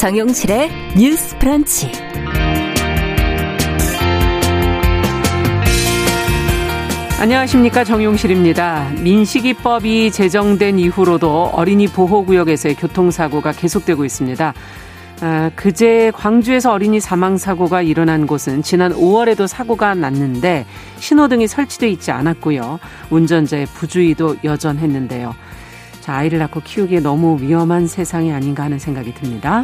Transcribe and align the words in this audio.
정용실의 0.00 0.70
뉴스 0.96 1.36
프런치. 1.36 1.92
안녕하십니까 7.20 7.84
정용실입니다. 7.84 8.92
민식이법이 9.02 10.10
제정된 10.10 10.78
이후로도 10.78 11.50
어린이 11.52 11.86
보호구역에서의 11.86 12.76
교통사고가 12.76 13.52
계속되고 13.52 14.06
있습니다. 14.06 14.54
아, 15.20 15.50
그제 15.54 16.12
광주에서 16.14 16.72
어린이 16.72 16.98
사망 16.98 17.36
사고가 17.36 17.82
일어난 17.82 18.26
곳은 18.26 18.62
지난 18.62 18.94
5월에도 18.94 19.46
사고가 19.46 19.94
났는데 19.94 20.64
신호등이 20.98 21.46
설치돼 21.46 21.90
있지 21.90 22.10
않았고요. 22.10 22.78
운전자의 23.10 23.66
부주의도 23.66 24.36
여전했는데요. 24.44 25.34
자, 26.10 26.16
아이를 26.16 26.40
낳고 26.40 26.60
키우기에 26.64 26.98
너무 26.98 27.40
위험한 27.40 27.86
세상이 27.86 28.32
아닌가 28.32 28.64
하는 28.64 28.80
생각이 28.80 29.14
듭니다. 29.14 29.62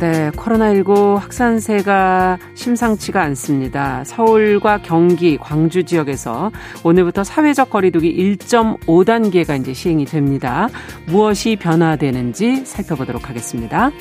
네, 0.00 0.32
코로나19 0.32 1.14
확산세가 1.14 2.38
심상치가 2.54 3.22
않습니다. 3.22 4.02
서울과 4.02 4.78
경기, 4.78 5.38
광주 5.38 5.84
지역에서 5.84 6.50
오늘부터 6.82 7.22
사회적 7.22 7.70
거리두기 7.70 8.36
1.5단계가 8.36 9.60
이제 9.60 9.72
시행이 9.72 10.06
됩니다. 10.06 10.68
무엇이 11.06 11.54
변화되는지 11.54 12.66
살펴보도록 12.66 13.28
하겠습니다. 13.30 13.92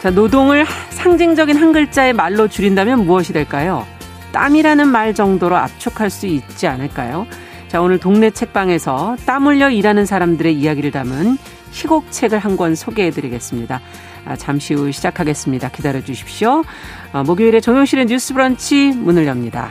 자, 0.00 0.10
노동을 0.10 0.64
상징적인 0.90 1.56
한 1.56 1.72
글자의 1.72 2.12
말로 2.14 2.48
줄인다면 2.48 3.04
무엇이 3.04 3.32
될까요? 3.32 3.86
땀이라는 4.32 4.88
말 4.88 5.14
정도로 5.14 5.56
압축할 5.56 6.08
수 6.08 6.26
있지 6.26 6.66
않을까요? 6.66 7.26
자, 7.68 7.82
오늘 7.82 7.98
동네 7.98 8.30
책방에서 8.30 9.16
땀 9.26 9.46
흘려 9.46 9.70
일하는 9.70 10.06
사람들의 10.06 10.54
이야기를 10.54 10.90
담은 10.90 11.36
희곡책을 11.72 12.38
한 12.38 12.56
권 12.56 12.74
소개해 12.74 13.10
드리겠습니다. 13.10 13.80
아, 14.24 14.36
잠시 14.36 14.74
후 14.74 14.90
시작하겠습니다. 14.90 15.68
기다려 15.70 16.02
주십시오. 16.02 16.64
아, 17.12 17.22
목요일에 17.22 17.60
정용실의 17.60 18.06
뉴스 18.06 18.32
브런치 18.32 18.92
문을 18.96 19.26
엽니다. 19.26 19.70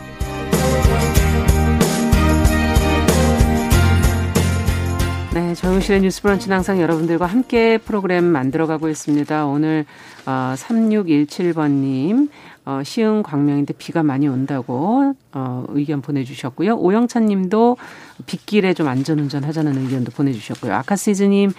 네, 5.33 5.55
정용실의 5.55 6.01
뉴스 6.01 6.21
브런치는 6.23 6.57
항상 6.57 6.81
여러분들과 6.81 7.25
함께 7.25 7.77
프로그램 7.77 8.25
만들어가고 8.25 8.89
있습니다. 8.89 9.45
오늘 9.45 9.85
어, 10.25 10.53
3617번님 10.57 12.27
어, 12.65 12.81
시흥 12.83 13.23
광명인데 13.23 13.75
비가 13.77 14.03
많이 14.03 14.27
온다고 14.27 15.13
어, 15.31 15.63
의견 15.69 16.01
보내주셨고요. 16.01 16.75
오영찬님도 16.75 17.77
빗길에 18.25 18.73
좀 18.73 18.89
안전운전 18.89 19.45
하자는 19.45 19.77
의견도 19.77 20.11
보내주셨고요. 20.11 20.73
아카시즈님 20.73 21.53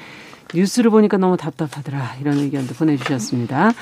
뉴스를 0.54 0.90
보니까 0.90 1.16
너무 1.16 1.38
답답하더라 1.38 2.16
이런 2.20 2.36
의견도 2.36 2.74
보내주셨습니다. 2.74 3.72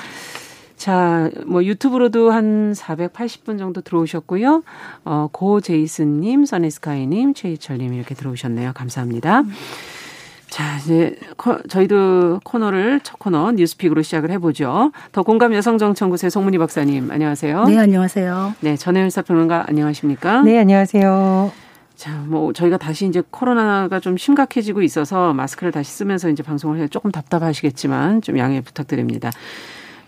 자, 0.81 1.29
뭐 1.45 1.63
유튜브로도 1.63 2.31
한 2.31 2.73
480분 2.73 3.59
정도 3.59 3.81
들어오셨고요. 3.81 4.63
어, 5.05 5.29
고 5.31 5.61
제이슨 5.61 6.21
님, 6.21 6.43
써니스카이 6.43 7.05
님, 7.05 7.35
최희철 7.35 7.77
님 7.77 7.93
이렇게 7.93 8.15
들어오셨네요. 8.15 8.71
감사합니다. 8.73 9.43
자, 10.49 10.77
이제 10.79 11.19
저희도 11.69 12.39
코너를 12.43 13.01
첫 13.03 13.19
코너 13.19 13.51
뉴스픽으로 13.51 14.01
시작을 14.01 14.31
해보죠. 14.31 14.91
더 15.11 15.21
공감 15.21 15.53
여성정청구세 15.53 16.31
송문희 16.31 16.57
박사님, 16.57 17.11
안녕하세요. 17.11 17.65
네, 17.65 17.77
안녕하세요. 17.77 18.55
네, 18.61 18.75
전혜연 18.75 19.11
사평론가 19.11 19.65
안녕하십니까? 19.67 20.41
네, 20.41 20.57
안녕하세요. 20.57 21.51
자, 21.95 22.23
뭐 22.25 22.53
저희가 22.53 22.77
다시 22.77 23.05
이제 23.05 23.21
코로나가 23.29 23.99
좀 23.99 24.17
심각해지고 24.17 24.81
있어서 24.81 25.31
마스크를 25.35 25.71
다시 25.71 25.91
쓰면서 25.91 26.29
이제 26.29 26.41
방송을 26.41 26.79
해서 26.79 26.87
조금 26.87 27.11
답답하시겠지만 27.11 28.23
좀 28.23 28.39
양해 28.39 28.61
부탁드립니다. 28.61 29.29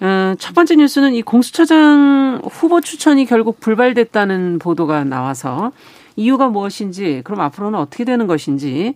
어, 0.04 0.36
첫 0.38 0.54
번째 0.54 0.76
뉴스는 0.76 1.14
이 1.14 1.22
공수처장 1.22 2.42
후보 2.52 2.82
추천이 2.82 3.26
결국 3.26 3.62
불발됐다는 3.62 4.60
보도가 4.60 5.06
나와서 5.06 5.72
이유가 6.18 6.50
무엇인지 6.50 7.22
그럼 7.24 7.40
앞으로는 7.40 7.80
어떻게 7.80 8.04
되는 8.04 8.28
것인지 8.28 8.96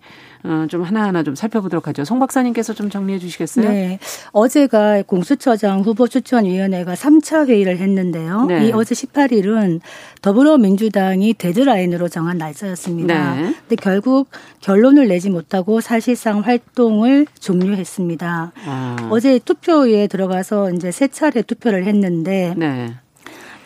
좀 0.68 0.82
하나하나 0.82 1.22
좀 1.22 1.34
살펴보도록 1.34 1.88
하죠. 1.88 2.04
송 2.04 2.18
박사님께서 2.18 2.72
좀 2.72 2.90
정리해 2.90 3.18
주시겠어요? 3.18 3.68
네. 3.68 3.98
어제가 4.32 5.02
공수처장 5.02 5.80
후보 5.80 6.08
추천위원회가 6.08 6.94
3차 6.94 7.48
회의를 7.48 7.78
했는데요. 7.78 8.46
네. 8.46 8.66
이 8.66 8.72
어제 8.72 8.94
18일은 8.94 9.80
더불어민주당이 10.22 11.34
데드라인으로 11.34 12.08
정한 12.08 12.38
날짜였습니다. 12.38 13.34
네. 13.34 13.42
근데 13.42 13.76
결국 13.76 14.28
결론을 14.60 15.08
내지 15.08 15.30
못하고 15.30 15.80
사실상 15.80 16.40
활동을 16.40 17.26
종료했습니다. 17.40 18.52
아. 18.66 19.08
어제 19.10 19.38
투표에 19.38 20.06
들어가서 20.06 20.72
이제 20.72 20.90
세 20.90 21.08
차례 21.08 21.42
투표를 21.42 21.84
했는데 21.86 22.54
네. 22.56 22.94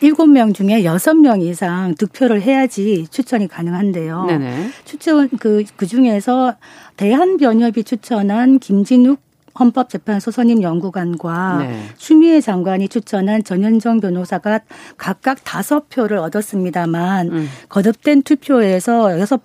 7명 0.03 0.53
중에 0.53 0.83
6명 0.83 1.43
이상 1.43 1.95
득표를 1.95 2.43
해야지 2.43 3.07
추천이 3.11 3.47
가능한데요. 3.47 4.25
네네. 4.25 4.71
추천 4.85 5.29
그, 5.39 5.63
그 5.77 5.87
중에서 5.87 6.57
대한변협이 6.97 7.85
추천한 7.85 8.59
김진욱 8.59 9.21
헌법재판소 9.59 10.31
선임 10.31 10.63
연구관과 10.63 11.59
네. 11.59 11.83
추미애 11.99 12.41
장관이 12.41 12.89
추천한 12.89 13.45
전현정 13.45 14.01
변호사가 14.01 14.61
각각 14.97 15.45
다섯 15.45 15.89
표를 15.91 16.19
얻었습니다만 16.19 17.29
음. 17.29 17.49
거듭된 17.69 18.23
투표에서 18.23 19.21
여섯 19.21 19.41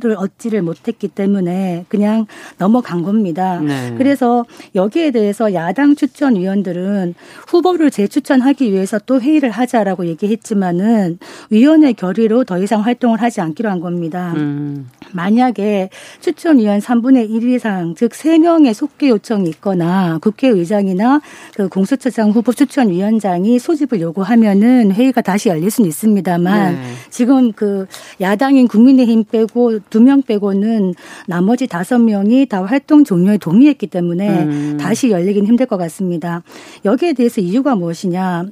를 0.00 0.16
얻지를 0.16 0.62
못했기 0.62 1.08
때문에 1.08 1.84
그냥 1.88 2.26
넘어간 2.56 3.02
겁니다. 3.02 3.60
네. 3.60 3.94
그래서 3.98 4.44
여기에 4.74 5.10
대해서 5.10 5.52
야당 5.54 5.94
추천위원들은 5.94 7.14
후보를 7.46 7.90
재추천하기 7.90 8.72
위해서 8.72 8.98
또 9.04 9.20
회의를 9.20 9.50
하자라고 9.50 10.06
얘기했지만은 10.06 11.18
위원회 11.50 11.92
결의로 11.92 12.44
더 12.44 12.58
이상 12.58 12.80
활동을 12.80 13.20
하지 13.20 13.40
않기로 13.40 13.68
한 13.68 13.80
겁니다. 13.80 14.32
음. 14.36 14.88
만약에 15.12 15.90
추천위원 16.20 16.80
3분의 16.80 17.30
1 17.30 17.54
이상 17.54 17.94
즉 17.96 18.12
3명의 18.12 18.74
속개 18.74 19.08
요청이 19.08 19.48
있거나 19.50 20.18
국회의장이나 20.18 21.20
그 21.54 21.68
공수처장 21.68 22.30
후보 22.30 22.52
추천위원장이 22.52 23.58
소집을 23.58 24.00
요구하면은 24.00 24.92
회의가 24.92 25.20
다시 25.20 25.48
열릴 25.48 25.70
수는 25.70 25.88
있습니다만 25.88 26.74
네. 26.74 26.82
지금 27.10 27.52
그 27.52 27.86
야당인 28.20 28.68
국민의힘 28.68 29.24
빼고 29.24 29.57
빼고 29.58 29.80
두 29.90 30.00
명 30.00 30.22
빼고는 30.22 30.94
나머지 31.26 31.66
다섯 31.66 31.98
명이 31.98 32.46
다 32.46 32.64
활동 32.64 33.02
종료에 33.04 33.36
동의했기 33.38 33.88
때문에 33.88 34.44
음. 34.44 34.76
다시 34.80 35.10
열리긴 35.10 35.46
힘들 35.46 35.66
것 35.66 35.76
같습니다. 35.76 36.42
여기에 36.84 37.14
대해서 37.14 37.40
이유가 37.40 37.74
무엇이냐? 37.74 38.46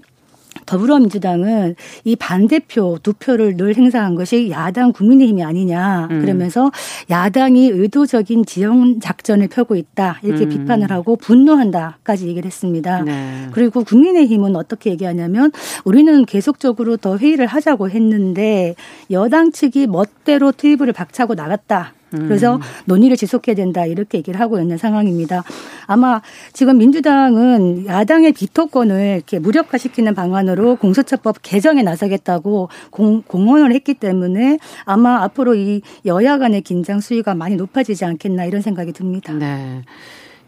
더불어민주당은 0.64 1.76
이 2.04 2.16
반대표 2.16 2.98
두 3.02 3.12
표를 3.12 3.56
늘 3.56 3.76
행사한 3.76 4.14
것이 4.14 4.50
야당 4.50 4.92
국민의힘이 4.92 5.42
아니냐 5.42 6.08
음. 6.10 6.20
그러면서 6.20 6.70
야당이 7.10 7.68
의도적인 7.68 8.46
지형 8.46 9.00
작전을 9.00 9.48
펴고 9.48 9.76
있다 9.76 10.20
이렇게 10.22 10.44
음. 10.44 10.48
비판을 10.48 10.90
하고 10.90 11.16
분노한다까지 11.16 12.28
얘기를 12.28 12.46
했습니다. 12.46 13.02
네. 13.02 13.48
그리고 13.52 13.84
국민의힘은 13.84 14.56
어떻게 14.56 14.90
얘기하냐면 14.90 15.50
우리는 15.84 16.24
계속적으로 16.24 16.96
더 16.96 17.18
회의를 17.18 17.46
하자고 17.46 17.90
했는데 17.90 18.74
여당 19.10 19.52
측이 19.52 19.86
멋대로 19.88 20.52
트이블을 20.52 20.92
박차고 20.92 21.34
나갔다. 21.34 21.92
그래서 22.10 22.56
음. 22.56 22.60
논의를 22.84 23.16
지속해야 23.16 23.54
된다 23.54 23.84
이렇게 23.84 24.18
얘기를 24.18 24.40
하고 24.40 24.60
있는 24.60 24.78
상황입니다. 24.78 25.42
아마 25.86 26.22
지금 26.52 26.78
민주당은 26.78 27.86
야당의 27.86 28.32
비토권을 28.32 29.16
이렇게 29.16 29.38
무력화시키는 29.38 30.14
방안으로 30.14 30.76
공수처법 30.76 31.38
개정에 31.42 31.82
나서겠다고 31.82 32.68
공, 32.90 33.22
공언을 33.22 33.72
했기 33.72 33.94
때문에 33.94 34.58
아마 34.84 35.22
앞으로 35.24 35.54
이 35.54 35.82
여야 36.04 36.38
간의 36.38 36.62
긴장 36.62 37.00
수위가 37.00 37.34
많이 37.34 37.56
높아지지 37.56 38.04
않겠나 38.04 38.44
이런 38.44 38.62
생각이 38.62 38.92
듭니다. 38.92 39.32
네. 39.32 39.82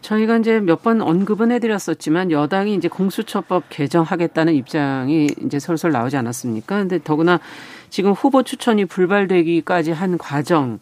저희가 0.01 0.37
이제 0.37 0.61
몇 0.61 0.81
번 0.81 1.01
언급은 1.01 1.51
해드렸었지만 1.51 2.31
여당이 2.31 2.73
이제 2.73 2.87
공수처법 2.87 3.65
개정하겠다는 3.69 4.53
입장이 4.53 5.27
이제 5.45 5.59
솔솔 5.59 5.91
나오지 5.91 6.15
않았습니까? 6.15 6.77
근데 6.77 6.99
더구나 7.03 7.41
지금 7.89 8.13
후보 8.13 8.43
추천이 8.43 8.85
불발되기까지 8.85 9.91
한 9.91 10.17
과정 10.17 10.79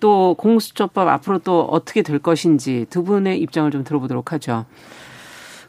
또 0.00 0.34
공수처법 0.38 1.08
앞으로 1.08 1.38
또 1.38 1.62
어떻게 1.62 2.02
될 2.02 2.18
것인지 2.18 2.86
두 2.90 3.04
분의 3.04 3.40
입장을 3.40 3.70
좀 3.70 3.84
들어보도록 3.84 4.32
하죠. 4.32 4.64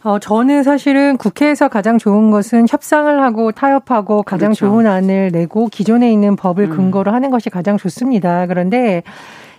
어, 0.04 0.18
저는 0.18 0.64
사실은 0.64 1.18
국회에서 1.18 1.68
가장 1.68 1.98
좋은 1.98 2.32
것은 2.32 2.68
협상을 2.70 3.22
하고 3.22 3.52
타협하고 3.52 4.24
가장 4.24 4.50
그렇죠. 4.50 4.68
좋은 4.68 4.88
안을 4.88 5.32
내고 5.34 5.68
기존에 5.68 6.12
있는 6.12 6.36
법을 6.36 6.66
음. 6.66 6.70
근거로 6.70 7.12
하는 7.12 7.32
것이 7.32 7.50
가장 7.50 7.78
좋습니다. 7.78 8.48
그런데 8.48 9.04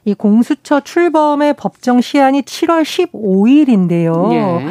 이 0.06 0.14
공수처 0.14 0.80
출범의 0.80 1.54
법정 1.54 2.00
시한이 2.00 2.42
7월 2.42 2.82
15일인데요. 2.82 4.32
예. 4.32 4.66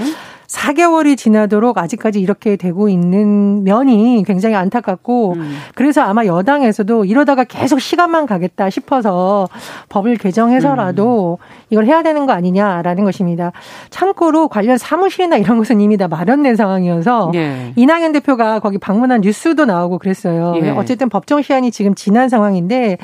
4개월이 0.49 1.15
지나도록 1.15 1.77
아직까지 1.77 2.19
이렇게 2.19 2.55
되고 2.55 2.89
있는 2.89 3.63
면이 3.63 4.23
굉장히 4.25 4.55
안타깝고 4.55 5.33
음. 5.33 5.57
그래서 5.75 6.01
아마 6.01 6.25
여당에서도 6.25 7.05
이러다가 7.05 7.43
계속 7.43 7.79
시간만 7.79 8.25
가겠다 8.25 8.69
싶어서 8.71 9.47
법을 9.89 10.17
개정해서라도 10.17 11.37
음. 11.39 11.45
이걸 11.69 11.85
해야 11.85 12.01
되는 12.01 12.25
거 12.25 12.33
아니냐라는 12.33 13.03
것입니다. 13.03 13.51
참고로 13.91 14.47
관련 14.47 14.79
사무실이나 14.79 15.37
이런 15.37 15.59
것은 15.59 15.81
이미 15.81 15.97
다 15.97 16.07
마련된 16.07 16.55
상황이어서 16.55 17.31
예. 17.35 17.73
이낙연 17.75 18.13
대표가 18.13 18.59
거기 18.59 18.79
방문한 18.79 19.21
뉴스도 19.21 19.65
나오고 19.65 19.99
그랬어요. 19.99 20.55
예. 20.63 20.71
어쨌든 20.71 21.09
법정 21.09 21.43
시한이 21.43 21.69
지금 21.71 21.93
지난 21.93 22.27
상황인데 22.27 22.97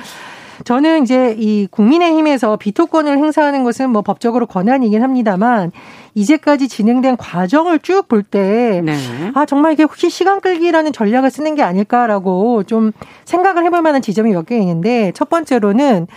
저는 0.63 1.03
이제 1.03 1.35
이 1.37 1.67
국민의힘에서 1.69 2.55
비토권을 2.57 3.17
행사하는 3.17 3.63
것은 3.63 3.89
뭐 3.89 4.01
법적으로 4.01 4.45
권한이긴 4.45 5.03
합니다만 5.03 5.71
이제까지 6.13 6.67
진행된 6.67 7.17
과정을 7.17 7.79
쭉 7.79 8.07
볼 8.07 8.23
때, 8.23 8.81
네. 8.83 8.95
아, 9.33 9.45
정말 9.45 9.73
이게 9.73 9.83
혹시 9.83 10.09
시간 10.09 10.39
끌기라는 10.41 10.93
전략을 10.93 11.29
쓰는 11.31 11.55
게 11.55 11.63
아닐까라고 11.63 12.63
좀 12.63 12.91
생각을 13.25 13.65
해볼 13.65 13.81
만한 13.81 14.01
지점이 14.01 14.31
몇 14.31 14.45
개 14.45 14.57
있는데, 14.59 15.11
첫 15.15 15.27
번째로는 15.29 16.07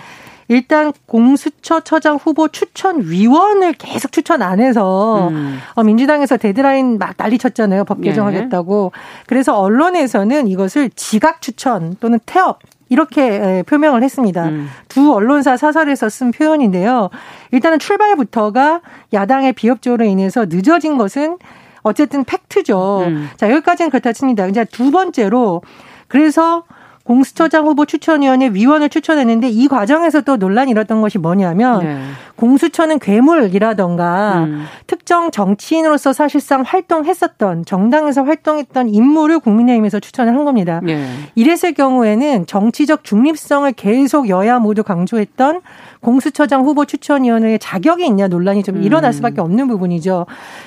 일단 0.49 0.93
공수처 1.07 1.81
처장 1.81 2.17
후보 2.17 2.49
추천 2.49 3.03
위원을 3.03 3.75
계속 3.75 4.13
추천 4.13 4.41
안 4.43 4.61
해서 4.61 5.29
음. 5.29 5.59
어, 5.75 5.83
민주당에서 5.83 6.37
데드라인 6.39 6.99
막 6.99 7.15
난리쳤잖아요. 7.19 7.85
법 7.85 8.01
개정하겠다고. 8.01 8.93
네. 8.95 9.01
그래서 9.27 9.59
언론에서는 9.59 10.49
이것을 10.49 10.91
지각 10.97 11.43
추천 11.43 11.97
또는 12.01 12.19
태업 12.25 12.61
이렇게 12.89 13.63
표명을 13.67 14.03
했습니다. 14.03 14.49
음. 14.49 14.69
두 14.89 15.13
언론사 15.13 15.57
사설에서 15.57 16.09
쓴 16.09 16.31
표현인데요. 16.31 17.11
일단은 17.53 17.79
출발부터가 17.79 18.81
야당의 19.13 19.53
비협조로 19.53 20.05
인해서 20.05 20.47
늦어진 20.49 20.97
것은 20.97 21.39
어쨌든 21.83 22.25
팩트죠. 22.25 23.05
음. 23.07 23.29
자, 23.37 23.51
여기까지는 23.51 23.91
그렇다 23.91 24.13
칩니다. 24.13 24.47
이제 24.47 24.65
두 24.65 24.91
번째로 24.91 25.63
그래서 26.09 26.65
공수처장 27.09 27.65
후보 27.65 27.87
추천위원회 27.87 28.51
위원을 28.51 28.91
추천했는데 28.91 29.49
이 29.49 29.67
과정에서 29.67 30.21
또 30.21 30.37
논란이 30.37 30.73
일었던 30.73 31.01
것이 31.01 31.17
뭐냐면 31.17 31.83
네. 31.83 31.99
공수처는 32.37 32.99
괴물이라던가 32.99 34.45
음. 34.45 34.67
특정 34.87 35.31
정치인으로서 35.31 36.13
사실상 36.13 36.61
활동했었던 36.67 37.65
정당에서 37.65 38.25
활동했던 38.25 38.91
인물을 38.91 39.39
국민의힘에서 39.39 40.01
추천을 40.01 40.35
한 40.35 40.45
겁니다. 40.45 40.83
네. 40.83 41.09
이랬을 41.35 41.73
경우에는 41.73 42.45
정치적 42.45 43.05
중립성을 43.05 43.73
계속 43.73 44.29
여야 44.29 44.59
모두 44.59 44.83
강조했던 44.83 45.63
공수처장 46.01 46.65
후보 46.65 46.85
추천위원회의 46.85 47.59
자격이 47.59 48.05
있냐 48.05 48.29
논란이 48.29 48.63
좀 48.65 48.83
일어날 48.83 49.09
음. 49.09 49.13
수밖에 49.13 49.41
없는 49.41 49.67
부분이죠. 49.67 50.27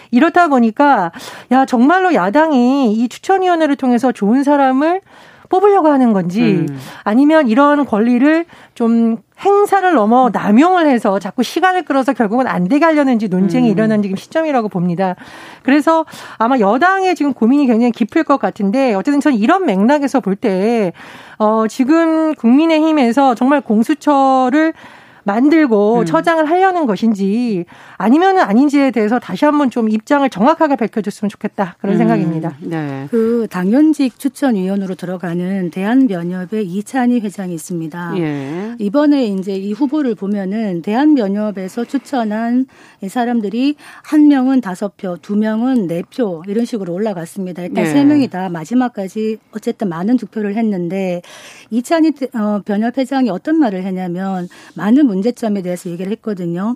이렇다 0.09 0.47
보니까 0.47 1.11
야 1.51 1.67
정말로 1.67 2.15
야당이 2.15 2.93
이 2.93 3.09
추천위원회를 3.09 3.75
통해서 3.75 4.11
좋은 4.11 4.43
사람을 4.43 5.01
뽑으려고 5.51 5.89
하는 5.89 6.13
건지 6.13 6.41
음. 6.41 6.79
아니면 7.03 7.49
이런 7.49 7.85
권리를 7.85 8.45
좀 8.73 9.17
행사를 9.43 9.93
넘어 9.93 10.29
남용을 10.31 10.87
해서 10.87 11.19
자꾸 11.19 11.43
시간을 11.43 11.83
끌어서 11.83 12.13
결국은 12.13 12.47
안 12.47 12.67
되게 12.69 12.85
하려는지 12.85 13.27
논쟁이 13.27 13.69
음. 13.69 13.71
일어난 13.71 14.01
지금 14.01 14.15
시점이라고 14.15 14.69
봅니다. 14.69 15.15
그래서 15.63 16.05
아마 16.37 16.57
여당의 16.57 17.15
지금 17.15 17.33
고민이 17.33 17.67
굉장히 17.67 17.91
깊을 17.91 18.23
것 18.23 18.39
같은데 18.39 18.93
어쨌든 18.93 19.19
저는 19.19 19.37
이런 19.37 19.65
맥락에서 19.65 20.21
볼 20.21 20.35
때, 20.35 20.93
어, 21.37 21.65
지금 21.67 22.33
국민의힘에서 22.35 23.35
정말 23.35 23.59
공수처를 23.61 24.73
만들고 25.23 25.99
음. 25.99 26.05
처장을 26.05 26.49
하려는 26.49 26.85
것인지 26.85 27.65
아니면은 27.97 28.41
아닌지에 28.41 28.91
대해서 28.91 29.19
다시 29.19 29.45
한번 29.45 29.69
좀 29.69 29.89
입장을 29.89 30.27
정확하게 30.29 30.75
밝혀줬으면 30.75 31.29
좋겠다 31.29 31.75
그런 31.79 31.95
음. 31.95 31.97
생각입니다. 31.97 32.55
네. 32.59 33.07
그 33.11 33.47
당연직 33.49 34.17
추천위원으로 34.19 34.95
들어가는 34.95 35.71
대한변협의 35.71 36.65
이찬희 36.65 37.19
회장이 37.21 37.53
있습니다. 37.53 38.13
예. 38.17 38.75
이번에 38.79 39.25
이제 39.25 39.53
이 39.53 39.73
후보를 39.73 40.15
보면은 40.15 40.81
대한변협에서 40.81 41.85
추천한 41.85 42.65
사람들이 43.09 43.75
한 44.03 44.27
명은 44.27 44.61
다섯 44.61 44.95
표, 44.97 45.17
두 45.17 45.35
명은 45.35 45.87
네 45.87 46.01
표 46.15 46.43
이런 46.47 46.65
식으로 46.65 46.93
올라갔습니다. 46.93 47.63
일단 47.63 47.85
예. 47.85 47.89
세 47.89 48.03
명이 48.03 48.27
다 48.27 48.49
마지막까지 48.49 49.37
어쨌든 49.51 49.89
많은 49.89 50.17
득표를 50.17 50.55
했는데 50.55 51.21
이찬희 51.69 52.13
어, 52.33 52.61
변협 52.65 52.97
회장이 52.97 53.29
어떤 53.29 53.57
말을 53.59 53.83
했냐면 53.83 54.47
많은 54.75 55.05
문제점에 55.05 55.61
대해서 55.61 55.89
얘기를 55.89 56.11
했거든요. 56.13 56.75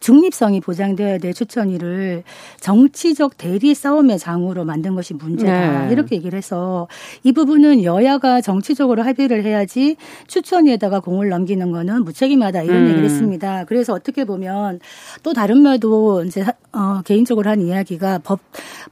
중립성이 0.00 0.60
보장되어야 0.60 1.18
될 1.18 1.34
추천위를 1.34 2.22
정치적 2.60 3.36
대리 3.36 3.74
싸움의 3.74 4.18
장으로 4.18 4.64
만든 4.64 4.94
것이 4.94 5.14
문제다. 5.14 5.86
네. 5.86 5.92
이렇게 5.92 6.16
얘기를 6.16 6.36
해서 6.36 6.88
이 7.22 7.32
부분은 7.32 7.84
여야가 7.84 8.40
정치적으로 8.40 9.02
합의를 9.02 9.44
해야지 9.44 9.96
추천위에다가 10.26 11.00
공을 11.00 11.28
넘기는 11.28 11.70
거는 11.70 12.04
무책임하다 12.04 12.62
이런 12.62 12.76
음. 12.76 12.88
얘기를 12.88 13.04
했습니다. 13.04 13.64
그래서 13.64 13.92
어떻게 13.92 14.24
보면 14.24 14.80
또 15.22 15.32
다른 15.32 15.62
말도 15.62 16.24
이제 16.24 16.44
어, 16.72 17.02
개인적으로 17.04 17.50
한 17.50 17.60
이야기가 17.60 18.18
법 18.18 18.40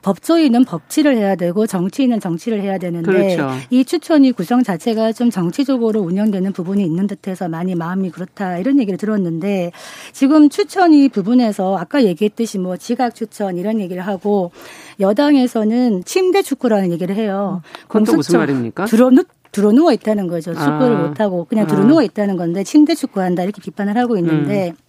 법조인은 0.03 0.65
법치를 0.65 1.17
해야 1.17 1.35
되고 1.37 1.67
정치인은 1.67 2.21
정치를 2.21 2.61
해야 2.61 2.79
되는데 2.79 3.11
그렇죠. 3.11 3.51
이 3.71 3.85
추천위 3.85 4.33
구성 4.33 4.63
자체가 4.63 5.13
좀 5.13 5.31
정치적으로 5.31 6.01
운영되는 6.01 6.53
부분이 6.53 6.85
있는 6.85 7.07
듯해서 7.07 7.49
많이 7.49 7.75
마음이 7.75 8.11
그렇다 8.11 8.59
이런 8.59 8.79
얘기를 8.79 8.99
들었는데 8.99 9.73
지금 10.13 10.49
추천이 10.49 10.96
이 10.97 11.09
부분에서 11.09 11.77
아까 11.77 12.05
얘기했듯이 12.05 12.59
뭐 12.59 12.77
지각 12.77 13.15
추천 13.15 13.57
이런 13.57 13.81
얘기를 13.81 14.07
하고 14.07 14.51
여당에서는 15.01 16.05
침대 16.05 16.43
축구라는 16.43 16.93
얘기를 16.93 17.15
해요. 17.15 17.63
그건 17.89 18.03
무슨 18.17 18.39
말입니까? 18.39 18.87
들어누 18.87 19.25
들어 19.53 19.73
누워 19.73 19.93
있다는 19.93 20.27
거죠. 20.29 20.53
축구를 20.53 20.97
아. 20.97 21.03
못 21.07 21.21
하고 21.21 21.45
그냥 21.45 21.67
들어 21.67 21.83
누워 21.85 22.03
있다는 22.03 22.37
건데 22.37 22.63
침대 22.63 22.95
축구한다 22.95 23.43
이렇게 23.43 23.63
비판을 23.63 23.97
하고 23.97 24.19
있는데 24.19 24.71
음. 24.71 24.86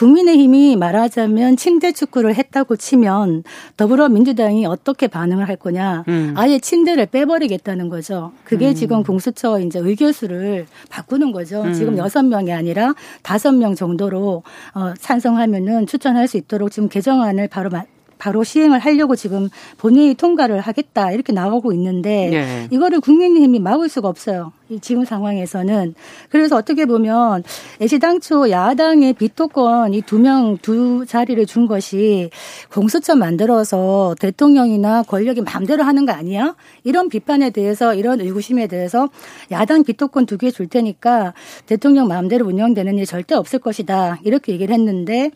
국민의힘이 0.00 0.76
말하자면 0.76 1.58
침대 1.58 1.92
축구를 1.92 2.34
했다고 2.34 2.76
치면 2.76 3.44
더불어민주당이 3.76 4.64
어떻게 4.64 5.08
반응을 5.08 5.46
할 5.46 5.56
거냐. 5.56 6.04
음. 6.08 6.32
아예 6.38 6.58
침대를 6.58 7.04
빼버리겠다는 7.04 7.90
거죠. 7.90 8.32
그게 8.44 8.70
음. 8.70 8.74
지금 8.74 9.02
공수처 9.02 9.60
이제 9.60 9.78
의결수를 9.78 10.66
바꾸는 10.88 11.32
거죠. 11.32 11.60
음. 11.64 11.74
지금 11.74 11.98
여섯 11.98 12.22
명이 12.22 12.50
아니라 12.50 12.94
다섯 13.22 13.52
명 13.52 13.74
정도로 13.74 14.42
어, 14.72 14.94
찬성하면은 14.98 15.86
추천할 15.86 16.28
수 16.28 16.38
있도록 16.38 16.70
지금 16.70 16.88
개정안을 16.88 17.48
바로 17.48 17.68
바로 18.20 18.44
시행을 18.44 18.78
하려고 18.78 19.16
지금 19.16 19.48
본회의 19.78 20.14
통과를 20.14 20.60
하겠다 20.60 21.10
이렇게 21.10 21.32
나오고 21.32 21.72
있는데 21.72 22.28
네. 22.30 22.68
이거를 22.70 23.00
국민의힘이 23.00 23.58
막을 23.58 23.88
수가 23.88 24.08
없어요. 24.08 24.52
지금 24.82 25.04
상황에서는 25.04 25.94
그래서 26.28 26.54
어떻게 26.56 26.84
보면 26.86 27.42
애시당초 27.82 28.50
야당의 28.50 29.14
비토권 29.14 29.94
이 29.94 30.02
두명두 30.02 31.06
자리를 31.08 31.44
준 31.46 31.66
것이 31.66 32.30
공수처 32.72 33.16
만들어서 33.16 34.14
대통령이나 34.20 35.02
권력이 35.02 35.40
마음대로 35.40 35.82
하는 35.82 36.06
거 36.06 36.12
아니야? 36.12 36.54
이런 36.84 37.08
비판에 37.08 37.50
대해서 37.50 37.94
이런 37.94 38.20
의구심에 38.20 38.68
대해서 38.68 39.08
야당 39.50 39.82
비토권 39.82 40.26
두 40.26 40.36
개 40.36 40.50
줄 40.52 40.68
테니까 40.68 41.34
대통령 41.66 42.06
마음대로 42.08 42.46
운영되는 42.46 42.98
일 42.98 43.06
절대 43.06 43.34
없을 43.34 43.58
것이다 43.58 44.18
이렇게 44.24 44.52
얘기를 44.52 44.72
했는데 44.74 45.30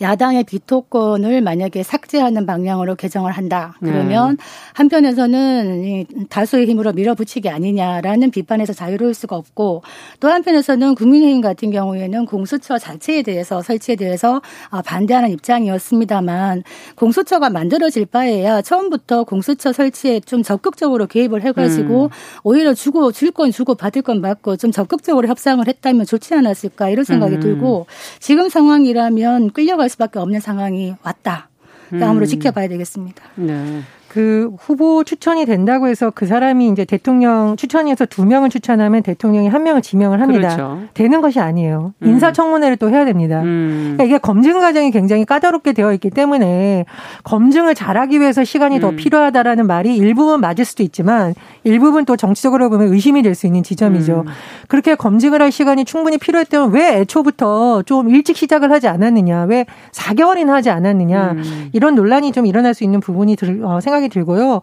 야당의 0.00 0.44
비토권을 0.44 1.40
만약에 1.40 1.82
삭제하는 1.82 2.46
방향으로 2.46 2.94
개정을 2.96 3.32
한다. 3.32 3.74
그러면 3.80 4.36
네. 4.36 4.42
한편에서는 4.74 6.06
다수의 6.28 6.66
힘으로 6.66 6.92
밀어붙이기 6.92 7.48
아니냐라는 7.48 8.30
비판에서 8.30 8.72
자유로울 8.72 9.14
수가 9.14 9.36
없고 9.36 9.82
또 10.20 10.28
한편에서는 10.28 10.94
국민의힘 10.94 11.40
같은 11.40 11.70
경우에는 11.70 12.26
공수처 12.26 12.78
자체에 12.78 13.22
대해서 13.22 13.62
설치에 13.62 13.96
대해서 13.96 14.42
아, 14.70 14.82
반대하는 14.82 15.30
입장이었습니다만 15.30 16.64
공수처가 16.96 17.50
만들어질 17.50 18.06
바에야 18.06 18.62
처음부터 18.62 19.24
공수처 19.24 19.72
설치에 19.72 20.20
좀 20.20 20.42
적극적으로 20.42 21.06
개입을 21.06 21.42
해가지고 21.42 22.04
음. 22.04 22.08
오히려 22.42 22.74
주고 22.74 23.12
줄 23.12 23.28
건 23.38 23.52
주고 23.52 23.74
받을 23.74 24.02
건 24.02 24.22
받고 24.22 24.56
좀 24.56 24.72
적극적으로 24.72 25.28
협상을 25.28 25.64
했다면 25.68 26.06
좋지 26.06 26.34
않았을까 26.34 26.88
이런 26.88 27.04
생각이 27.04 27.36
음. 27.36 27.40
들고 27.40 27.86
지금 28.20 28.48
상황이라면 28.48 29.50
끌려갈 29.58 29.88
수밖에 29.88 30.20
없는 30.20 30.38
상황이 30.38 30.94
왔다. 31.02 31.48
다음으로 31.90 32.26
음. 32.26 32.28
지켜봐야 32.28 32.68
되겠습니다. 32.68 33.24
네. 33.34 33.82
그 34.08 34.52
후보 34.58 35.04
추천이 35.04 35.46
된다고 35.46 35.88
해서 35.88 36.10
그 36.14 36.26
사람이 36.26 36.68
이제 36.68 36.84
대통령 36.84 37.56
추천해서 37.56 38.06
두 38.06 38.24
명을 38.24 38.50
추천하면 38.50 39.02
대통령이 39.02 39.48
한 39.48 39.62
명을 39.62 39.82
지명을 39.82 40.20
합니다. 40.20 40.54
그렇죠. 40.54 40.80
되는 40.94 41.20
것이 41.20 41.40
아니에요. 41.40 41.94
음. 42.02 42.08
인사청문회를 42.08 42.76
또 42.76 42.90
해야 42.90 43.04
됩니다. 43.04 43.42
음. 43.42 43.94
그러니까 43.96 44.04
이게 44.04 44.18
검증 44.18 44.60
과정이 44.60 44.90
굉장히 44.90 45.24
까다롭게 45.24 45.72
되어 45.72 45.92
있기 45.94 46.10
때문에 46.10 46.86
검증을 47.24 47.74
잘하기 47.74 48.20
위해서 48.20 48.44
시간이 48.44 48.76
음. 48.76 48.80
더 48.80 48.90
필요하다라는 48.92 49.66
말이 49.66 49.94
일부분 49.96 50.40
맞을 50.40 50.64
수도 50.64 50.82
있지만 50.82 51.34
일부분 51.64 52.04
또 52.04 52.16
정치적으로 52.16 52.70
보면 52.70 52.92
의심이 52.92 53.22
될 53.22 53.38
수 53.38 53.46
있는 53.46 53.62
지점이죠. 53.62 54.24
음. 54.26 54.32
그렇게 54.68 54.94
검증을 54.94 55.40
할 55.40 55.52
시간이 55.52 55.84
충분히 55.84 56.18
필요했다면 56.18 56.72
왜 56.72 56.98
애초부터 57.00 57.82
좀 57.82 58.08
일찍 58.10 58.36
시작을 58.36 58.72
하지 58.72 58.88
않았느냐, 58.88 59.44
왜 59.44 59.64
4개월이나 59.92 60.48
하지 60.48 60.70
않았느냐 60.70 61.32
음. 61.32 61.68
이런 61.72 61.94
논란이 61.94 62.32
좀 62.32 62.46
일어날 62.46 62.74
수 62.74 62.84
있는 62.84 62.98
부분이 63.00 63.36
들, 63.36 63.62
어, 63.64 63.80
생각. 63.80 63.97
생각이 63.98 64.08
들고요. 64.08 64.60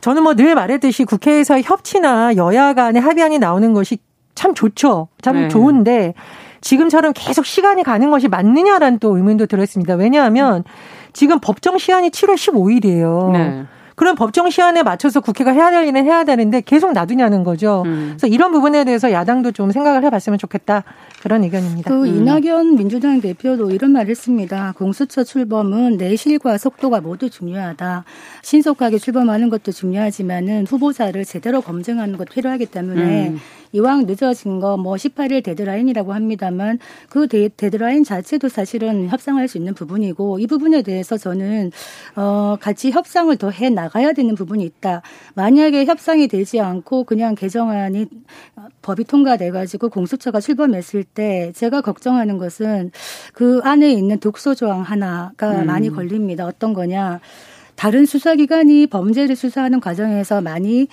저는 0.00 0.22
뭐 0.22 0.34
늘 0.34 0.54
말했듯이 0.54 1.04
국회에서 1.04 1.60
협치나 1.60 2.36
여야 2.36 2.72
간의 2.72 3.02
합의안이 3.02 3.38
나오는 3.38 3.72
것이 3.72 3.98
참 4.34 4.54
좋죠. 4.54 5.08
참 5.20 5.34
네. 5.34 5.48
좋은데 5.48 6.14
지금처럼 6.60 7.12
계속 7.14 7.46
시간이 7.46 7.82
가는 7.82 8.10
것이 8.10 8.28
맞느냐라는 8.28 8.98
또 9.00 9.16
의문도 9.16 9.46
들었습니다. 9.46 9.94
왜냐하면 9.94 10.64
지금 11.12 11.40
법정 11.40 11.78
시한이 11.78 12.10
7월 12.10 12.34
15일이에요. 12.34 13.32
네. 13.32 13.64
그런 13.98 14.14
법정 14.14 14.48
시한에 14.48 14.84
맞춰서 14.84 15.18
국회가 15.18 15.50
해야 15.50 15.72
될 15.72 15.84
일은 15.88 16.04
해야 16.04 16.22
되는데 16.22 16.60
계속 16.60 16.92
놔두냐는 16.92 17.42
거죠. 17.42 17.82
음. 17.84 18.10
그래서 18.10 18.28
이런 18.28 18.52
부분에 18.52 18.84
대해서 18.84 19.10
야당도 19.10 19.50
좀 19.50 19.72
생각을 19.72 20.04
해봤으면 20.04 20.38
좋겠다 20.38 20.84
그런 21.20 21.42
의견입니다. 21.42 21.90
그 21.90 22.06
음. 22.06 22.06
이낙연 22.06 22.76
민주당 22.76 23.20
대표도 23.20 23.72
이런 23.72 23.90
말을 23.90 24.10
했습니다. 24.10 24.72
공수처 24.78 25.24
출범은 25.24 25.96
내실과 25.96 26.58
속도가 26.58 27.00
모두 27.00 27.28
중요하다. 27.28 28.04
신속하게 28.42 28.98
출범하는 28.98 29.48
것도 29.48 29.72
중요하지만은 29.72 30.66
후보자를 30.68 31.24
제대로 31.24 31.60
검증하는 31.60 32.16
것 32.16 32.28
필요하기 32.28 32.66
때문에 32.66 33.30
음. 33.30 33.40
이왕 33.72 34.06
늦어진 34.06 34.60
거 34.60 34.76
뭐 34.78 34.94
18일 34.94 35.42
데드라인이라고 35.44 36.12
합니다만 36.14 36.78
그 37.08 37.26
데, 37.28 37.48
데드라인 37.48 38.04
자체도 38.04 38.48
사실은 38.48 39.08
협상할 39.08 39.48
수 39.48 39.58
있는 39.58 39.74
부분이고 39.74 40.38
이 40.38 40.46
부분에 40.46 40.82
대해서 40.82 41.16
저는 41.16 41.72
어 42.16 42.56
같이 42.60 42.90
협상을 42.90 43.34
더 43.36 43.50
해 43.50 43.70
나가야 43.70 44.12
되는 44.12 44.34
부분이 44.34 44.62
있다. 44.64 45.02
만약에 45.34 45.84
협상이 45.86 46.28
되지 46.28 46.60
않고 46.60 47.04
그냥 47.04 47.34
개정안이 47.34 48.06
법이 48.82 49.04
통과돼 49.04 49.50
가지고 49.50 49.88
공수처가 49.88 50.40
출범했을 50.40 51.02
때 51.04 51.52
제가 51.56 51.80
걱정하는 51.80 52.38
것은 52.38 52.90
그 53.32 53.60
안에 53.64 53.90
있는 53.92 54.20
독소 54.20 54.54
조항 54.54 54.82
하나가 54.82 55.62
음. 55.62 55.66
많이 55.66 55.88
걸립니다. 55.90 56.46
어떤 56.46 56.72
거냐? 56.74 57.20
다른 57.74 58.06
수사기관이 58.06 58.88
범죄를 58.88 59.36
수사하는 59.36 59.80
과정에서 59.80 60.40
많이 60.40 60.88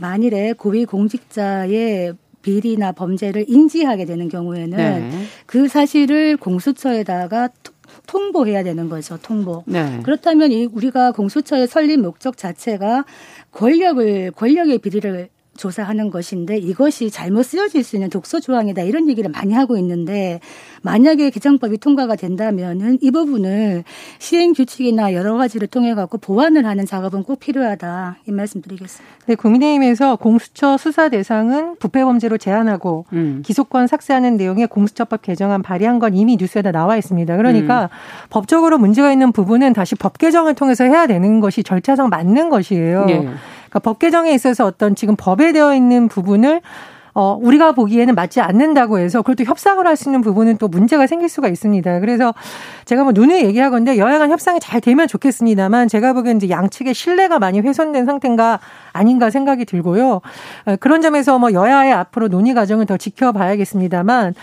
만일에 0.00 0.54
고위 0.54 0.86
공직자의 0.86 2.14
비리나 2.42 2.92
범죄를 2.92 3.44
인지하게 3.48 4.06
되는 4.06 4.28
경우에는 4.28 4.76
네. 4.76 5.10
그 5.44 5.68
사실을 5.68 6.38
공수처에다가 6.38 7.50
통보해야 8.06 8.62
되는 8.62 8.88
거죠. 8.88 9.18
통보. 9.20 9.64
네. 9.66 10.00
그렇다면 10.02 10.52
이 10.52 10.64
우리가 10.64 11.12
공수처의 11.12 11.68
설립 11.68 12.00
목적 12.00 12.38
자체가 12.38 13.04
권력을 13.52 14.30
권력의 14.32 14.78
비리를 14.78 15.28
조사하는 15.60 16.10
것인데 16.10 16.56
이것이 16.56 17.10
잘못 17.10 17.42
쓰여질 17.42 17.84
수 17.84 17.96
있는 17.96 18.08
독소 18.08 18.40
조항이다 18.40 18.82
이런 18.82 19.08
얘기를 19.10 19.30
많이 19.30 19.52
하고 19.52 19.76
있는데 19.76 20.40
만약에 20.82 21.28
개정법이 21.28 21.76
통과가 21.78 22.16
된다면은 22.16 22.98
이 23.02 23.10
부분을 23.10 23.84
시행 24.18 24.54
규칙이나 24.54 25.12
여러 25.12 25.36
가지를 25.36 25.68
통해 25.68 25.94
갖고 25.94 26.16
보완을 26.16 26.64
하는 26.64 26.86
작업은 26.86 27.24
꼭 27.24 27.40
필요하다 27.40 28.16
이 28.26 28.32
말씀드리겠습니다. 28.32 29.14
네, 29.26 29.34
국민의힘에서 29.34 30.16
공수처 30.16 30.78
수사 30.78 31.10
대상은 31.10 31.76
부패 31.78 32.02
범죄로 32.02 32.38
제한하고 32.38 33.04
음. 33.12 33.42
기소권 33.44 33.86
삭제하는 33.86 34.38
내용의 34.38 34.66
공수처법 34.68 35.20
개정안 35.20 35.62
발의한 35.62 35.98
건 35.98 36.14
이미 36.14 36.36
뉴스에다 36.40 36.72
나와 36.72 36.96
있습니다. 36.96 37.36
그러니까 37.36 37.84
음. 37.84 37.88
법적으로 38.30 38.78
문제가 38.78 39.12
있는 39.12 39.30
부분은 39.32 39.74
다시 39.74 39.94
법 39.94 40.16
개정을 40.16 40.54
통해서 40.54 40.84
해야 40.84 41.06
되는 41.06 41.40
것이 41.40 41.62
절차상 41.62 42.08
맞는 42.08 42.48
것이에요. 42.48 43.04
네. 43.04 43.28
그러니까 43.70 43.78
법 43.80 43.98
개정에 43.98 44.32
있어서 44.32 44.66
어떤 44.66 44.94
지금 44.94 45.14
법에 45.16 45.52
되어 45.52 45.74
있는 45.74 46.08
부분을 46.08 46.60
어, 47.12 47.36
우리가 47.40 47.72
보기에는 47.72 48.14
맞지 48.14 48.40
않는다고 48.40 48.98
해서 48.98 49.22
그걸 49.22 49.34
또 49.36 49.44
협상을 49.44 49.84
할 49.86 49.96
수 49.96 50.08
있는 50.08 50.20
부분은 50.20 50.58
또 50.58 50.68
문제가 50.68 51.06
생길 51.08 51.28
수가 51.28 51.48
있습니다. 51.48 52.00
그래서 52.00 52.32
제가 52.84 53.02
뭐 53.02 53.12
눈에 53.12 53.44
얘기하건데 53.44 53.98
여야 53.98 54.18
간 54.18 54.30
협상이 54.30 54.60
잘 54.60 54.80
되면 54.80 55.08
좋겠습니다만 55.08 55.88
제가 55.88 56.12
보기엔 56.12 56.36
이제 56.36 56.48
양측의 56.48 56.94
신뢰가 56.94 57.38
많이 57.38 57.60
훼손된 57.60 58.06
상태인가 58.06 58.60
아닌가 58.92 59.30
생각이 59.30 59.64
들고요. 59.64 60.20
어, 60.66 60.76
그런 60.78 61.02
점에서 61.02 61.38
뭐 61.38 61.52
여야의 61.52 61.92
앞으로 61.92 62.28
논의 62.28 62.54
과정을 62.54 62.86
더 62.86 62.96
지켜봐야겠습니다만 62.96 64.34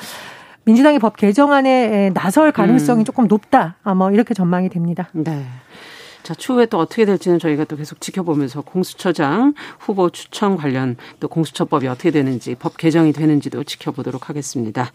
민주당이 0.65 0.99
법 0.99 1.15
개정안에 1.15 2.11
나설 2.13 2.51
가능성이 2.51 3.03
음. 3.03 3.05
조금 3.05 3.27
높다. 3.27 3.77
아, 3.83 3.93
뭐 3.93 4.11
이렇게 4.11 4.33
전망이 4.33 4.67
됩니다. 4.67 5.07
네. 5.13 5.45
자, 6.27 6.33
추후에 6.33 6.65
또 6.65 6.77
어떻게 6.77 7.05
될지는 7.05 7.39
저희가 7.39 7.63
또 7.63 7.77
계속 7.77 8.01
지켜보면서 8.01 8.59
공수처장 8.59 9.53
후보 9.79 10.09
추천 10.09 10.57
관련 10.57 10.97
또 11.21 11.29
공수처법이 11.29 11.87
어떻게 11.87 12.11
되는지 12.11 12.55
법 12.59 12.75
개정이 12.75 13.13
되는지도 13.13 13.63
지켜보도록 13.63 14.27
하겠습니다. 14.27 14.91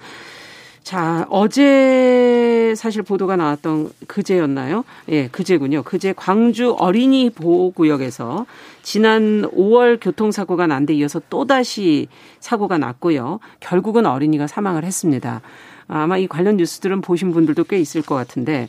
자, 0.82 1.26
어제 1.30 2.74
사실 2.76 3.02
보도가 3.02 3.36
나왔던 3.36 3.92
그제였나요? 4.08 4.84
예, 5.08 5.28
그제군요. 5.28 5.82
그제 5.84 6.12
광주 6.14 6.72
어린이 6.72 7.30
보호구역에서 7.30 8.44
지난 8.82 9.48
5월 9.52 9.98
교통사고가 10.02 10.66
난 10.66 10.84
데 10.84 10.92
이어서 10.92 11.18
또다시 11.30 12.08
사고가 12.40 12.76
났고요. 12.76 13.40
결국은 13.60 14.04
어린이가 14.04 14.48
사망을 14.48 14.84
했습니다. 14.84 15.40
아마 15.88 16.18
이 16.18 16.26
관련 16.26 16.58
뉴스들은 16.58 17.00
보신 17.00 17.32
분들도 17.32 17.64
꽤 17.64 17.78
있을 17.80 18.02
것 18.02 18.16
같은데 18.16 18.68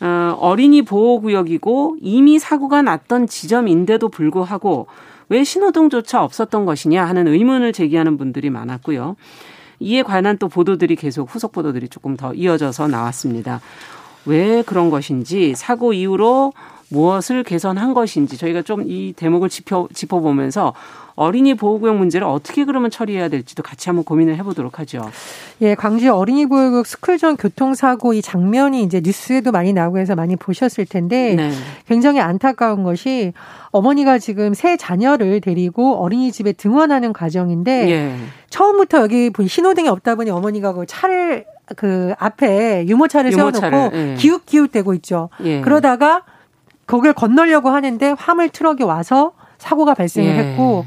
어, 0.00 0.36
어린이 0.38 0.82
보호구역이고 0.82 1.96
이미 2.00 2.38
사고가 2.38 2.82
났던 2.82 3.26
지점인데도 3.26 4.08
불구하고 4.08 4.86
왜 5.28 5.42
신호등조차 5.42 6.22
없었던 6.22 6.66
것이냐 6.66 7.04
하는 7.04 7.26
의문을 7.26 7.72
제기하는 7.72 8.16
분들이 8.16 8.50
많았고요. 8.50 9.16
이에 9.80 10.02
관한 10.02 10.38
또 10.38 10.48
보도들이 10.48 10.96
계속 10.96 11.34
후속 11.34 11.52
보도들이 11.52 11.88
조금 11.88 12.16
더 12.16 12.32
이어져서 12.32 12.88
나왔습니다. 12.88 13.60
왜 14.24 14.62
그런 14.62 14.90
것인지 14.90 15.54
사고 15.54 15.92
이후로 15.92 16.52
무엇을 16.88 17.42
개선한 17.42 17.94
것인지 17.94 18.36
저희가 18.36 18.62
좀 18.62 18.86
이 18.86 19.12
대목을 19.16 19.48
짚어, 19.48 19.88
짚어보면서 19.92 20.72
어린이 21.16 21.54
보호구역 21.54 21.96
문제를 21.96 22.26
어떻게 22.26 22.64
그러면 22.64 22.90
처리해야 22.90 23.28
될지도 23.28 23.62
같이 23.62 23.88
한번 23.88 24.04
고민을 24.04 24.36
해보도록 24.36 24.78
하죠. 24.78 25.10
예, 25.62 25.74
광주 25.74 26.12
어린이 26.12 26.46
보호구역 26.46 26.86
스쿨존 26.86 27.36
교통사고 27.38 28.12
이 28.12 28.20
장면이 28.20 28.82
이제 28.82 29.00
뉴스에도 29.02 29.50
많이 29.50 29.72
나오고 29.72 29.98
해서 29.98 30.14
많이 30.14 30.36
보셨을 30.36 30.84
텐데 30.84 31.34
네. 31.34 31.50
굉장히 31.88 32.20
안타까운 32.20 32.84
것이 32.84 33.32
어머니가 33.70 34.18
지금 34.18 34.52
새 34.52 34.76
자녀를 34.76 35.40
데리고 35.40 35.96
어린이집에 35.96 36.52
등원하는 36.52 37.12
과정인데 37.14 37.90
예. 37.90 38.16
처음부터 38.50 39.00
여기 39.00 39.30
신호등이 39.46 39.88
없다 39.88 40.16
보니 40.16 40.30
어머니가 40.30 40.74
그 40.74 40.84
차를 40.86 41.46
그 41.76 42.12
앞에 42.18 42.86
유모차를, 42.86 43.32
유모차를 43.32 43.70
세워놓고 43.70 43.96
예. 43.96 44.14
기웃기웃대고 44.18 44.94
있죠. 44.94 45.30
예. 45.44 45.62
그러다가 45.62 46.22
거길 46.86 47.12
건너려고 47.12 47.70
하는데 47.70 48.14
화물 48.18 48.48
트럭이 48.48 48.82
와서 48.84 49.32
사고가 49.58 49.94
발생을 49.94 50.30
예. 50.30 50.38
했고 50.38 50.84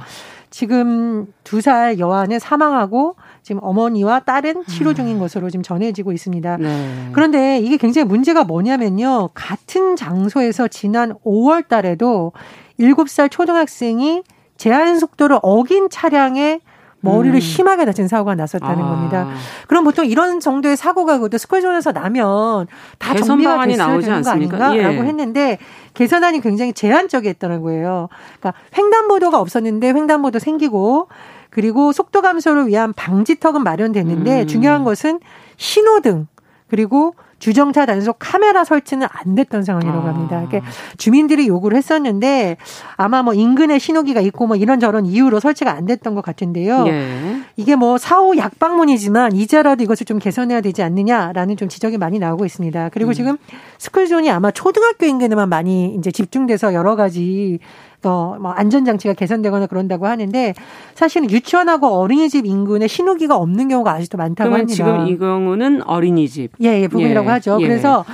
지금 0.49 1.27
두 1.43 1.61
살 1.61 1.99
여아는 1.99 2.39
사망하고 2.39 3.15
지금 3.43 3.61
어머니와 3.63 4.21
딸은 4.21 4.65
치료 4.65 4.93
중인 4.93 5.15
음. 5.17 5.19
것으로 5.19 5.49
지금 5.49 5.61
전해지고 5.61 6.11
있습니다. 6.11 6.57
네. 6.57 7.09
그런데 7.13 7.59
이게 7.59 7.77
굉장히 7.77 8.07
문제가 8.07 8.43
뭐냐면요. 8.43 9.29
같은 9.33 9.95
장소에서 9.95 10.67
지난 10.67 11.13
5월 11.25 11.67
달에도 11.67 12.31
7살 12.79 13.29
초등학생이 13.29 14.23
제한 14.57 14.99
속도를 14.99 15.39
어긴 15.41 15.89
차량에 15.89 16.61
머리를 17.01 17.35
음. 17.35 17.39
심하게 17.39 17.85
다친 17.85 18.07
사고가 18.07 18.35
났었다는 18.35 18.83
아. 18.83 18.89
겁니다. 18.89 19.27
그럼 19.67 19.83
보통 19.83 20.05
이런 20.05 20.39
정도의 20.39 20.75
사고가 20.75 21.17
그것도 21.17 21.37
스쿨존에서 21.37 21.91
나면 21.91 22.67
다 22.97 23.15
정리가 23.15 23.65
됐어야 23.65 23.99
되는 23.99 24.21
거 24.21 24.29
아닌가라고 24.31 24.77
예. 24.77 24.83
했는데 24.83 25.57
개선안이 25.93 26.41
굉장히 26.41 26.73
제한적이었다는 26.73 27.61
거예요. 27.61 28.09
그러니까 28.39 28.61
횡단보도가 28.77 29.39
없었는데 29.39 29.87
횡단보도 29.89 30.39
생기고 30.39 31.07
그리고 31.49 31.91
속도 31.91 32.21
감소를 32.21 32.67
위한 32.67 32.93
방지턱은 32.93 33.63
마련됐는데 33.63 34.41
음. 34.41 34.47
중요한 34.47 34.83
것은 34.83 35.19
신호등 35.57 36.27
그리고 36.69 37.15
주정차 37.39 37.85
단속 37.85 38.17
카메라 38.19 38.63
설치는 38.63 39.07
안 39.09 39.35
됐던 39.35 39.63
상황이라고 39.63 40.07
아. 40.07 40.11
합니다. 40.11 40.43
이게 40.47 40.61
주민들이 40.97 41.47
요구를 41.47 41.77
했었는데 41.77 42.57
아마 42.95 43.23
뭐 43.23 43.33
인근에 43.33 43.79
신호기가 43.79 44.21
있고 44.21 44.47
뭐 44.47 44.55
이런저런 44.55 45.05
이유로 45.05 45.39
설치가 45.39 45.71
안 45.71 45.85
됐던 45.85 46.15
것 46.15 46.23
같은데요. 46.23 46.85
예. 46.87 47.41
이게 47.55 47.75
뭐 47.75 47.97
사후 47.97 48.37
약방문이지만 48.37 49.33
이제라도 49.33 49.83
이것을 49.83 50.05
좀 50.05 50.19
개선해야 50.19 50.61
되지 50.61 50.83
않느냐라는 50.83 51.57
좀 51.57 51.69
지적이 51.69 51.97
많이 51.97 52.19
나오고 52.19 52.45
있습니다. 52.45 52.89
그리고 52.89 53.11
음. 53.11 53.13
지금 53.13 53.37
스쿨존이 53.77 54.29
아마 54.29 54.51
초등학교 54.51 55.05
인근에만 55.05 55.49
많이 55.49 55.95
이제 55.95 56.11
집중돼서 56.11 56.73
여러 56.73 56.95
가지 56.95 57.59
뭐 58.01 58.51
안전 58.51 58.85
장치가 58.85 59.13
개선되거나 59.13 59.67
그런다고 59.67 60.07
하는데 60.07 60.53
사실은 60.95 61.29
유치원하고 61.29 61.87
어린이집 61.87 62.45
인근에 62.45 62.87
신호기가 62.87 63.35
없는 63.37 63.67
경우가 63.67 63.91
아직도 63.91 64.17
많다고 64.17 64.53
합니다. 64.53 64.73
지금 64.73 65.07
이 65.07 65.17
경우는 65.17 65.83
어린이집 65.83 66.51
예, 66.61 66.81
예 66.81 66.87
부분이라고 66.87 67.27
예, 67.27 67.31
하죠. 67.33 67.57
예. 67.61 67.67
그래서 67.67 68.05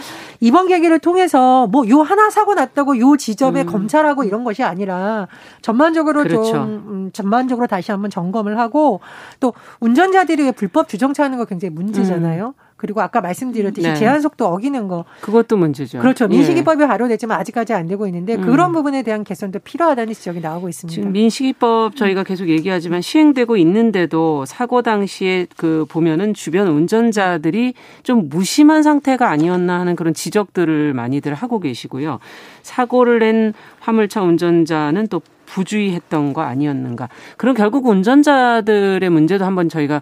이번 0.42 0.68
계기를 0.68 1.00
통해서 1.00 1.68
뭐 1.68 1.86
요 1.88 2.02
하나 2.02 2.30
사고 2.30 2.54
났다고 2.56 3.00
요 3.00 3.16
지점에 3.18 3.62
음. 3.62 3.66
검찰하고 3.68 4.24
이런 4.24 4.44
것이 4.44 4.64
아니라 4.64 5.28
전반적으로 5.62 6.24
그렇죠. 6.24 6.52
좀 6.52 6.64
음, 6.64 7.10
전반적으로 7.14 7.68
다시 7.68 7.92
한번 7.92 8.10
점검을 8.10 8.58
하고 8.60 9.00
또 9.40 9.54
운전자들이 9.80 10.52
불법 10.54 10.88
주정차하는 10.90 11.38
거 11.38 11.46
굉장히 11.46 11.74
문제잖아요. 11.74 12.48
음. 12.48 12.54
그리고 12.86 13.02
아까 13.02 13.20
말씀드렸듯이 13.20 13.88
네. 13.88 13.96
제한 13.96 14.22
속도 14.22 14.46
어기는 14.46 14.88
거 14.88 15.06
그것도 15.22 15.58
문제죠. 15.58 16.00
그렇죠. 16.00 16.28
민식이법이 16.28 16.84
예. 16.84 16.88
발효됐지만 16.88 17.40
아직까지 17.40 17.74
안 17.74 17.88
되고 17.88 18.06
있는데 18.06 18.36
음. 18.36 18.42
그런 18.42 18.72
부분에 18.74 19.02
대한 19.02 19.24
개선도 19.24 19.60
필요하다는 19.60 20.14
지적이 20.14 20.40
나오고 20.42 20.70
있습니다. 20.70 20.94
지금 20.94 21.12
민식이법 21.12 21.96
저희가 21.96 22.24
계속 22.24 22.48
얘기하지만 22.48 23.02
시행되고 23.02 23.58
있는데도 23.58 24.46
사고 24.46 24.84
당시에 24.84 25.48
그 25.58 25.86
보면은 25.90 26.36
주변 26.36 26.68
운전자들이 26.68 27.74
좀 28.04 28.30
무심한 28.30 28.84
상태가 28.84 29.30
아니었나 29.32 29.80
하는 29.80 29.96
그런 29.96 30.14
지적들을 30.14 30.94
많이들 30.94 31.34
하고 31.34 31.60
계시고요. 31.60 32.20
사고를 32.62 33.20
낸 33.20 33.54
화물차 33.80 34.22
운전자는 34.22 35.08
또 35.08 35.22
부주의했던 35.48 36.34
거 36.34 36.42
아니었는가. 36.42 37.10
그럼 37.38 37.56
결국 37.56 37.88
운전자들의 37.88 39.10
문제도 39.10 39.44
한번 39.46 39.70
저희가 39.70 40.02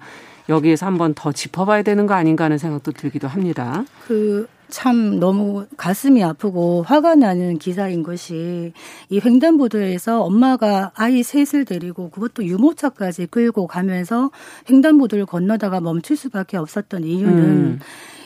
여기에서 0.50 0.86
한번 0.86 1.14
더 1.14 1.32
짚어봐야 1.32 1.84
되는 1.84 2.06
거 2.06 2.14
아닌가 2.14 2.46
하는 2.46 2.58
생각도 2.58 2.92
들기도 2.92 3.28
합니다. 3.28 3.86
그 4.08 4.48
참 4.74 5.20
너무 5.20 5.68
가슴이 5.78 6.24
아프고 6.24 6.82
화가 6.82 7.14
나는 7.14 7.60
기사인 7.60 8.02
것이 8.02 8.74
이 9.10 9.22
횡단보도에서 9.24 10.24
엄마가 10.24 10.92
아이 10.96 11.22
셋을 11.22 11.64
데리고 11.66 12.10
그것도 12.10 12.44
유모차까지 12.44 13.28
끌고 13.28 13.68
가면서 13.68 14.32
횡단보도를 14.72 15.28
건너다가 15.28 15.80
멈출 15.80 16.18
수밖에 16.18 16.58
없었던 16.58 17.04
이유는 17.04 17.44
음. 17.44 17.80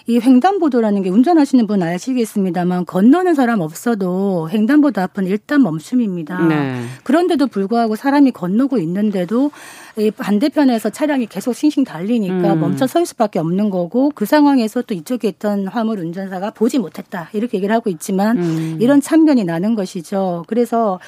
이 0.10 0.20
횡단보도라는 0.20 1.04
게 1.04 1.10
운전하시는 1.10 1.68
분 1.68 1.84
아시겠습니다만 1.84 2.86
건너는 2.86 3.36
사람 3.36 3.60
없어도 3.60 4.50
횡단보도 4.50 5.02
앞은 5.02 5.28
일단 5.28 5.62
멈춤입니다. 5.64 6.48
네. 6.48 6.82
그런데도 7.04 7.48
불구하고 7.48 7.98
사람이 7.98 8.32
건너고 8.32 8.78
있는데도 8.78 9.52
이 9.98 10.12
반대편에서 10.12 10.92
차량이 10.92 11.25
계속 11.25 11.54
싱싱 11.54 11.84
달리니까 11.84 12.54
음. 12.54 12.60
멈춰 12.60 12.86
설 12.86 13.06
수밖에 13.06 13.39
없는 13.39 13.72
거고 13.72 14.12
그 14.13 14.25
상황에서 14.25 14.84
또 14.84 14.94
이쪽에 14.94 15.27
있던 15.30 15.68
화물 15.68 16.00
운전사가 16.00 16.51
보지 16.51 16.77
못했다 16.77 17.30
이렇게 17.34 17.58
얘기를 17.58 17.74
하고 17.74 17.89
있지만 17.89 18.38
음. 18.38 18.77
이런 18.80 19.01
참변이 19.01 19.44
나는 19.44 19.74
것이죠. 19.74 20.46
그래서 20.48 21.00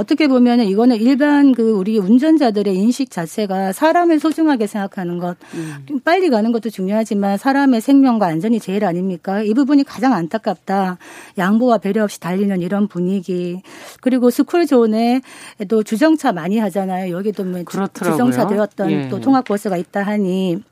어떻게 0.00 0.28
보면 0.28 0.60
이거는 0.60 0.96
일반 0.96 1.52
그 1.52 1.72
우리 1.72 1.98
운전자들의 1.98 2.74
인식 2.74 3.10
자체가 3.10 3.72
사람을 3.72 4.18
소중하게 4.18 4.66
생각하는 4.66 5.18
것, 5.18 5.36
음. 5.54 6.00
빨리 6.02 6.30
가는 6.30 6.52
것도 6.52 6.70
중요하지만 6.70 7.36
사람의 7.36 7.82
생명과 7.82 8.26
안전이 8.26 8.60
제일 8.60 8.86
아닙니까? 8.86 9.42
이 9.42 9.52
부분이 9.52 9.84
가장 9.84 10.14
안타깝다. 10.14 10.96
양보와 11.36 11.78
배려 11.78 12.04
없이 12.04 12.18
달리는 12.18 12.62
이런 12.62 12.88
분위기. 12.88 13.60
그리고 14.00 14.30
스쿨존에도 14.30 15.82
주정차 15.84 16.32
많이 16.32 16.58
하잖아요. 16.58 17.14
여기도 17.14 17.44
뭐 17.44 17.62
주정차 17.92 18.46
되었던 18.46 18.90
예. 18.90 19.08
또 19.10 19.20
통학버스가 19.20 19.76
있다 19.76 20.02
하니 20.02 20.62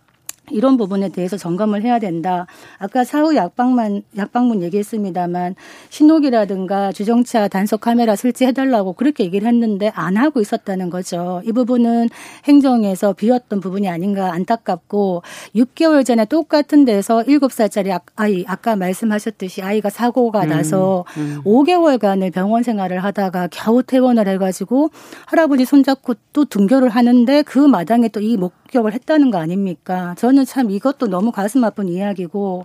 이런 0.50 0.76
부분에 0.76 1.08
대해서 1.08 1.36
점검을 1.36 1.82
해야 1.82 1.98
된다. 1.98 2.46
아까 2.78 3.02
사후 3.02 3.34
약방만 3.34 4.02
약방문 4.16 4.62
얘기했습니다만 4.62 5.56
신호기라든가 5.90 6.92
주정차 6.92 7.48
단속 7.48 7.80
카메라 7.80 8.14
설치해달라고 8.14 8.92
그렇게 8.92 9.24
얘기를 9.24 9.48
했는데 9.48 9.90
안 9.94 10.16
하고 10.16 10.40
있었다는 10.40 10.90
거죠. 10.90 11.42
이 11.44 11.52
부분은 11.52 12.08
행정에서 12.44 13.14
비었던 13.14 13.60
부분이 13.60 13.88
아닌가 13.88 14.32
안타깝고 14.32 15.22
6개월 15.56 16.06
전에 16.06 16.24
똑같은 16.26 16.84
데서 16.84 17.24
7살짜리 17.24 17.98
아이 18.14 18.44
아까 18.46 18.76
말씀하셨듯이 18.76 19.62
아이가 19.62 19.90
사고가 19.90 20.44
음, 20.44 20.48
나서 20.48 21.04
음. 21.16 21.40
5개월간을 21.44 22.32
병원 22.32 22.62
생활을 22.62 23.02
하다가 23.02 23.48
겨우 23.50 23.82
퇴원을 23.82 24.28
해가지고 24.28 24.90
할아버지 25.26 25.64
손잡고 25.64 26.14
또 26.32 26.44
등교를 26.44 26.88
하는데 26.90 27.42
그 27.42 27.58
마당에 27.58 28.06
또 28.08 28.28
이 28.28 28.36
목격을 28.36 28.92
했다는 28.92 29.30
거 29.30 29.38
아닙니까? 29.38 30.14
저는 30.18 30.37
저는 30.38 30.44
참 30.46 30.70
이것도 30.70 31.08
너무 31.08 31.32
가슴 31.32 31.64
아픈 31.64 31.88
이야기고 31.88 32.64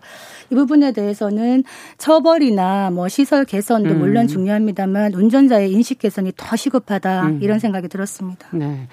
이 0.51 0.55
부분에 0.55 0.91
대해서는 0.91 1.63
처벌이나 1.97 2.91
뭐 2.91 3.07
시설 3.07 3.45
개선도 3.45 3.89
음. 3.89 3.99
물론 3.99 4.27
중요합니다만 4.27 5.13
운전자의 5.15 5.71
인식 5.71 5.97
개선이 5.97 6.33
더 6.37 6.55
시급하다 6.55 7.23
음. 7.23 7.39
이런 7.41 7.57
생각이 7.57 7.87
들었습니다. 7.87 8.47
네. 8.51 8.87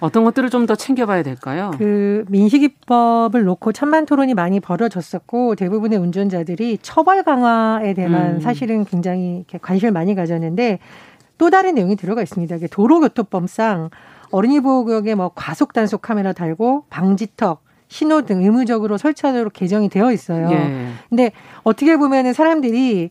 어떤 0.00 0.22
것들을 0.24 0.50
좀 0.50 0.66
더 0.68 0.74
챙겨봐야 0.74 1.22
될까요? 1.22 1.70
그 1.78 2.24
민식이법을 2.28 3.44
놓고 3.44 3.72
찬반 3.72 4.04
토론이 4.04 4.34
많이 4.34 4.60
벌어졌었고 4.60 5.54
대부분의 5.54 5.98
운전자들이 5.98 6.78
처벌 6.82 7.22
강화에 7.22 7.94
대한 7.94 8.36
음. 8.36 8.40
사실은 8.40 8.84
굉장히 8.84 9.44
관심을 9.62 9.92
많이 9.92 10.14
가졌는데 10.14 10.80
또 11.38 11.48
다른 11.48 11.76
내용이 11.76 11.96
들어가 11.96 12.20
있습니다. 12.22 12.58
도로교통법상 12.70 13.88
어린이 14.30 14.60
보호구역에 14.60 15.14
뭐 15.14 15.30
과속 15.34 15.72
단속 15.72 16.02
카메라 16.02 16.34
달고 16.34 16.84
방지턱, 16.90 17.62
신호등 17.88 18.42
의무적으로 18.42 18.98
설치하도록 18.98 19.52
개정이 19.52 19.88
되어 19.88 20.12
있어요. 20.12 20.50
예. 20.50 20.92
근데 21.08 21.32
어떻게 21.62 21.96
보면은 21.96 22.32
사람들이 22.32 23.10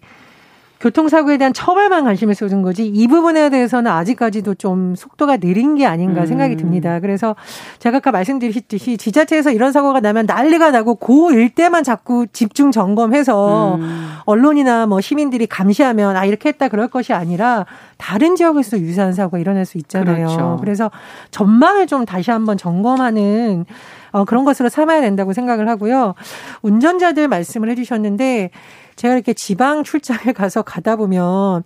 교통사고에 0.80 1.38
대한 1.38 1.54
처벌만 1.54 2.04
관심을 2.04 2.36
쏟은 2.36 2.62
거지 2.62 2.86
이 2.86 3.08
부분에 3.08 3.50
대해서는 3.50 3.90
아직까지도 3.92 4.56
좀 4.56 4.96
속도가 4.96 5.38
느린 5.38 5.76
게 5.76 5.86
아닌가 5.86 6.26
생각이 6.26 6.56
음. 6.56 6.58
듭니다. 6.58 7.00
그래서 7.00 7.36
제가 7.80 7.98
아까 7.98 8.12
말씀드렸듯이 8.12 8.98
지자체에서 8.98 9.52
이런 9.52 9.72
사고가 9.72 10.00
나면 10.02 10.28
난리가 10.28 10.72
나고 10.72 10.96
고 10.96 11.32
일대만 11.32 11.84
자꾸 11.84 12.28
집중 12.32 12.72
점검해서 12.72 13.76
음. 13.76 14.10
언론이나 14.26 14.86
뭐 14.86 15.02
시민들이 15.02 15.48
감시하면 15.48 16.16
아 16.16 16.26
이렇게 16.26 16.50
했다 16.50 16.68
그럴 16.68 16.88
것이 16.90 17.13
아니라 17.13 17.66
다른 17.98 18.36
지역에서도 18.36 18.84
유사한 18.84 19.13
사고가 19.13 19.40
일어날 19.40 19.66
수 19.66 19.78
있잖아요. 19.80 20.28
그렇죠. 20.28 20.58
그래서 20.60 20.92
전망을 21.32 21.88
좀 21.88 22.06
다시 22.06 22.30
한번 22.30 22.58
점검하는 22.58 23.66
어, 24.12 24.26
그런 24.26 24.46
것으로 24.46 24.70
삼아야 24.70 25.02
된다고 25.02 25.34
생각을 25.34 25.68
하고요. 25.68 26.13
운전자들 26.62 27.28
말씀을 27.28 27.70
해주셨는데 27.72 28.52
제가 28.98 29.14
이렇게 29.14 29.34
지방 29.34 29.84
출장을 29.84 30.34
가서 30.34 30.64
가다 30.64 30.98
보면 30.98 31.64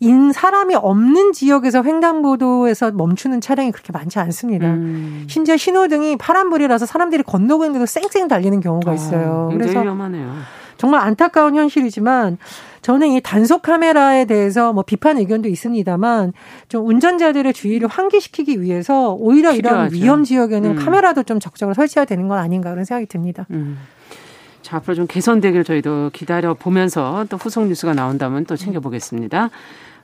인 0.00 0.32
사람이 0.32 0.74
없는 0.74 1.32
지역에서 1.32 1.82
횡단보도에서 1.84 2.90
멈추는 2.92 3.42
차량이 3.42 3.70
그렇게 3.70 3.92
많지 3.92 4.18
않습니다. 4.18 4.66
음. 4.66 5.26
심지어 5.28 5.58
신호등이 5.58 6.16
파란불이라서 6.16 6.86
사람들이 6.86 7.22
건너고 7.22 7.64
있는데도 7.64 7.84
쌩쌩 7.84 8.26
달리는 8.26 8.58
경우가 8.60 8.92
아, 8.92 8.94
있어요. 8.94 9.50
아, 9.50 9.54
그래서 9.54 9.80
위험하네요. 9.80 10.34
정말 10.78 11.02
안타까운 11.02 11.54
현실이지만 11.54 12.38
저는 12.80 13.08
이 13.08 13.20
단속 13.20 13.60
카메라에 13.60 14.24
대해서 14.24 14.72
뭐 14.72 14.82
비판 14.82 15.18
의견도 15.18 15.50
있습니다만 15.50 16.32
좀 16.70 16.86
운전자들의 16.86 17.52
주의를 17.52 17.86
환기시키기 17.88 18.62
위해서 18.62 19.12
오히려 19.12 19.52
필요하죠. 19.52 19.94
이런 19.94 20.02
위험 20.02 20.24
지역에는 20.24 20.70
음. 20.70 20.76
카메라도 20.76 21.24
좀 21.24 21.38
적극적으로 21.38 21.74
설치해야 21.74 22.06
되는 22.06 22.26
건 22.28 22.38
아닌가 22.38 22.70
그런 22.70 22.86
생각이 22.86 23.04
듭니다. 23.04 23.46
음. 23.50 23.76
자, 24.62 24.76
앞으로 24.76 24.94
좀 24.94 25.06
개선되길 25.06 25.64
저희도 25.64 26.10
기다려 26.12 26.54
보면서 26.54 27.24
또 27.28 27.36
후속 27.36 27.66
뉴스가 27.66 27.94
나온다면 27.94 28.44
또 28.44 28.56
챙겨보겠습니다. 28.56 29.50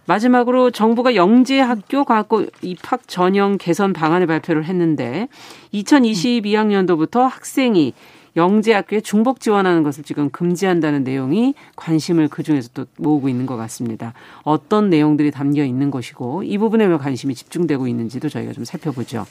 마지막으로 0.06 0.70
정부가 0.70 1.14
영재 1.16 1.58
학교 1.58 2.04
과학고 2.04 2.46
입학 2.62 3.08
전형 3.08 3.58
개선 3.58 3.92
방안을 3.92 4.26
발표를 4.26 4.64
했는데 4.64 5.28
2022학년도부터 5.74 7.22
학생이 7.22 7.92
영재학교에 8.36 9.00
중복 9.00 9.40
지원하는 9.40 9.82
것을 9.82 10.04
지금 10.04 10.30
금지한다는 10.30 11.04
내용이 11.04 11.54
관심을 11.74 12.28
그 12.28 12.42
중에서 12.42 12.68
또 12.74 12.84
모으고 12.98 13.28
있는 13.28 13.46
것 13.46 13.56
같습니다. 13.56 14.12
어떤 14.42 14.90
내용들이 14.90 15.30
담겨 15.30 15.64
있는 15.64 15.90
것이고 15.90 16.42
이 16.42 16.58
부분에 16.58 16.84
왜 16.84 16.98
관심이 16.98 17.34
집중되고 17.34 17.88
있는지도 17.88 18.28
저희가 18.28 18.52
좀 18.52 18.64
살펴보죠. 18.64 19.24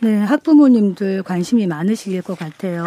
네, 0.00 0.18
학부모님들 0.18 1.22
관심이 1.22 1.66
많으실 1.66 2.20
것 2.20 2.38
같아요. 2.38 2.84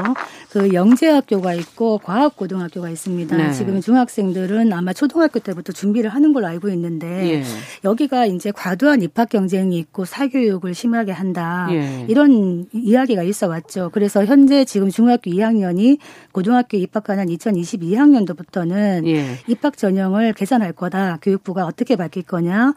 그 0.51 0.73
영재학교가 0.73 1.53
있고 1.55 1.97
과학고등학교가 1.99 2.89
있습니다. 2.89 3.35
네. 3.35 3.51
지금 3.51 3.81
중학생들은 3.81 4.71
아마 4.73 4.93
초등학교 4.93 5.39
때부터 5.39 5.73
준비를 5.73 6.11
하는 6.11 6.33
걸로 6.33 6.47
알고 6.47 6.69
있는데 6.69 7.07
예. 7.33 7.43
여기가 7.83 8.27
이제 8.27 8.51
과도한 8.51 9.01
입학 9.01 9.29
경쟁이 9.29 9.77
있고 9.79 10.05
사교육을 10.05 10.75
심하게 10.75 11.11
한다. 11.11 11.67
예. 11.71 12.05
이런 12.07 12.67
이야기가 12.73 13.23
있어 13.23 13.47
왔죠. 13.47 13.89
그래서 13.91 14.25
현재 14.25 14.63
지금 14.65 14.89
중학교 14.89 15.31
2학년이 15.31 15.97
고등학교 16.31 16.77
입학하는 16.77 17.25
2022학년도부터는 17.25 19.07
예. 19.07 19.25
입학 19.47 19.77
전형을 19.77 20.33
개선할 20.33 20.73
거다. 20.73 21.17
교육부가 21.21 21.65
어떻게 21.65 21.95
밝힐 21.95 22.23
거냐. 22.23 22.73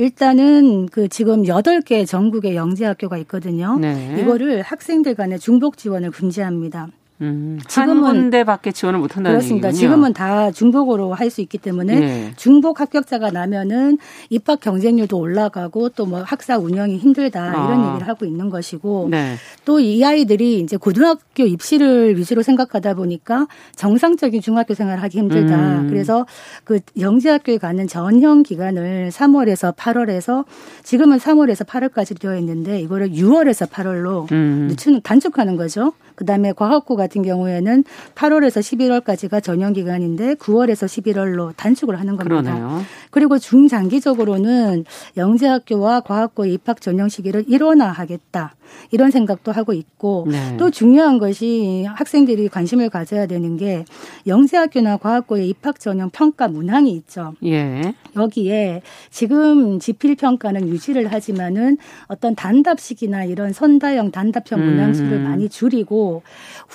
일단은 0.00 0.86
그 0.86 1.08
지금 1.08 1.42
8개 1.42 2.06
전국의 2.06 2.56
영재학교가 2.56 3.18
있거든요. 3.18 3.30
있거든요. 3.40 3.78
네. 3.78 4.16
이거를 4.20 4.62
학생들 4.62 5.14
간의 5.14 5.38
중복 5.38 5.76
지원을 5.76 6.10
금지합니다. 6.10 6.88
음, 7.22 7.58
지금은 7.68 8.04
한 8.04 8.14
군데밖에 8.16 8.72
지원을 8.72 9.00
못 9.00 9.16
한다는 9.16 9.38
그렇습니다. 9.38 9.68
얘기군요. 9.68 9.88
지금은 9.88 10.12
다 10.12 10.50
중복으로 10.50 11.14
할 11.14 11.30
수 11.30 11.40
있기 11.42 11.58
때문에 11.58 12.00
네. 12.00 12.32
중복 12.36 12.80
합격자가 12.80 13.30
나면은 13.30 13.98
입학 14.30 14.58
경쟁률도 14.60 15.16
올라가고 15.16 15.90
또 15.90 16.06
뭐 16.10 16.22
학사 16.22 16.58
운영이 16.58 16.96
힘들다 16.98 17.50
이런 17.50 17.84
아. 17.84 17.88
얘기를 17.90 18.08
하고 18.08 18.26
있는 18.26 18.50
것이고 18.50 19.08
네. 19.12 19.36
또이 19.64 20.04
아이들이 20.04 20.58
이제 20.58 20.76
고등학교 20.76 21.44
입시를 21.44 22.16
위주로 22.16 22.42
생각하다 22.42 22.94
보니까 22.94 23.46
정상적인 23.76 24.40
중학교 24.40 24.74
생활을 24.74 25.00
하기 25.04 25.18
힘들다. 25.18 25.82
음. 25.82 25.86
그래서 25.88 26.26
그 26.64 26.80
영재학교에 26.98 27.58
가는 27.58 27.86
전형 27.86 28.42
기간을 28.42 29.10
3월에서 29.12 29.76
8월에서 29.76 30.44
지금은 30.82 31.18
3월에서 31.18 31.64
8월까지 31.64 32.18
되어 32.20 32.36
있는데 32.38 32.80
이거를 32.80 33.10
6월에서 33.10 33.68
8월로 33.68 34.30
음. 34.32 34.66
늦추는 34.70 35.02
단축하는 35.02 35.56
거죠. 35.56 35.92
그다음에 36.20 36.52
과학고 36.52 36.96
같은 36.96 37.22
경우에는 37.22 37.82
8월에서 38.14 38.60
11월까지가 38.60 39.42
전형 39.42 39.72
기간인데 39.72 40.34
9월에서 40.34 40.86
11월로 40.86 41.56
단축을 41.56 41.98
하는 41.98 42.16
겁니다. 42.16 42.52
그러네요. 42.52 42.82
그리고 43.10 43.38
중장기적으로는 43.38 44.84
영재학교와 45.16 46.00
과학고 46.00 46.44
입학 46.44 46.82
전형 46.82 47.08
시기를 47.08 47.44
일원화하겠다. 47.48 48.54
이런 48.90 49.10
생각도 49.10 49.52
하고 49.52 49.72
있고 49.72 50.26
네. 50.30 50.56
또 50.56 50.70
중요한 50.70 51.18
것이 51.18 51.84
학생들이 51.88 52.48
관심을 52.48 52.90
가져야 52.90 53.26
되는 53.26 53.56
게 53.56 53.84
영재학교나 54.26 54.98
과학고의 54.98 55.48
입학 55.48 55.80
전형 55.80 56.10
평가 56.10 56.48
문항이 56.48 56.90
있죠. 56.92 57.34
예. 57.44 57.94
여기에 58.16 58.82
지금 59.10 59.78
지필 59.78 60.16
평가는 60.16 60.68
유지를 60.68 61.12
하지만은 61.12 61.78
어떤 62.08 62.34
단답식이나 62.34 63.24
이런 63.24 63.52
선다형 63.52 64.10
단답형 64.10 64.60
문항수를 64.64 65.12
음. 65.12 65.24
많이 65.24 65.48
줄이고 65.48 66.09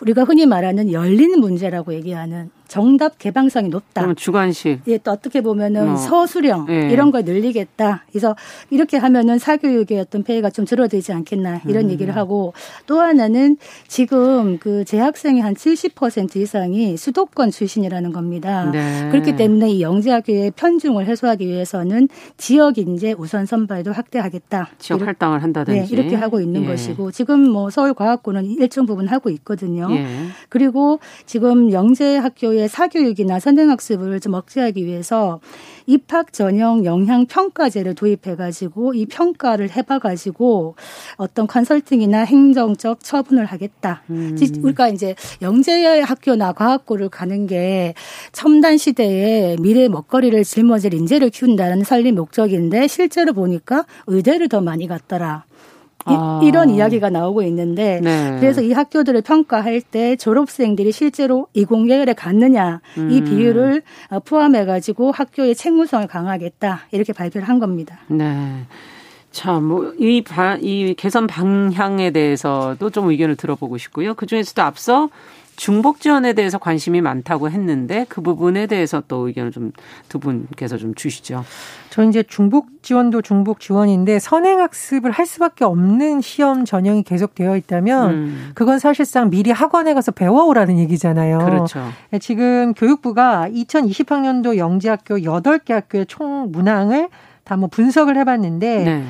우리가 0.02 0.24
흔히 0.24 0.46
말하는 0.46 0.92
열린 0.92 1.40
문제라고 1.40 1.94
얘기하는 1.94 2.50
정답 2.68 3.18
개방성이 3.20 3.70
높다. 3.70 4.02
그럼 4.02 4.16
주관식. 4.16 4.82
예, 4.88 4.98
또 4.98 5.12
어떻게 5.12 5.42
보면은 5.42 5.90
어. 5.90 5.96
서술형 5.96 6.68
예. 6.70 6.90
이런 6.92 7.12
걸 7.12 7.24
늘리겠다. 7.24 8.04
그래서 8.10 8.36
이렇게 8.70 8.98
하면은 8.98 9.38
사교육의 9.38 10.00
어떤 10.00 10.24
폐해가 10.24 10.50
좀 10.50 10.66
줄어들지 10.66 11.14
않겠나 11.14 11.62
이런 11.68 11.86
음. 11.86 11.90
얘기를 11.92 12.16
하고 12.16 12.54
또 12.88 13.02
하나는 13.02 13.58
지금 13.88 14.58
그 14.58 14.84
재학생의 14.86 15.42
한 15.42 15.54
70% 15.54 16.38
이상이 16.38 16.98
수도권 16.98 17.52
출신이라는 17.52 18.12
겁니다. 18.12 18.70
네. 18.72 19.10
그렇기 19.12 19.36
때문에 19.36 19.70
이 19.70 19.82
영재학교의 19.82 20.52
편중을 20.56 21.06
해소하기 21.06 21.46
위해서는 21.48 22.08
지역 22.38 22.78
인재 22.78 23.14
우선 23.18 23.46
선발도 23.46 23.92
확대하겠다. 23.92 24.70
지역 24.80 24.98
이렇게, 24.98 25.06
할당을 25.06 25.44
한다든지. 25.44 25.82
네, 25.82 25.88
이렇게 26.02 26.16
하고 26.16 26.40
있는 26.40 26.64
예. 26.64 26.68
것이고 26.68 27.12
지금 27.12 27.50
뭐 27.50 27.70
서울과학고는 27.70 28.46
일정 28.46 28.86
부분 28.86 29.08
하고 29.08 29.30
있거든요. 29.30 29.88
예. 29.92 30.06
그리고 30.50 31.00
지금 31.26 31.72
영재학교 31.72 32.55
정도의 32.56 32.70
사교육이나 32.70 33.40
선행학습을 33.40 34.20
좀 34.20 34.34
억제하기 34.34 34.86
위해서 34.86 35.40
입학 35.86 36.34
전형 36.34 36.86
영향 36.86 37.26
평가제를 37.28 37.94
도입해 37.94 38.36
가지고 38.36 38.94
이 38.94 39.06
평가를 39.06 39.70
해봐 39.76 40.00
가지고 40.00 40.76
어떤 41.18 41.46
컨설팅이나 41.46 42.22
행정적 42.22 43.04
처분을 43.04 43.46
하겠다. 43.46 44.02
음. 44.10 44.38
우리가 44.64 44.90
이제 44.90 45.16
영재 45.42 46.00
학교나 46.02 46.54
과학고를 46.54 47.10
가는 47.10 47.46
게 47.46 47.94
첨단 48.32 48.78
시대에 48.78 49.58
미래 49.60 49.88
먹거리를 49.88 50.44
짊어질 50.44 50.94
인재를 50.94 51.30
키운다는 51.30 51.84
설립 51.84 52.14
목적인데 52.14 52.88
실제로 52.88 53.34
보니까 53.34 53.86
의대를 54.08 54.50
더 54.50 54.62
많이 54.62 54.88
갔더라. 54.88 55.44
아. 56.06 56.40
이, 56.44 56.52
런 56.52 56.70
이야기가 56.70 57.10
나오고 57.10 57.42
있는데 57.44 58.00
네. 58.02 58.38
그래서 58.40 58.62
이 58.62 58.72
학교들을 58.72 59.22
평가할 59.22 59.82
때 59.82 60.16
졸업생들이 60.16 60.92
실제로 60.92 61.48
이공계열에 61.54 62.14
갔느냐 62.14 62.82
음. 62.98 63.12
이 63.12 63.22
비율을 63.24 63.82
어, 64.10 64.20
포함해 64.20 64.66
가지고 64.66 65.12
학교의 65.12 65.56
책무성을 65.56 66.08
강화하겠다 66.08 66.82
이렇게 66.92 67.12
발표를 67.14 67.50
한 67.50 67.60
겁니다. 67.60 68.00
네. 68.08 68.66
자, 69.32 69.60
뭐, 69.60 69.94
이, 70.00 70.24
이 70.62 70.96
개선 70.98 71.28
방향에 71.28 72.12
대해서도 72.12 72.90
좀 72.90 73.10
의견을 73.10 73.36
들어보고 73.36 73.78
싶고요. 73.78 74.14
그 74.14 74.28
중에서도 74.28 74.62
앞서 74.62 75.10
중복 75.56 76.02
지원에 76.02 76.34
대해서 76.34 76.58
관심이 76.58 77.02
많다고 77.02 77.50
했는데 77.50 78.06
그 78.10 78.22
부분에 78.22 78.68
대해서 78.68 79.02
또 79.08 79.28
의견을 79.28 79.52
좀 79.52 79.72
두 80.10 80.20
분께서 80.20 80.78
좀 80.78 80.94
주시죠. 80.96 81.44
저는 81.90 82.10
이제 82.10 82.24
중복 82.24 82.68
지원도 82.84 83.22
중복 83.22 83.60
지원인데 83.60 84.20
선행 84.20 84.60
학습을 84.60 85.12
할 85.12 85.26
수밖에 85.26 85.66
없는 85.66 86.22
시험 86.22 86.66
전형이 86.66 87.04
계속되어 87.04 87.58
있다면 87.58 88.10
음. 88.12 88.52
그건 88.54 88.80
사실상 88.80 89.30
미리 89.30 89.52
학원에 89.52 89.94
가서 89.94 90.12
배워오라는 90.12 90.78
얘기잖아요. 90.80 91.40
그렇죠. 91.40 91.82
네, 92.12 92.20
지금 92.20 92.74
교육부가 92.74 93.48
2020학년도 93.50 94.58
영재학교 94.58 95.18
8개 95.18 95.72
학교의 95.74 96.06
총 96.08 96.52
문항을 96.52 97.10
다 97.44 97.56
뭐 97.56 97.68
분석을 97.70 98.18
해봤는데 98.18 98.84
네. 98.84 99.04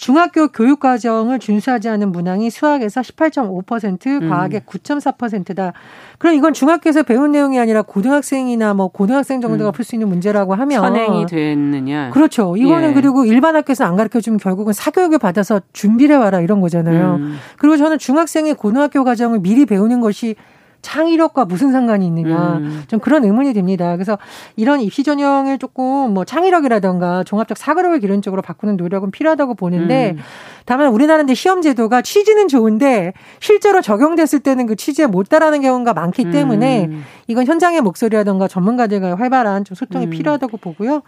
중학교 0.00 0.48
교육 0.48 0.80
과정을 0.80 1.38
준수하지 1.38 1.90
않은 1.90 2.10
문항이 2.10 2.48
수학에서 2.48 3.02
18.5%, 3.02 4.30
과학의 4.30 4.60
음. 4.60 4.66
9.4%다. 4.66 5.74
그럼 6.16 6.34
이건 6.36 6.54
중학교에서 6.54 7.02
배운 7.02 7.32
내용이 7.32 7.58
아니라 7.60 7.82
고등학생이나 7.82 8.72
뭐 8.72 8.88
고등학생 8.88 9.42
정도가 9.42 9.70
음. 9.70 9.72
풀수 9.72 9.96
있는 9.96 10.08
문제라고 10.08 10.54
하면 10.54 10.80
선행이 10.80 11.26
됐느냐? 11.26 12.10
그렇죠. 12.12 12.56
이거는 12.56 12.90
예. 12.90 12.94
그리고 12.94 13.26
일반 13.26 13.56
학교에서 13.56 13.84
안 13.84 13.94
가르쳐 13.94 14.22
주면 14.22 14.38
결국은 14.38 14.72
사교육을 14.72 15.18
받아서 15.18 15.60
준비를 15.74 16.16
해 16.16 16.18
와라 16.18 16.40
이런 16.40 16.62
거잖아요. 16.62 17.16
음. 17.16 17.36
그리고 17.58 17.76
저는 17.76 17.98
중학생의 17.98 18.54
고등학교 18.54 19.04
과정을 19.04 19.40
미리 19.40 19.66
배우는 19.66 20.00
것이 20.00 20.34
창의력과 20.82 21.46
무슨 21.46 21.72
상관이 21.72 22.06
있느냐 22.06 22.58
음. 22.58 22.84
좀 22.88 23.00
그런 23.00 23.24
의문이 23.24 23.52
듭니다. 23.54 23.94
그래서 23.96 24.18
이런 24.56 24.80
입시 24.80 25.02
전형을 25.02 25.58
조금 25.58 26.12
뭐 26.14 26.24
창의력이라던가 26.24 27.24
종합적 27.24 27.56
사고력을 27.56 27.98
기른 28.00 28.22
쪽으로 28.22 28.42
바꾸는 28.42 28.76
노력은 28.76 29.10
필요하다고 29.10 29.54
보는데 29.54 30.14
음. 30.16 30.22
다만 30.66 30.88
우리나라는 30.88 31.34
시험 31.34 31.62
제도가 31.62 32.02
취지는 32.02 32.48
좋은데 32.48 33.12
실제로 33.40 33.80
적용됐을 33.80 34.40
때는 34.40 34.66
그 34.66 34.76
취지에 34.76 35.06
못 35.06 35.28
따라하는 35.28 35.62
경우가 35.62 35.94
많기 35.94 36.30
때문에 36.30 36.84
음. 36.84 37.04
이건 37.26 37.46
현장의 37.46 37.80
목소리라던가 37.80 38.46
전문가들과의 38.46 39.16
활발한 39.16 39.64
좀 39.64 39.74
소통이 39.74 40.06
음. 40.06 40.10
필요하다고 40.10 40.58
보고요. 40.58 41.02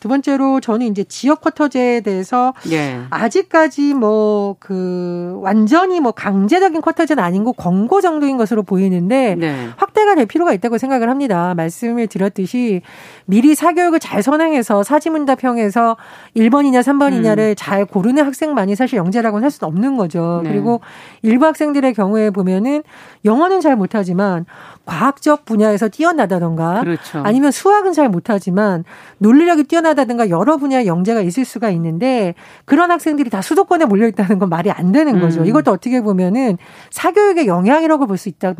두 0.00 0.08
번째로 0.08 0.60
저는 0.60 0.86
이제 0.86 1.04
지역 1.04 1.40
쿼터제에 1.40 2.00
대해서 2.02 2.52
예. 2.70 3.00
아직까지 3.10 3.94
뭐 3.94 4.48
그 4.58 5.38
완전히 5.42 6.00
뭐 6.00 6.12
강제적인 6.12 6.80
쿼터제는 6.80 7.22
아닌 7.22 7.44
거 7.44 7.52
권고 7.52 8.00
정도인 8.00 8.36
것으로 8.36 8.62
보이는데 8.62 9.17
네. 9.38 9.68
확대가 9.76 10.14
될 10.14 10.26
필요가 10.26 10.52
있다고 10.52 10.78
생각을 10.78 11.08
합니다. 11.08 11.54
말씀을 11.56 12.06
드렸듯이 12.06 12.82
미리 13.24 13.54
사교육을 13.54 13.98
잘 14.00 14.22
선행해서 14.22 14.82
사지문답형에서 14.82 15.96
1번이냐 16.36 16.80
3번이냐를 16.82 17.50
음. 17.50 17.54
잘 17.56 17.84
고르는 17.84 18.24
학생만이 18.24 18.76
사실 18.76 18.98
영재라고는 18.98 19.44
할 19.44 19.50
수는 19.50 19.68
없는 19.72 19.96
거죠. 19.96 20.42
네. 20.44 20.50
그리고 20.50 20.80
일부 21.22 21.46
학생들의 21.46 21.94
경우에 21.94 22.30
보면은 22.30 22.82
영어는 23.24 23.60
잘 23.60 23.76
못하지만 23.76 24.44
과학적 24.84 25.44
분야에서 25.44 25.88
뛰어나다던가 25.88 26.80
그렇죠. 26.80 27.22
아니면 27.24 27.50
수학은 27.50 27.92
잘 27.92 28.08
못하지만 28.08 28.84
논리력이 29.18 29.64
뛰어나다든가 29.64 30.28
여러 30.30 30.56
분야의 30.56 30.86
영재가 30.86 31.20
있을 31.22 31.44
수가 31.44 31.70
있는데 31.70 32.34
그런 32.64 32.90
학생들이 32.90 33.30
다 33.30 33.42
수도권에 33.42 33.84
몰려 33.86 34.06
있다는 34.08 34.38
건 34.38 34.48
말이 34.48 34.70
안 34.70 34.92
되는 34.92 35.20
거죠. 35.20 35.40
음. 35.40 35.46
이것도 35.46 35.70
어떻게 35.70 36.00
보면은 36.00 36.58
사교육의 36.90 37.46
영향이라고 37.46 38.06
볼 38.06 38.18
수 38.18 38.28
있다 38.28 38.52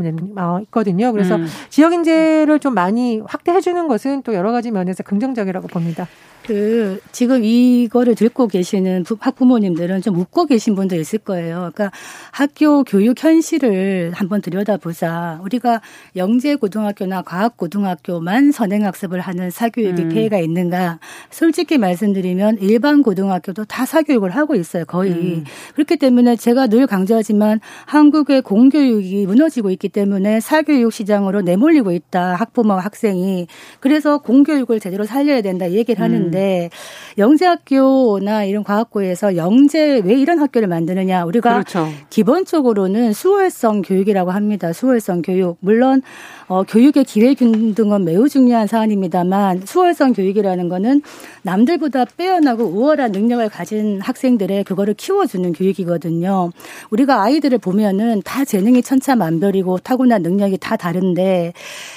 어, 0.49 0.61
있거든요. 0.63 1.13
그래서 1.13 1.37
음. 1.37 1.47
지역 1.69 1.93
인재를 1.93 2.59
좀 2.59 2.75
많이 2.75 3.21
확대해 3.27 3.61
주는 3.61 3.87
것은 3.89 4.23
또 4.23 4.35
여러 4.35 4.53
가지 4.53 4.71
면에서 4.71 5.03
긍정적이라고 5.03 5.69
봅니다. 5.69 6.09
그 6.49 6.99
지금 7.13 7.45
이거를 7.45 8.15
듣고 8.15 8.47
계시는 8.47 9.05
학부모님들은 9.21 10.01
좀 10.01 10.17
웃고 10.17 10.47
계신 10.47 10.75
분도 10.75 10.97
있을 10.97 11.19
거예요. 11.19 11.71
그러니까 11.75 11.93
학교 12.31 12.85
교육 12.85 13.23
현실을 13.23 14.13
한번 14.15 14.41
들여다보자. 14.41 15.41
우리가 15.43 15.83
영재 16.17 16.55
고등학교나 16.55 17.21
과학 17.21 17.59
고등학교만 17.59 18.53
선행 18.53 18.87
학습을 18.87 19.21
하는 19.21 19.51
사교육이 19.51 20.03
음. 20.05 20.09
폐해가 20.09 20.39
있는가? 20.39 21.01
솔직히 21.31 21.77
말씀드리면 21.77 22.57
일반 22.63 23.03
고등학교도 23.03 23.67
다 23.67 23.85
사교육을 23.85 24.31
하고 24.31 24.55
있어요. 24.55 24.87
거의. 24.87 25.11
음. 25.11 25.45
그렇기 25.75 25.99
때문에 25.99 26.37
제가 26.37 26.69
늘 26.69 26.87
강조하지만 26.87 27.61
한국의 27.85 28.41
공교육이 28.41 29.27
무너지고 29.27 29.71
있기 29.73 29.91
때문에 29.91 30.41
사교육 30.41 30.95
시장으로 30.95 31.43
내몰리고 31.43 31.93
있다. 31.93 32.37
학부모와 32.37 32.81
학생이. 32.81 33.49
그래서 33.81 34.17
공교육을 34.17 34.81
제대로 34.81 35.05
살려야 35.05 35.43
된다 35.43 35.71
얘기를 35.73 36.01
하는데 36.03 36.38
있는데 36.39 36.71
음. 36.73 37.19
영재학교나 37.19 38.45
이런 38.45 38.63
과학고에서 38.63 39.37
영재 39.37 40.01
왜 40.05 40.15
이런 40.15 40.39
학교를 40.39 40.69
만드느냐 40.69 41.25
우리가 41.25 41.53
그렇죠. 41.53 41.89
기본적으로는 42.11 43.13
수월성 43.13 43.83
교육이라고 43.83 44.31
합니다. 44.31 44.73
수월성 44.73 45.23
교육 45.23 45.59
물론 45.61 46.03
어, 46.47 46.63
교육의 46.63 47.05
기회 47.05 47.35
균등은 47.35 48.05
매우 48.05 48.29
중요한 48.29 48.67
사안입니다만 48.67 49.63
수월성 49.67 50.15
교육이라는 50.15 50.69
거는 50.69 51.03
남들보다 51.43 52.07
빼어나고 52.17 52.65
우월한 52.65 53.13
능력을 53.13 53.47
가진 53.51 54.01
학생들의 54.01 54.65
그거를 54.65 54.95
키워주는 54.95 55.53
교육이거든요. 55.53 56.51
우리가 56.91 57.23
아이들을 57.23 57.59
보면은 57.59 58.23
다 58.25 58.45
재능이 58.45 58.83
천차만별이고 58.83 59.79
타고난 59.79 60.23
능력이 60.23 60.59
다 60.59 60.77
다른데 60.77 61.53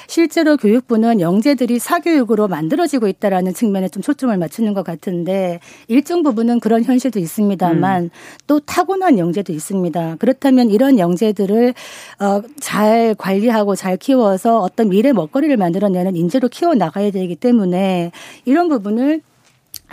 실제로 0.08 0.58
교육부는 0.58 1.22
영재들이 1.22 1.80
사교육으로 1.80 2.50
만들어지고 2.50 3.08
있다라는 3.08 3.54
측면에 3.54 3.88
좀 3.88 4.04
초점을 4.04 4.31
맞추는 4.38 4.74
것 4.74 4.84
같은데 4.84 5.60
일정 5.88 6.24
부분은 6.24 6.60
그런 6.60 6.84
현실도 6.84 7.20
있습니다만 7.20 8.04
음. 8.04 8.10
또 8.48 8.60
타고난 8.60 9.18
영재도 9.18 9.54
있습니다. 9.54 10.16
그렇다면 10.20 10.70
이런 10.70 11.00
영재들을 11.00 11.74
어, 12.20 12.42
잘 12.60 13.16
관리하고 13.18 13.76
잘 13.76 13.98
키워서 13.98 14.60
어떤 14.62 14.90
미래 14.90 15.14
먹거리를 15.14 15.56
만들어내는 15.58 16.16
인재로 16.16 16.50
키워 16.50 16.74
나가야 16.76 17.12
되기 17.12 17.36
때문에 17.36 18.12
이런 18.46 18.70
부분을 18.70 19.22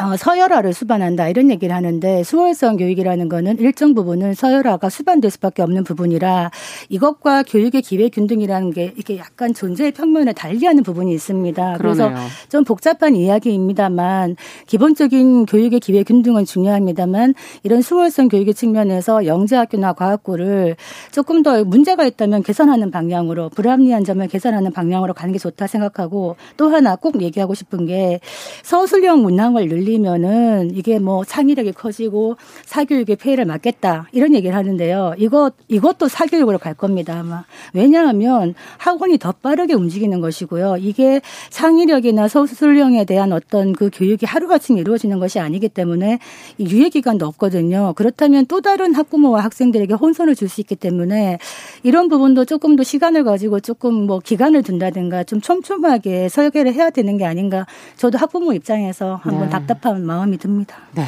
어, 0.01 0.17
서열화를 0.17 0.73
수반한다 0.73 1.29
이런 1.29 1.51
얘기를 1.51 1.75
하는데 1.75 2.23
수월성 2.23 2.77
교육이라는 2.77 3.29
거는 3.29 3.59
일정 3.59 3.95
부분은 3.95 4.35
서열화가 4.35 4.91
수반될 4.91 5.29
수밖에 5.33 5.61
없는 5.63 5.83
부분이라 5.83 6.53
이것과 6.89 7.43
교육의 7.43 7.83
기회 7.83 8.09
균등이라는 8.09 8.71
게 8.71 8.95
이게 8.97 9.19
약간 9.19 9.53
존재의 9.53 9.91
평면에 9.91 10.33
달리하는 10.35 10.85
부분이 10.85 11.13
있습니다. 11.13 11.79
그러네요. 11.79 12.11
그래서 12.11 12.29
좀 12.49 12.63
복잡한 12.63 13.17
이야기입니다만 13.17 14.37
기본적인 14.69 15.47
교육의 15.47 15.81
기회 15.81 16.05
균등은 16.05 16.45
중요합니다만 16.45 17.35
이런 17.65 17.83
수월성 17.83 18.29
교육의 18.29 18.55
측면에서 18.55 19.27
영재학교나 19.27 19.95
과학고를 19.95 20.77
조금 21.11 21.43
더 21.43 21.65
문제가 21.65 22.07
있다면 22.07 22.45
개선하는 22.45 22.93
방향으로 22.93 23.49
불합리한 23.49 24.05
점을 24.05 24.25
개선하는 24.29 24.71
방향으로 24.71 25.13
가는 25.13 25.33
게 25.33 25.41
좋다 25.41 25.67
생각하고 25.67 26.37
또 26.57 26.69
하나 26.69 26.95
꼭 26.95 27.21
얘기하고 27.21 27.55
싶은 27.55 27.87
게 27.87 28.21
서술형 28.63 29.23
문항을 29.23 29.67
늘리 29.67 29.88
면은 29.97 30.73
이게 30.75 30.99
뭐 30.99 31.25
창의력이 31.25 31.73
커지고 31.73 32.37
사교육의 32.65 33.17
폐해를 33.17 33.45
막겠다 33.45 34.09
이런 34.13 34.35
얘기를 34.35 34.57
하는데요. 34.57 35.15
이것 35.19 35.55
이것도 35.69 36.09
사교육으로 36.09 36.59
갈 36.59 36.75
겁니다. 36.75 37.21
아마 37.21 37.45
왜냐하면 37.73 38.55
학원이 38.79 39.19
더 39.19 39.31
빠르게 39.31 39.75
움직이는 39.75 40.21
것이고요. 40.21 40.79
이게 40.81 41.21
창의력이나 41.51 42.27
서술형에 42.27 43.05
대한 43.05 43.33
어떤 43.33 43.73
그 43.73 43.91
교육이 43.93 44.27
하루아침에 44.27 44.81
이루어지는 44.81 45.21
것이 45.21 45.39
아니기 45.39 45.69
때문에 45.69 46.19
유예 46.59 46.89
기간도 46.89 47.25
없거든요. 47.27 47.93
그렇다면 47.95 48.47
또 48.47 48.61
다른 48.61 48.95
학부모와 48.95 49.45
학생들에게 49.45 49.95
혼선을 49.95 50.35
줄 50.35 50.49
수 50.49 50.61
있기 50.63 50.77
때문에 50.77 51.39
이런 51.83 52.09
부분도 52.09 52.45
조금 52.47 52.75
더 52.75 52.83
시간을 52.83 53.23
가지고 53.25 53.61
조금 53.61 54.07
뭐 54.07 54.19
기간을 54.19 54.63
둔다든가 54.63 55.25
좀 55.25 55.41
촘촘하게 55.41 56.29
설계를 56.29 56.73
해야 56.73 56.91
되는 56.91 57.19
게 57.19 57.25
아닌가. 57.25 57.67
저도 57.97 58.19
학부모 58.19 58.53
입장에서 58.55 59.21
한번 59.23 59.45
네. 59.45 59.51
답답 59.51 59.78
한 59.83 60.05
마음이 60.07 60.39
듭니다. 60.39 60.77
네. 60.95 61.05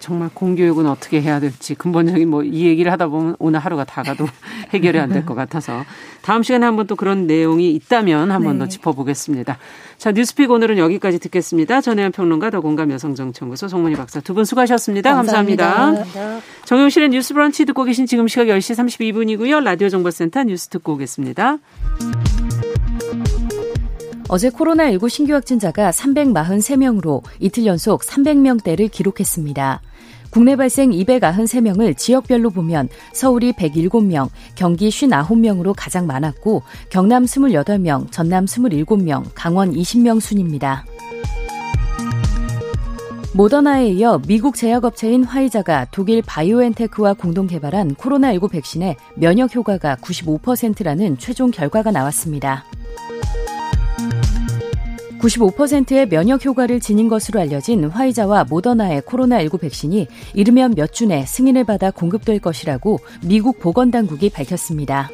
정말 0.00 0.30
공교육은 0.32 0.86
어떻게 0.86 1.20
해야 1.20 1.40
될지 1.40 1.74
근본적인 1.74 2.26
뭐 2.30 2.42
이 2.42 2.64
얘기를 2.64 2.90
하다 2.90 3.08
보면 3.08 3.36
오늘 3.38 3.60
하루가 3.60 3.84
다 3.84 4.02
가도 4.02 4.26
해결이 4.72 4.98
안 4.98 5.10
될 5.10 5.26
것 5.26 5.34
같아서 5.34 5.84
다음 6.22 6.42
시간에 6.42 6.64
한번 6.64 6.86
또 6.86 6.96
그런 6.96 7.26
내용이 7.26 7.70
있다면 7.74 8.30
한번 8.30 8.54
네. 8.54 8.60
더 8.60 8.68
짚어보겠습니다. 8.68 9.58
자 9.98 10.12
뉴스픽 10.12 10.50
오늘은 10.50 10.78
여기까지 10.78 11.18
듣겠습니다. 11.18 11.82
전혜연 11.82 12.12
평론가 12.12 12.48
더공감 12.48 12.90
여성정치연구소 12.92 13.68
송문희 13.68 13.96
박사 13.96 14.20
두 14.20 14.32
분 14.32 14.46
수고하셨습니다. 14.46 15.14
감사합니다. 15.14 15.66
감사합니다. 15.70 16.40
정용실의 16.64 17.10
뉴스 17.10 17.34
브런치 17.34 17.66
듣고 17.66 17.84
계신 17.84 18.06
지금 18.06 18.26
시각 18.26 18.44
10시 18.46 18.76
32분이고요. 19.10 19.62
라디오 19.62 19.90
정보센터 19.90 20.44
뉴스 20.44 20.68
듣고 20.68 20.94
오겠습니다. 20.94 21.58
어제 24.32 24.48
코로나19 24.48 25.08
신규 25.08 25.34
확진자가 25.34 25.90
343명으로 25.90 27.20
이틀 27.40 27.66
연속 27.66 28.02
300명대를 28.02 28.88
기록했습니다. 28.88 29.82
국내 30.30 30.54
발생 30.54 30.90
293명을 30.90 31.96
지역별로 31.96 32.50
보면 32.50 32.88
서울이 33.12 33.52
107명, 33.54 34.28
경기 34.54 34.88
59명으로 34.88 35.74
가장 35.76 36.06
많았고 36.06 36.62
경남 36.90 37.24
28명, 37.24 38.12
전남 38.12 38.44
27명, 38.44 39.24
강원 39.34 39.72
20명 39.72 40.20
순입니다. 40.20 40.84
모더나에 43.34 43.88
이어 43.88 44.20
미국 44.28 44.54
제약업체인 44.54 45.24
화이자가 45.24 45.88
독일 45.90 46.22
바이오엔테크와 46.22 47.14
공동 47.14 47.48
개발한 47.48 47.96
코로나19 47.96 48.48
백신의 48.52 48.94
면역 49.16 49.56
효과가 49.56 49.96
95%라는 49.96 51.18
최종 51.18 51.50
결과가 51.50 51.90
나왔습니다. 51.90 52.64
95%의 55.20 56.08
면역 56.08 56.44
효과를 56.44 56.80
지닌 56.80 57.08
것으로 57.08 57.40
알려진 57.40 57.84
화이자와 57.84 58.44
모더나의 58.44 59.02
코로나19 59.02 59.60
백신이 59.60 60.06
이르면 60.34 60.74
몇 60.76 60.90
주 60.92 61.06
내 61.06 61.24
승인을 61.24 61.64
받아 61.64 61.90
공급될 61.90 62.40
것이라고 62.40 62.98
미국 63.24 63.58
보건당국이 63.58 64.30
밝혔습니다. 64.30 65.08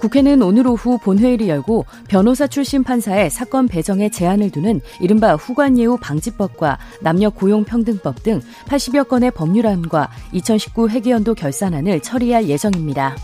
국회는 0.00 0.40
오늘 0.42 0.66
오후 0.68 0.98
본회의를 0.98 1.48
열고 1.48 1.84
변호사 2.08 2.46
출신 2.46 2.84
판사의 2.84 3.28
사건 3.30 3.66
배정에 3.66 4.08
제한을 4.08 4.50
두는 4.50 4.80
이른바 5.00 5.34
후관예우 5.34 5.98
방지법과 5.98 6.78
남녀 7.00 7.30
고용평등법 7.30 8.22
등 8.22 8.40
80여 8.66 9.08
건의 9.08 9.30
법률안과 9.32 10.10
2019 10.32 10.90
회계연도 10.90 11.34
결산안을 11.34 12.00
처리할 12.00 12.48
예정입니다. 12.48 13.16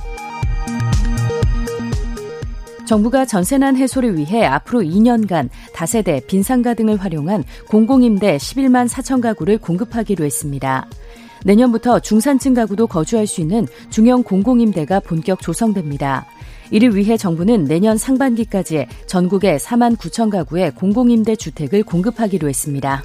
정부가 2.84 3.24
전세난 3.24 3.76
해소를 3.76 4.16
위해 4.16 4.44
앞으로 4.44 4.80
2년간 4.80 5.48
다세대, 5.72 6.20
빈상가 6.26 6.74
등을 6.74 6.96
활용한 6.96 7.44
공공임대 7.68 8.36
11만 8.36 8.88
4천 8.88 9.20
가구를 9.20 9.58
공급하기로 9.58 10.24
했습니다. 10.24 10.86
내년부터 11.44 12.00
중산층 12.00 12.54
가구도 12.54 12.86
거주할 12.86 13.26
수 13.26 13.40
있는 13.40 13.66
중형 13.90 14.22
공공임대가 14.22 15.00
본격 15.00 15.40
조성됩니다. 15.40 16.26
이를 16.70 16.96
위해 16.96 17.16
정부는 17.16 17.64
내년 17.64 17.98
상반기까지 17.98 18.86
전국에 19.06 19.56
4만 19.58 19.96
9천 19.96 20.30
가구의 20.30 20.74
공공임대 20.74 21.36
주택을 21.36 21.82
공급하기로 21.82 22.48
했습니다. 22.48 23.02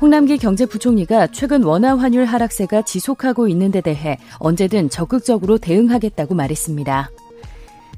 홍남기 0.00 0.38
경제부총리가 0.38 1.26
최근 1.26 1.62
원화 1.62 1.94
환율 1.94 2.24
하락세가 2.24 2.82
지속하고 2.82 3.48
있는 3.48 3.70
데 3.70 3.82
대해 3.82 4.16
언제든 4.38 4.88
적극적으로 4.88 5.58
대응하겠다고 5.58 6.34
말했습니다. 6.34 7.10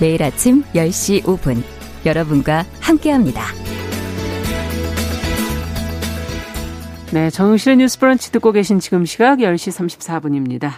매일 0.00 0.22
아침 0.22 0.62
10시 0.74 1.22
5분 1.22 1.62
여러분과 2.04 2.64
함께합니다. 2.80 3.42
네, 7.12 7.30
정용실의 7.30 7.76
뉴스 7.76 7.98
브런치 8.00 8.32
듣고 8.32 8.50
계신 8.50 8.80
지금 8.80 9.04
시각 9.04 9.38
10시 9.38 9.88
34분입니다. 9.88 10.72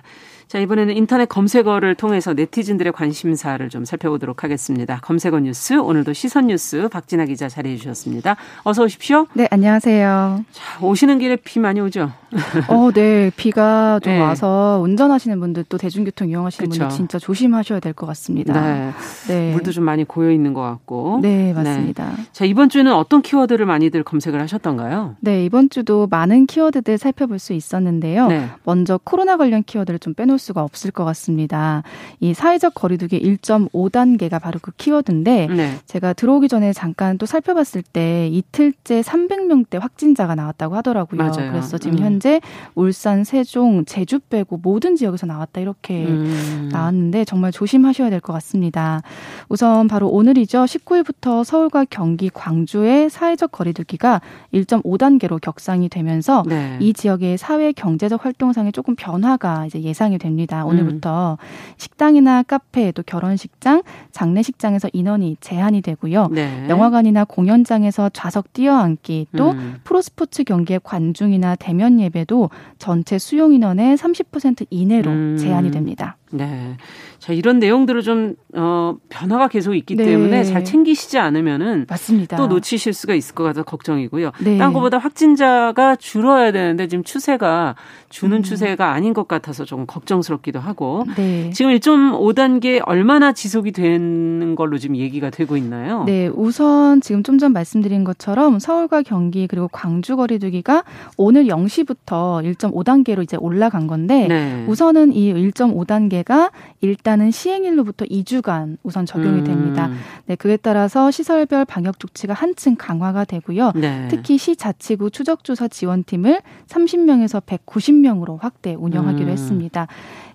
자, 0.49 0.61
이번에는 0.61 0.97
인터넷 0.97 1.29
검색어를 1.29 1.97
통해서 1.97 2.33
네티즌들의 2.33 2.93
관심사를 2.93 3.69
좀 3.69 3.85
살펴보도록 3.85 4.45
하겠습니다. 4.45 5.01
검색어 5.03 5.41
뉴스, 5.41 5.75
오늘도 5.75 6.13
시선 6.13 6.47
뉴스 6.47 6.89
박진아 6.89 7.25
기자 7.25 7.49
자리해 7.49 7.77
주셨습니다. 7.77 8.37
어서 8.63 8.85
오십시오. 8.85 9.27
네, 9.35 9.49
안녕하세요. 9.51 10.45
자, 10.53 10.85
오시는 10.87 11.19
길에 11.19 11.35
비 11.35 11.59
많이 11.59 11.81
오죠? 11.81 12.13
어, 12.69 12.91
네. 12.93 13.33
비가 13.37 13.99
좀 14.05 14.13
네. 14.13 14.21
와서 14.21 14.79
운전하시는 14.85 15.41
분들 15.41 15.65
또 15.69 15.79
대중교통 15.79 16.29
이용하시는 16.29 16.71
그쵸. 16.71 16.81
분들 16.85 16.97
진짜 16.97 17.19
조심하셔야 17.19 17.81
될 17.81 17.93
것 17.97 18.07
같습니다. 18.07 18.53
네. 18.61 18.93
네. 19.27 19.53
물도 19.53 19.73
좀 19.73 19.83
많이 19.85 20.05
고여 20.05 20.31
있는 20.31 20.53
것 20.55 20.61
같고. 20.63 21.19
네, 21.23 21.55
맞습니다. 21.55 22.11
네. 22.17 22.23
자, 22.31 22.45
이번 22.45 22.69
주는 22.69 22.93
어떤 22.93 23.21
키워드를 23.21 23.67
많이들 23.67 24.05
검색을 24.05 24.41
하셨던가요? 24.43 25.17
네, 25.21 25.45
이번 25.45 25.71
주도 25.71 26.07
많은 26.09 26.47
키워드들 26.47 26.99
살펴볼 26.99 27.41
수 27.41 27.53
있었는데요. 27.53 28.29
네. 28.29 28.49
먼저 28.65 29.01
코로나 29.03 29.37
관련 29.37 29.65
키워드를 29.65 29.99
좀 29.99 30.15
빼놓을 30.15 30.36
빼놓을 30.37 30.39
수가 30.39 30.63
없을 30.63 30.91
것 30.91 31.05
같습니다. 31.05 31.83
이 32.21 32.35
사회적 32.35 32.75
거리두기 32.75 33.21
1.5단계가 33.21 34.41
바로 34.41 34.59
그 34.63 34.71
키워드인데 34.77 35.49
네. 35.49 35.75
제가 35.87 36.13
들어오기 36.13 36.49
전에 36.49 36.73
잠깐 36.73 37.19
또 37.19 37.27
살펴봤을 37.27 37.83
때 37.83 38.29
이틀째 38.29 39.01
300명대 39.01 39.81
확진자가 39.81 40.35
나왔다고 40.35 40.77
하더라고요. 40.77 41.19
맞아요. 41.19 41.51
그래서 41.51 41.79
지금 41.79 41.99
음. 41.99 42.05
현재 42.05 42.41
울산, 42.75 43.25
세종, 43.25 43.85
제주 43.85 44.21
빼고 44.21 44.59
모든 44.63 44.95
지역에서 44.97 45.27
나왔다 45.27 45.61
이렇게 45.61 46.05
음. 46.07 46.69
나왔는데 46.71 47.25
정말 47.25 47.51
조심하셔야 47.51 48.11
될 48.11 48.21
것 48.27 48.33
같습니다. 48.33 49.03
우선 49.49 49.87
바로 49.89 50.09
오늘이죠. 50.09 50.65
19일부터 50.65 51.45
서울과 51.45 51.85
경기, 51.91 52.29
광주의 52.29 53.09
사회적 53.09 53.53
거리두기가 53.53 54.21
1.5단계로 54.53 55.41
격상이 55.41 55.89
되면서 55.89 56.43
네. 56.47 56.77
이 56.81 56.93
지역의 56.93 57.39
사회 57.39 57.73
경제적 57.73 58.25
활동상에 58.25 58.73
조금 58.73 58.97
변화가 58.97 59.67
이제 59.67 59.81
예상이 59.81 60.19
됩니다. 60.19 60.26
오늘부터 60.65 61.39
음. 61.41 61.45
식당이나 61.77 62.43
카페 62.43 62.93
또 62.93 63.03
결혼식장, 63.03 63.83
장례식장에서 64.13 64.89
인원이 64.93 65.37
제한이 65.41 65.83
되고요. 65.83 66.29
네. 66.29 66.67
영화관이나 66.69 67.25
공연장에서 67.25 68.11
좌석 68.11 68.53
뛰어앉기 68.53 69.29
또 69.37 69.51
음. 69.51 69.77
프로스포츠 69.85 70.45
경기의 70.45 70.81
관중이나 70.83 71.57
대면 71.57 72.01
예배도 72.01 72.51
전체 72.79 73.19
수용 73.19 73.53
인원의 73.53 73.97
30% 73.97 74.67
이내로 74.71 75.11
음. 75.11 75.37
제한이 75.39 75.71
됩니다. 75.71 76.17
네. 76.33 76.77
자, 77.21 77.33
이런 77.33 77.59
내용들을 77.61 78.03
좀, 78.03 78.35
어, 78.55 78.97
변화가 79.09 79.49
계속 79.49 79.75
있기 79.75 79.95
네. 79.95 80.05
때문에 80.05 80.43
잘 80.45 80.65
챙기시지 80.65 81.19
않으면은. 81.19 81.87
맞습니다. 81.89 82.37
또 82.37 82.49
놓치실 82.49 82.93
수가 82.93 83.15
있을 83.15 83.35
것 83.35 83.45
같아서 83.45 83.63
걱정이고요. 83.65 84.33
네. 84.43 84.59
딴 84.59 84.73
것보다 84.73 84.99
확진자가 84.99 85.97
줄어야 85.97 86.51
되는데 86.53 86.89
지금 86.89 87.05
추세가 87.05 87.77
주는 88.09 88.39
음. 88.39 88.43
추세가 88.43 88.93
아닌 88.93 89.13
것 89.15 89.29
같아서 89.29 89.65
좀 89.65 89.87
걱정스럽기도 89.87 90.59
하고. 90.59 91.05
네. 91.17 91.51
지금 91.51 91.71
1.5단계 91.73 92.83
얼마나 92.85 93.33
지속이 93.33 93.73
되는 93.73 94.55
걸로 94.57 94.79
지금 94.79 94.97
얘기가 94.97 95.31
되고 95.31 95.57
있나요? 95.57 96.05
네. 96.05 96.29
우선 96.35 97.01
지금 97.01 97.23
좀 97.23 97.37
전 97.37 97.53
말씀드린 97.53 98.03
것처럼 98.05 98.59
서울과 98.59 99.03
경기 99.03 99.47
그리고 99.47 99.69
광주 99.69 100.17
거리두기가 100.17 100.85
오늘 101.19 101.45
0시부터 101.45 102.43
1.5단계로 102.57 103.23
이제 103.23 103.37
올라간 103.37 103.87
건데 103.87 104.27
네. 104.27 104.65
우선은 104.67 105.13
이 105.13 105.35
1.5단계 105.35 106.16
단계가 106.17 106.51
일단은 106.81 107.31
시행일로부터 107.31 108.05
2주간 108.07 108.79
우선 108.83 109.05
적용이 109.05 109.41
음. 109.41 109.45
됩니다. 109.45 109.91
네, 110.27 110.37
그에 110.37 110.57
따라서 110.57 111.11
시설별 111.11 111.65
방역 111.65 111.99
조치가 111.99 112.33
한층 112.33 112.77
강화가 112.77 113.25
되고요. 113.25 113.73
네. 113.75 114.09
특히 114.09 114.39
시 114.39 114.57
자치구 114.57 115.11
추적조사 115.11 115.69
지원팀을 115.69 116.41
30명에서 116.69 117.45
190명으로 117.45 118.41
확대 118.41 118.75
운영하기로 118.75 119.27
음. 119.27 119.33
했습니다. 119.33 119.87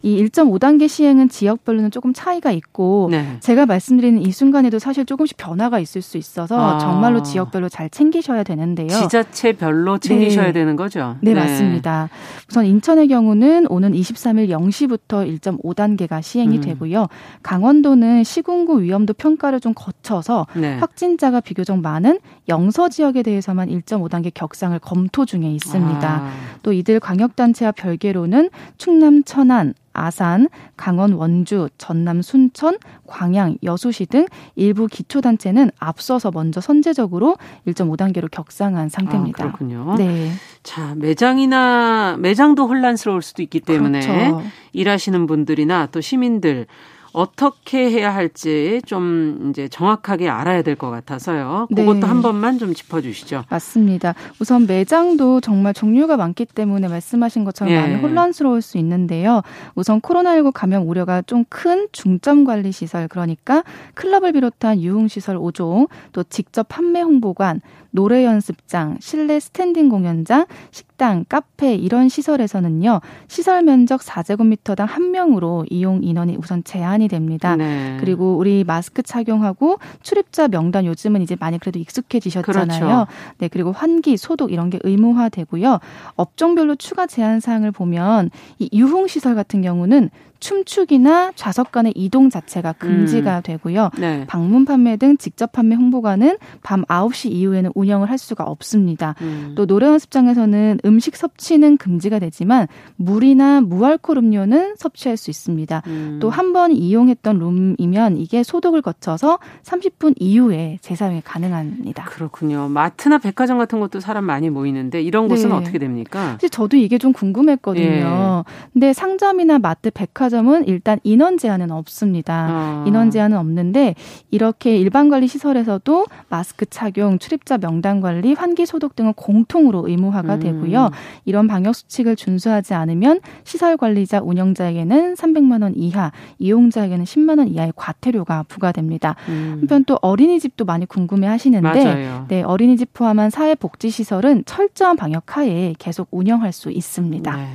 이 0.04 0.24
1.5단계 0.24 0.88
시행은 0.88 1.30
지역별로는 1.30 1.92
조금 1.92 2.14
차이가 2.14 2.52
있고 2.52 3.10
네. 3.12 3.38
제가 3.40 3.66
말씀드리는 3.66 4.22
이 4.22 4.32
순간에도 4.32 4.80
사실 4.80 5.06
조금씩 5.06 5.38
변화가 5.38 5.80
있을 5.80 6.02
수 6.02 6.18
있어서 6.18 6.76
아. 6.76 6.80
정말로 6.80 7.22
지역별로 7.22 7.70
잘 7.70 7.90
챙기셔야 7.90 8.44
되는데요. 8.44 8.88
지자체별로 8.88 10.00
챙기셔야 10.00 10.48
네. 10.48 10.54
되는 10.54 10.76
거죠. 10.76 11.18
네, 11.22 11.34
네, 11.34 11.40
맞습니다. 11.40 12.10
우선 12.50 12.66
인천의 12.66 13.08
경우는 13.10 13.68
오는 13.70 13.92
23일 13.92 14.50
0시부터 14.50 15.40
1.5단계가 15.40 16.22
시행이 16.22 16.58
음. 16.58 16.62
되고요. 16.62 17.08
강원도는 17.44 18.24
시군구 18.24 18.82
위험도 18.82 19.14
평가를 19.14 19.60
좀 19.60 19.74
거쳐서 19.76 20.48
네. 20.56 20.78
확진자가 20.78 21.42
비교적 21.42 21.80
많은 21.80 22.20
영서 22.50 22.90
지역에 22.90 23.22
대해서만 23.24 23.70
1.5단계 23.70 24.32
격상을 24.34 24.78
검토 24.80 25.26
중에 25.26 25.52
있습니다. 25.52 26.10
아. 26.10 26.32
또 26.64 26.74
이들 26.74 27.00
광역단체와 27.00 27.72
별개로는 27.74 28.50
충남 28.78 29.24
천안, 29.24 29.74
아산, 29.93 30.47
강원 30.77 31.13
원주, 31.13 31.69
전남 31.77 32.21
순천, 32.21 32.77
광양, 33.08 33.58
여수시 33.63 34.06
등 34.06 34.25
일부 34.56 34.88
기초단체는 34.88 35.71
앞서서 35.80 36.32
먼저 36.32 36.62
선제적으로 36.62 37.38
1.5단계로 37.67 38.30
격상한 38.32 38.89
상태입니다. 38.89 39.43
아, 39.43 39.47
그렇군요. 39.47 39.95
네. 39.97 40.32
자, 40.63 40.95
매장이나 40.95 42.17
매장도 42.19 42.67
혼란스러울 42.67 43.21
수도 43.21 43.41
있기 43.41 43.60
때문에 43.60 43.99
그렇죠. 43.99 44.43
일하시는 44.73 45.27
분들이나 45.27 45.88
또 45.91 46.01
시민들 46.01 46.67
어떻게 47.13 47.89
해야 47.91 48.13
할지 48.13 48.82
좀 48.86 49.50
이제 49.50 49.67
정확하게 49.67 50.30
알아야 50.30 50.62
될 50.62 50.76
것 50.76 50.89
같아서요. 50.89 51.67
그것도 51.69 52.00
네. 52.00 52.08
한 52.08 52.21
번만 52.21 52.58
좀 52.58 52.74
짚어주시죠. 52.74 53.43
맞습니다. 53.50 54.15
우선 54.39 54.65
매장도 54.65 55.41
정말 55.41 55.74
종류가 55.74 56.17
많기 56.17 56.45
때문에 56.45 56.88
말씀하신 56.88 57.43
것처럼 57.43 57.74
예. 57.74 57.80
많이 57.80 57.95
혼란스러울 57.95 58.62
수 58.62 58.78
있는데요. 58.78 59.41
우선 59.76 60.00
코로나19 60.02 60.52
감염 60.54 60.88
우려가 60.88 61.21
좀 61.21 61.45
큰 61.50 61.88
중점 61.91 62.45
관리 62.45 62.71
시설 62.71 63.08
그러니까 63.08 63.63
클럽을 63.95 64.32
비롯한 64.32 64.82
유흥 64.82 65.08
시설 65.10 65.38
5종, 65.38 65.89
또 66.13 66.24
직접 66.24 66.67
판매 66.69 67.02
홍보관, 67.02 67.62
노래 67.91 68.24
연습장, 68.24 68.97
실내 69.02 69.39
스탠딩 69.39 69.89
공연장, 69.89 70.45
식당, 70.71 71.26
카페 71.28 71.74
이런 71.74 72.10
시설에서는요. 72.10 73.02
시설 73.28 73.64
면적 73.64 74.02
4제곱미터당 74.02 74.86
한 74.86 75.10
명으로 75.10 75.66
이용 75.72 76.04
인원이 76.04 76.38
우선 76.38 76.64
제한이 76.64 77.08
됩니다. 77.08 77.56
네. 77.56 77.98
그리고 78.00 78.38
우리 78.38 78.64
마스크 78.64 79.02
착용하고 79.02 79.80
출입자 80.04 80.48
명단 80.48 80.86
요즘은 80.86 81.24
이제 81.24 81.36
많이 81.40 81.58
그래도 81.58 81.80
익숙해지셨잖아요. 81.80 82.80
그렇죠. 82.80 83.08
네, 83.40 83.48
그리고 83.48 83.72
환기, 83.72 84.16
소독 84.16 84.52
이런 84.52 84.70
게 84.70 84.78
의무화되고요. 84.84 85.80
업종별로 86.18 86.76
추가 86.76 87.08
제한 87.08 87.40
사항을 87.40 87.72
보면 87.72 88.30
이 88.60 88.70
유흥 88.72 89.08
시설 89.08 89.34
같은 89.34 89.64
경우는 89.64 90.12
춤추기나 90.41 91.32
좌석 91.36 91.71
간의 91.71 91.93
이동 91.95 92.30
자체가 92.30 92.73
금지가 92.73 93.38
음. 93.38 93.43
되고요. 93.43 93.91
네. 93.97 94.25
방문 94.27 94.65
판매 94.65 94.97
등 94.97 95.15
직접 95.17 95.51
판매 95.51 95.75
홍보관은 95.75 96.38
밤 96.63 96.84
9시 96.86 97.32
이후에는 97.32 97.71
운영을 97.75 98.10
할 98.10 98.17
수가 98.17 98.43
없습니다. 98.43 99.15
음. 99.21 99.54
또 99.56 99.65
노래 99.65 99.86
연습장에서는 99.86 100.80
음식 100.84 101.15
섭취는 101.15 101.77
금지가 101.77 102.19
되지만 102.19 102.67
물이나 102.95 103.62
무알콜 103.62 104.17
음료는 104.17 104.75
섭취할 104.77 105.15
수 105.15 105.30
있습니다. 105.30 105.84
음. 105.88 106.19
또한 106.21 106.54
번 106.54 106.71
이용했던 106.71 107.38
룸이면 107.38 108.17
이게 108.17 108.43
소독을 108.43 108.82
거쳐서 108.82 109.38
30분 109.63 110.15
이후에 110.19 110.80
재사용이 110.82 111.21
가능합니다. 111.23 112.06
그렇군요. 112.06 112.67
마트나 112.67 113.19
백화점 113.19 113.60
같은 113.60 113.80
것도 113.80 113.99
사람 113.99 114.25
많이 114.25 114.49
모이는데 114.49 115.04
이런 115.04 115.27
곳은 115.27 115.49
네. 115.49 115.56
어떻게 115.56 115.77
됩니까? 115.77 116.32
사실 116.34 116.49
저도 116.49 116.77
이게 116.77 116.97
좀 116.97 117.13
궁금했거든요. 117.13 117.86
예. 117.86 118.43
근데 118.73 118.91
상점이나 118.91 119.60
마트, 119.60 119.91
백화점 119.91 120.31
백화점은 120.32 120.67
일단 120.67 121.00
인원 121.04 121.38
제한은 121.38 121.70
없습니다. 121.72 122.48
아. 122.50 122.86
인원 122.88 123.12
제한은 123.12 123.38
없는데 123.38 123.96
이렇게 124.32 124.78
일반 124.78 125.10
관리 125.10 125.28
시설에서도 125.28 126.08
마스크 126.30 126.65
착용, 126.65 127.20
출입자 127.20 127.58
명단 127.58 128.00
관리, 128.02 128.34
환기 128.34 128.65
소독 128.65 128.96
등은 128.96 129.13
공통으로 129.13 129.88
의무화가 129.88 130.36
음. 130.36 130.39
되고요. 130.39 130.89
이런 131.26 131.48
방역 131.48 131.76
수칙을 131.76 132.15
준수하지 132.15 132.74
않으면 132.74 133.20
시설 133.44 133.78
관리자 133.78 134.22
운영자에게는 134.22 135.15
300만 135.15 135.62
원 135.62 135.74
이하, 135.76 136.12
이용자에게는 136.39 137.04
10만 137.04 137.38
원 137.38 137.50
이하의 137.50 137.74
과태료가 137.76 138.46
부과됩니다. 138.48 139.15
음. 139.28 139.58
한편 139.60 139.84
또 139.84 140.00
어린이집도 140.02 140.65
많이 140.65 140.86
궁금해 140.86 141.28
하시는데 141.28 142.26
네, 142.30 142.41
어린이집 142.41 142.94
포함한 142.94 143.30
사회 143.30 143.54
복지 143.54 143.89
시설은 143.89 144.44
철저한 144.46 144.96
방역 144.96 145.38
하에 145.38 145.76
계속 145.78 146.08
운영할 146.12 146.54
수 146.54 146.72
있습니다. 146.72 147.36
네. 147.36 147.48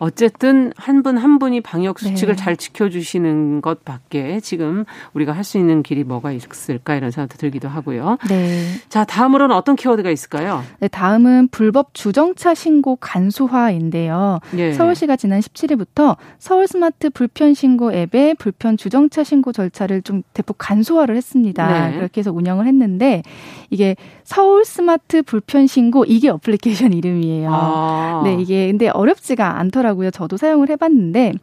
어쨌든 0.00 0.72
한 0.76 1.02
분 1.02 1.22
한 1.22 1.38
분이 1.38 1.60
방역 1.60 2.00
수칙을 2.00 2.34
네. 2.34 2.42
잘 2.42 2.56
지켜주시는 2.56 3.60
것밖에 3.60 4.40
지금 4.40 4.84
우리가 5.12 5.32
할 5.32 5.44
수 5.50 5.58
있는 5.58 5.82
길이 5.82 6.04
뭐가 6.04 6.30
있을까 6.32 6.94
이런 6.94 7.10
생각도 7.10 7.36
들기도 7.36 7.68
하고요. 7.68 8.18
네. 8.28 8.66
자 8.88 9.04
다음으로는 9.04 9.54
어떤 9.54 9.74
키워드가 9.74 10.10
있을까요? 10.10 10.62
네, 10.78 10.86
다음은 10.86 11.48
불법 11.48 11.92
주정차 11.92 12.54
신고 12.54 12.96
간소화인데요. 12.96 14.38
네. 14.52 14.72
서울시가 14.72 15.16
지난 15.16 15.40
17일부터 15.40 16.16
서울 16.38 16.68
스마트 16.68 17.10
불편 17.10 17.54
신고 17.54 17.92
앱에 17.92 18.34
불편 18.34 18.76
주정차 18.76 19.24
신고 19.24 19.52
절차를 19.52 20.02
좀 20.02 20.22
대폭 20.32 20.56
간소화를 20.58 21.16
했습니다. 21.16 21.88
네. 21.90 21.96
그렇게 21.96 22.20
해서 22.20 22.30
운영을 22.30 22.66
했는데 22.66 23.22
이게 23.70 23.96
서울 24.22 24.64
스마트 24.64 25.22
불편 25.22 25.66
신고 25.66 26.04
이게 26.04 26.28
어플리케이션 26.28 26.92
이름이에요. 26.92 27.50
아. 27.52 28.20
네, 28.24 28.34
이게 28.34 28.68
근데 28.68 28.88
어렵지가 28.88 29.58
않더라고요. 29.58 29.89
하더라고요. 29.90 30.10
저도 30.10 30.36
사용을 30.36 30.68
해봤는데 30.70 31.34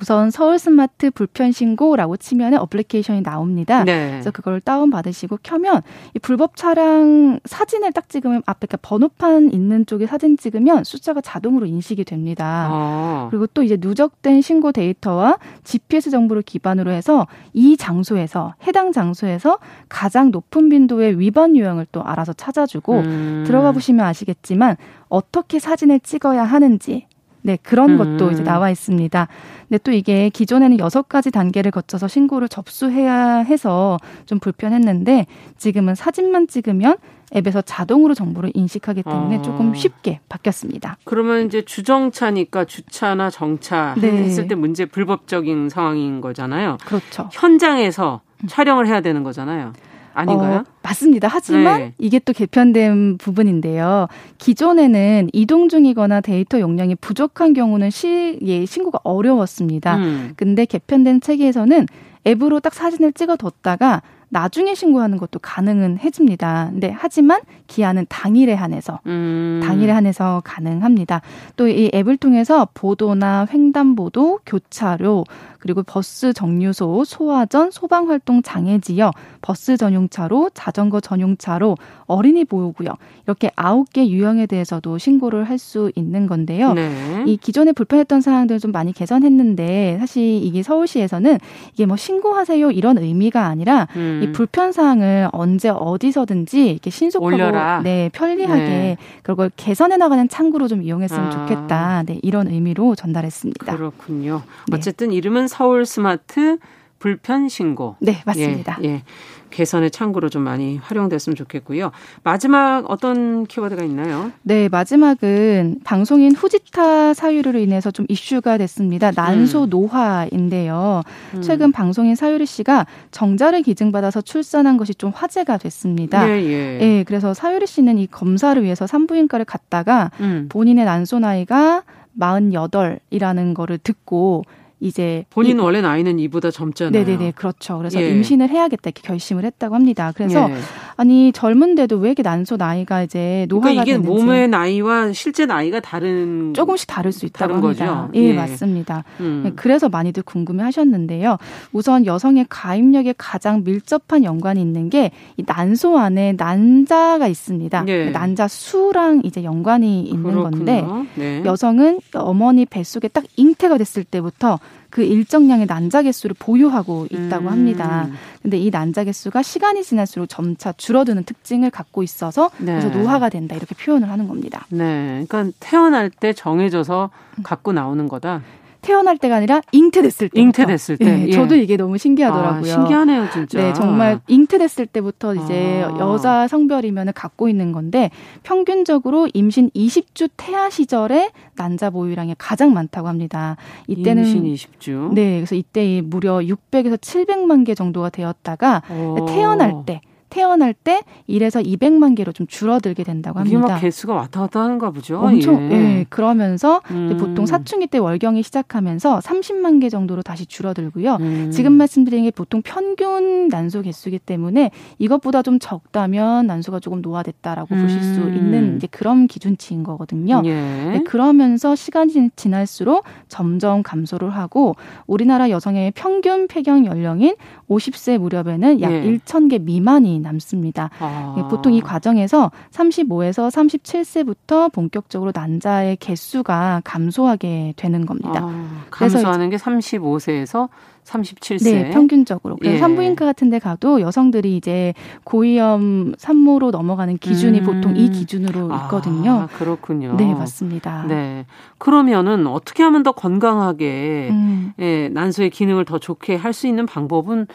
우선 0.00 0.30
서울 0.30 0.58
스마트 0.58 1.10
불편 1.10 1.50
신고라고 1.50 2.16
치면 2.16 2.54
어플리케이션이 2.54 3.22
나옵니다. 3.22 3.84
네. 3.84 4.10
그래서 4.10 4.30
그걸 4.30 4.60
다운 4.60 4.90
받으시고 4.90 5.38
켜면 5.42 5.82
이 6.14 6.18
불법 6.20 6.56
차량 6.56 7.40
사진을 7.44 7.92
딱 7.92 8.08
찍으면 8.08 8.42
앞에 8.46 8.66
그러니까 8.68 8.78
번호판 8.82 9.52
있는 9.52 9.86
쪽에 9.86 10.06
사진 10.06 10.36
찍으면 10.36 10.84
숫자가 10.84 11.20
자동으로 11.20 11.66
인식이 11.66 12.04
됩니다. 12.04 12.68
아. 12.70 13.26
그리고 13.30 13.46
또 13.48 13.62
이제 13.62 13.76
누적된 13.80 14.40
신고 14.40 14.70
데이터와 14.70 15.38
GPS 15.64 16.10
정보를 16.10 16.42
기반으로 16.42 16.92
해서 16.92 17.26
이 17.52 17.76
장소에서 17.76 18.54
해당 18.66 18.92
장소에서 18.92 19.58
가장 19.88 20.30
높은 20.30 20.68
빈도의 20.68 21.18
위반 21.18 21.56
유형을 21.56 21.88
또 21.90 22.04
알아서 22.04 22.32
찾아주고 22.32 22.98
음. 23.00 23.44
들어가 23.46 23.72
보시면 23.72 24.06
아시겠지만 24.06 24.76
어떻게 25.08 25.58
사진을 25.58 26.00
찍어야 26.00 26.44
하는지 26.44 27.06
네, 27.42 27.58
그런 27.62 27.90
음. 27.90 27.98
것도 27.98 28.30
이제 28.30 28.42
나와 28.42 28.70
있습니다. 28.70 29.28
근데 29.68 29.78
또 29.82 29.92
이게 29.92 30.28
기존에는 30.30 30.78
여섯 30.78 31.08
가지 31.08 31.30
단계를 31.30 31.70
거쳐서 31.70 32.08
신고를 32.08 32.48
접수해야 32.48 33.38
해서 33.38 33.98
좀 34.26 34.38
불편했는데 34.38 35.26
지금은 35.56 35.94
사진만 35.94 36.48
찍으면 36.48 36.96
앱에서 37.36 37.60
자동으로 37.60 38.14
정보를 38.14 38.50
인식하기 38.54 39.02
때문에 39.02 39.38
아. 39.38 39.42
조금 39.42 39.74
쉽게 39.74 40.20
바뀌었습니다. 40.28 40.96
그러면 41.04 41.46
이제 41.46 41.62
주정차니까 41.62 42.64
주차나 42.64 43.30
정차 43.30 43.94
네. 44.00 44.08
했을 44.08 44.48
때 44.48 44.54
문제 44.54 44.86
불법적인 44.86 45.68
상황인 45.68 46.20
거잖아요. 46.20 46.78
그렇죠. 46.86 47.28
현장에서 47.32 48.22
촬영을 48.46 48.86
해야 48.86 49.00
되는 49.00 49.22
거잖아요. 49.22 49.72
아닌가요? 50.18 50.58
어, 50.58 50.64
맞습니다. 50.82 51.28
하지만 51.30 51.80
네. 51.80 51.92
이게 51.98 52.18
또 52.18 52.32
개편된 52.32 53.18
부분인데요. 53.18 54.08
기존에는 54.38 55.30
이동 55.32 55.68
중이거나 55.68 56.20
데이터 56.20 56.58
용량이 56.60 56.96
부족한 56.96 57.52
경우는 57.54 57.90
시, 57.90 58.38
예, 58.42 58.66
신고가 58.66 58.98
어려웠습니다. 59.04 59.96
음. 59.96 60.32
근데 60.36 60.64
개편된 60.64 61.20
체계에서는 61.20 61.86
앱으로 62.26 62.60
딱 62.60 62.74
사진을 62.74 63.12
찍어뒀다가 63.12 64.02
나중에 64.30 64.74
신고하는 64.74 65.16
것도 65.16 65.38
가능은 65.38 65.98
해집니다. 66.00 66.68
근데 66.70 66.94
하지만 66.94 67.40
기한은 67.66 68.04
당일에 68.10 68.52
한해서 68.52 69.00
음. 69.06 69.62
당일에 69.64 69.90
한해서 69.90 70.42
가능합니다. 70.44 71.22
또 71.56 71.66
이 71.68 71.90
앱을 71.94 72.18
통해서 72.18 72.68
보도나 72.74 73.46
횡단보도, 73.50 74.40
교차로 74.44 75.24
그리고 75.58 75.82
버스 75.82 76.32
정류소, 76.32 77.04
소화전, 77.04 77.70
소방활동 77.70 78.42
장애지역, 78.42 79.14
버스 79.42 79.76
전용차로, 79.76 80.50
자전거 80.54 81.00
전용차로, 81.00 81.76
어린이 82.06 82.44
보호구역 82.44 82.98
이렇게 83.26 83.50
아홉 83.54 83.92
개 83.92 84.08
유형에 84.08 84.46
대해서도 84.46 84.98
신고를 84.98 85.44
할 85.44 85.58
수 85.58 85.90
있는 85.96 86.28
건데요. 86.28 86.72
네. 86.72 87.24
이 87.26 87.36
기존에 87.36 87.72
불편했던 87.72 88.20
사항들을 88.20 88.60
좀 88.60 88.70
많이 88.70 88.92
개선했는데 88.92 89.96
사실 89.98 90.22
이게 90.22 90.62
서울시에서는 90.62 91.38
이게 91.72 91.84
뭐 91.84 91.96
신고하세요 91.96 92.70
이런 92.70 92.96
의미가 92.96 93.46
아니라 93.46 93.88
음. 93.96 94.20
이 94.22 94.32
불편 94.32 94.70
사항을 94.70 95.28
언제 95.32 95.68
어디서든지 95.68 96.70
이렇게 96.70 96.90
신속하고 96.90 97.26
올려라. 97.34 97.80
네 97.82 98.08
편리하게 98.12 98.62
네. 98.62 98.96
그걸 99.22 99.50
개선해 99.56 99.96
나가는 99.96 100.28
창구로 100.28 100.68
좀 100.68 100.82
이용했으면 100.82 101.26
아. 101.26 101.30
좋겠다. 101.30 102.04
네 102.06 102.20
이런 102.22 102.46
의미로 102.46 102.94
전달했습니다. 102.94 103.76
그렇군요. 103.76 104.42
네. 104.68 104.76
어쨌든 104.76 105.10
이름은 105.12 105.47
서울 105.48 105.86
스마트 105.86 106.58
불편 106.98 107.48
신고. 107.48 107.96
네, 108.00 108.22
맞습니다. 108.26 108.78
예, 108.82 108.88
예. 108.88 109.02
개선의 109.50 109.90
창구로 109.90 110.28
좀 110.28 110.42
많이 110.42 110.76
활용됐으면 110.76 111.34
좋겠고요. 111.34 111.90
마지막 112.22 112.84
어떤 112.88 113.46
키워드가 113.46 113.82
있나요? 113.84 114.30
네, 114.42 114.68
마지막은 114.68 115.80
방송인 115.84 116.34
후지타 116.34 117.14
사유로 117.14 117.58
인해서 117.58 117.90
좀 117.90 118.04
이슈가 118.08 118.58
됐습니다. 118.58 119.10
난소 119.10 119.64
음. 119.64 119.70
노화인데요. 119.70 121.02
음. 121.34 121.42
최근 121.42 121.72
방송인 121.72 122.14
사유리 122.14 122.46
씨가 122.46 122.86
정자를 123.10 123.62
기증받아서 123.62 124.20
출산한 124.20 124.76
것이 124.76 124.94
좀 124.94 125.10
화제가 125.14 125.56
됐습니다. 125.58 126.28
예, 126.28 126.42
예. 126.42 126.78
예 126.80 127.04
그래서 127.06 127.32
사유리 127.32 127.66
씨는 127.66 127.98
이 127.98 128.06
검사를 128.06 128.62
위해서 128.62 128.86
산부인과를 128.86 129.44
갔다가 129.46 130.10
음. 130.20 130.46
본인의 130.50 130.84
난소 130.84 131.20
나이가 131.20 131.82
48이라는 132.18 133.54
거를 133.54 133.78
듣고 133.78 134.44
이제 134.80 135.24
본인 135.30 135.58
원래 135.58 135.80
나이는 135.80 136.18
이보다 136.18 136.50
젊잖아요. 136.50 137.04
네네네 137.04 137.32
그렇죠. 137.32 137.78
그래서 137.78 138.00
예. 138.00 138.10
임신을 138.10 138.48
해야겠다 138.48 138.82
이렇게 138.90 139.02
결심을 139.02 139.44
했다고 139.44 139.74
합니다. 139.74 140.12
그래서 140.14 140.48
예. 140.50 140.54
아니 140.96 141.32
젊은데도 141.32 141.96
왜 141.98 142.08
이렇게 142.10 142.22
난소 142.22 142.56
나이가 142.56 143.02
이제 143.02 143.46
노화가 143.48 143.70
그러니까 143.70 143.82
이게 143.82 143.92
되는지 143.92 144.08
몸의 144.08 144.48
나이와 144.48 145.12
실제 145.12 145.46
나이가 145.46 145.80
다른 145.80 146.54
조금씩 146.54 146.86
다를 146.88 147.12
수 147.12 147.26
있다고 147.26 147.54
합니다. 147.54 147.68
거죠? 147.68 148.10
예, 148.14 148.20
예. 148.30 148.32
맞습니다. 148.34 149.04
음. 149.20 149.42
네, 149.44 149.52
그래서 149.56 149.88
많이들 149.88 150.22
궁금해하셨는데요. 150.22 151.38
우선 151.72 152.06
여성의 152.06 152.46
가입력에 152.48 153.14
가장 153.16 153.64
밀접한 153.64 154.24
연관이 154.24 154.60
있는 154.60 154.90
게 154.90 155.10
이 155.36 155.42
난소 155.46 155.98
안에 155.98 156.34
난자가 156.36 157.28
있습니다. 157.28 157.84
예. 157.88 158.10
난자 158.10 158.48
수랑 158.48 159.22
이제 159.24 159.44
연관이 159.44 160.02
있는 160.02 160.22
그렇군요. 160.22 160.50
건데 160.50 160.84
네. 161.14 161.42
여성은 161.44 162.00
어머니 162.14 162.66
뱃속에 162.66 163.08
딱 163.08 163.24
잉태가 163.36 163.78
됐을 163.78 164.04
때부터 164.04 164.58
그 164.90 165.02
일정량의 165.02 165.66
난자 165.66 166.02
개수를 166.02 166.34
보유하고 166.38 167.06
있다고 167.10 167.46
음. 167.46 167.52
합니다. 167.52 168.08
근데 168.42 168.56
이 168.56 168.70
난자 168.70 169.04
개수가 169.04 169.42
시간이 169.42 169.82
지날수록 169.84 170.28
점차 170.28 170.72
줄어드는 170.72 171.24
특징을 171.24 171.70
갖고 171.70 172.02
있어서 172.02 172.50
네. 172.58 172.78
그래서 172.80 172.88
노화가 172.88 173.28
된다 173.28 173.54
이렇게 173.54 173.74
표현을 173.74 174.08
하는 174.10 174.28
겁니다. 174.28 174.66
네. 174.70 175.24
그러니까 175.28 175.52
태어날 175.60 176.10
때 176.10 176.32
정해져서 176.32 177.10
갖고 177.42 177.72
나오는 177.72 178.08
거다. 178.08 178.42
태어날 178.80 179.18
때가 179.18 179.36
아니라 179.36 179.60
잉태됐을 179.72 180.28
때. 180.30 180.40
잉태됐을 180.40 180.96
때. 180.98 181.04
네, 181.04 181.26
예. 181.28 181.32
저도 181.32 181.56
이게 181.56 181.76
너무 181.76 181.98
신기하더라고요. 181.98 182.60
아, 182.60 182.62
신기하네요, 182.62 183.28
진짜. 183.32 183.60
네, 183.60 183.72
정말 183.72 184.20
잉태됐을 184.28 184.86
때부터 184.86 185.34
이제 185.34 185.82
아. 185.84 185.98
여자 185.98 186.48
성별이면 186.48 187.12
갖고 187.14 187.48
있는 187.48 187.72
건데 187.72 188.10
평균적으로 188.42 189.28
임신 189.34 189.70
20주 189.70 190.30
태아 190.36 190.70
시절에 190.70 191.30
난자 191.56 191.90
보유량이 191.90 192.36
가장 192.38 192.72
많다고 192.72 193.08
합니다. 193.08 193.56
이때는 193.86 194.24
임신 194.24 194.44
20주. 194.54 195.12
네, 195.12 195.36
그래서 195.36 195.54
이때 195.54 196.00
무려 196.04 196.38
600에서 196.38 196.98
700만 196.98 197.66
개 197.66 197.74
정도가 197.74 198.10
되었다가 198.10 198.82
오. 198.90 199.26
태어날 199.26 199.84
때 199.86 200.00
태어날 200.30 200.74
때 200.74 201.02
1에서 201.28 201.64
200만 201.64 202.16
개로 202.16 202.32
좀 202.32 202.46
줄어들게 202.46 203.04
된다고 203.04 203.38
합니다. 203.38 203.58
이게 203.58 203.72
막 203.72 203.80
개수가 203.80 204.14
왔다 204.14 204.40
갔다 204.40 204.60
하는가 204.60 204.90
보죠. 204.90 205.18
엄청. 205.18 205.70
예. 205.70 205.74
예. 205.74 206.06
그러면서 206.08 206.80
음. 206.90 207.16
보통 207.18 207.46
사춘기 207.46 207.86
때 207.86 207.98
월경이 207.98 208.42
시작하면서 208.42 209.20
30만 209.20 209.80
개 209.80 209.88
정도로 209.88 210.22
다시 210.22 210.46
줄어들고요. 210.46 211.16
음. 211.20 211.50
지금 211.52 211.72
말씀드린 211.72 212.24
게 212.24 212.30
보통 212.30 212.62
평균 212.62 213.48
난소 213.48 213.82
개수이기 213.82 214.18
때문에 214.18 214.70
이것보다 214.98 215.42
좀 215.42 215.58
적다면 215.58 216.46
난소가 216.46 216.80
조금 216.80 217.02
노화됐다라고 217.02 217.74
음. 217.74 217.82
보실 217.82 218.02
수 218.02 218.20
음. 218.20 218.34
있는 218.34 218.76
이제 218.76 218.86
그런 218.90 219.26
기준치인 219.26 219.82
거거든요. 219.82 220.42
예. 220.44 220.50
네, 220.50 221.02
그러면서 221.06 221.74
시간이 221.74 222.30
지날수록 222.36 223.04
점점 223.28 223.82
감소를 223.82 224.30
하고 224.30 224.76
우리나라 225.06 225.50
여성의 225.50 225.92
평균 225.94 226.48
폐경 226.48 226.86
연령인 226.86 227.36
50세 227.68 228.18
무렵에는 228.18 228.80
약 228.80 228.92
예. 228.92 229.02
1,000개 229.02 229.60
미만이 229.60 230.17
남습니다. 230.22 230.90
아. 230.98 231.34
예, 231.38 231.42
보통 231.48 231.72
이 231.72 231.80
과정에서 231.80 232.50
35에서 232.70 233.50
37세부터 233.50 234.72
본격적으로 234.72 235.32
난자의 235.34 235.96
개수가 235.96 236.82
감소하게 236.84 237.74
되는 237.76 238.06
겁니다. 238.06 238.40
아, 238.42 238.84
감소하는 238.90 239.50
게 239.50 239.56
35세에서 239.56 240.68
37세. 241.04 241.64
네, 241.64 241.90
평균적으로. 241.90 242.56
그래서 242.56 242.74
예. 242.74 242.78
산부인과 242.78 243.24
같은 243.24 243.48
데 243.48 243.58
가도 243.58 244.02
여성들이 244.02 244.58
이제 244.58 244.92
고위험 245.24 246.12
산모로 246.18 246.70
넘어가는 246.70 247.16
기준이 247.16 247.60
음. 247.60 247.64
보통 247.64 247.96
이 247.96 248.10
기준으로 248.10 248.70
아, 248.70 248.82
있거든요. 248.84 249.32
아, 249.32 249.46
그렇군요. 249.46 250.16
네, 250.18 250.34
맞습니다. 250.34 251.06
네. 251.08 251.46
그러면은 251.78 252.46
어떻게 252.46 252.82
하면 252.82 253.02
더 253.02 253.12
건강하게 253.12 254.28
음. 254.30 254.72
예, 254.78 255.08
난소의 255.08 255.48
기능을 255.48 255.86
더 255.86 255.98
좋게 255.98 256.36
할 256.36 256.52
수 256.58 256.66
있는 256.66 256.86
방법은 256.86 257.46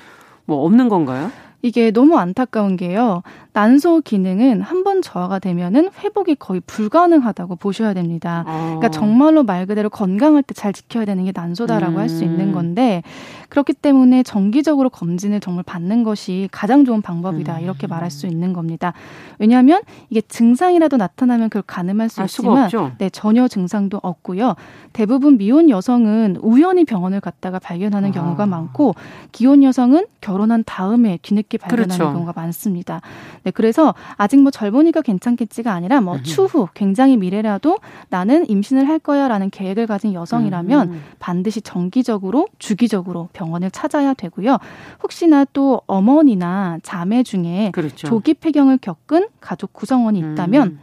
뭐 0.46 0.64
없는 0.66 0.88
건가요? 0.88 1.30
이게 1.64 1.92
너무 1.92 2.18
안타까운 2.20 2.76
게요. 2.78 3.24
난소 3.54 4.02
기능은 4.02 4.62
한 4.62 4.84
번 4.84 5.02
저하가 5.02 5.40
되면은 5.40 5.92
회복이 6.04 6.36
거의 6.36 6.60
불가능하다고 6.68 7.56
보셔야 7.56 7.94
됩니다. 7.94 8.44
어. 8.46 8.76
그러니까 8.80 8.90
정말로 8.90 9.44
말 9.44 9.66
그대로 9.66 9.90
건강할 9.90 10.44
때 10.44 10.54
잘 10.54 10.74
지켜야 10.74 11.06
되는 11.06 11.24
게 11.24 11.32
난소다라고 11.34 11.94
음. 11.94 12.00
할수 12.00 12.24
있는 12.26 12.52
건데 12.52 13.02
그렇기 13.50 13.74
때문에 13.74 14.24
정기적으로 14.24 14.90
검진을 14.90 15.40
정말 15.40 15.64
받는 15.64 16.04
것이 16.04 16.50
가장 16.52 16.84
좋은 16.84 17.02
방법이다. 17.02 17.58
음. 17.58 17.62
이렇게 17.64 17.88
말할 17.88 18.12
수 18.12 18.28
있는 18.28 18.52
겁니다. 18.52 18.92
왜냐하면 19.40 19.82
이게 20.10 20.22
증상이라도 20.22 20.98
나타나면 20.98 21.50
그걸 21.50 21.62
가늠할 21.66 22.10
수 22.10 22.22
있지만 22.24 22.70
네, 22.98 23.10
전혀 23.10 23.48
증상도 23.48 24.00
없고요. 24.04 24.56
대부분 24.92 25.38
미혼 25.38 25.70
여성은 25.70 26.38
우연히 26.42 26.84
병원을 26.84 27.22
갔다가 27.22 27.60
발견하는 27.60 28.10
아. 28.10 28.12
경우가 28.12 28.46
많고 28.48 28.96
기혼 29.32 29.64
여성은 29.64 30.08
결혼한 30.20 30.64
다음에 30.66 31.20
뒤늦게 31.22 31.58
발견하는 31.60 31.96
그렇죠. 31.96 32.12
경우가 32.12 32.34
많습니다. 32.36 33.02
네, 33.44 33.52
그래서 33.52 33.94
아직 34.18 34.42
뭐 34.42 34.52
젊으니까 34.52 35.02
괜찮겠지가 35.02 35.72
아니라 35.72 36.02
뭐 36.02 36.16
음. 36.16 36.24
추후 36.24 36.68
굉장히 36.74 37.18
미래라도 37.18 37.78
나는 38.10 38.50
임신을 38.50 38.88
할 38.88 39.00
거야라는 39.00 39.50
계획을 39.50 39.88
가진 39.88 40.14
여성이라면 40.14 40.90
음. 40.90 41.04
반드시 41.20 41.62
정기적으로 41.62 42.48
주기적으로 42.60 43.30
병원을 43.34 43.72
찾아야 43.72 44.14
되고요. 44.14 44.58
혹시나 45.02 45.46
또 45.54 45.82
어머니나 45.88 46.80
자매 46.84 47.24
중에 47.24 47.72
그렇죠. 47.74 48.08
조기 48.08 48.34
폐경을 48.34 48.78
겪은 48.78 49.28
가족 49.40 49.74
구성원이 49.74 50.20
있다면 50.20 50.68
음. 50.68 50.80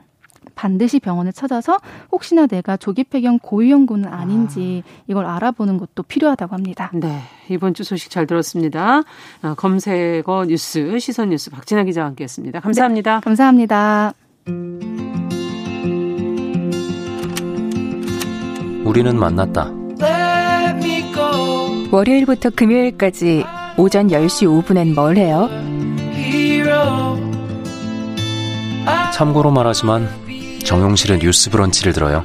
반드시 0.60 1.00
병원을 1.00 1.32
찾아서 1.32 1.78
혹시나 2.12 2.46
내가 2.46 2.76
조기 2.76 3.04
폐경 3.04 3.38
고위험군은 3.38 4.12
아닌지 4.12 4.82
아. 4.86 5.02
이걸 5.08 5.24
알아보는 5.24 5.78
것도 5.78 6.02
필요하다고 6.02 6.54
합니다. 6.54 6.90
네. 6.92 7.22
이번 7.48 7.72
주 7.72 7.82
소식 7.82 8.10
잘 8.10 8.26
들었습니다. 8.26 9.02
어, 9.42 9.54
검색어 9.56 10.44
뉴스, 10.46 10.98
시선 10.98 11.30
뉴스 11.30 11.50
박진아 11.50 11.84
기자와 11.84 12.08
함께 12.08 12.24
했습니다. 12.24 12.60
감사합니다. 12.60 13.14
네, 13.14 13.20
감사합니다. 13.24 14.12
우리는 18.84 19.18
만났다. 19.18 19.72
월요일부터 21.90 22.50
금요일까지 22.50 23.44
오전 23.78 24.08
10시 24.08 24.62
5분엔 24.62 24.94
뭘 24.94 25.16
해요? 25.16 25.48
참고로 29.14 29.50
말하지만 29.50 30.29
정용실의 30.64 31.18
뉴스 31.18 31.50
브런치를 31.50 31.92
들어요. 31.92 32.22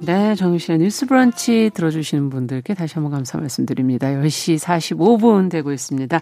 네, 0.00 0.34
정유실의 0.34 0.78
뉴스 0.80 1.06
브런치 1.06 1.70
들어주시는 1.74 2.30
분들께 2.30 2.74
다시 2.74 2.94
한번 2.94 3.12
감사 3.12 3.38
말씀드립니다. 3.38 4.08
10시 4.08 4.58
45분 4.58 5.50
되고 5.50 5.72
있습니다. 5.72 6.20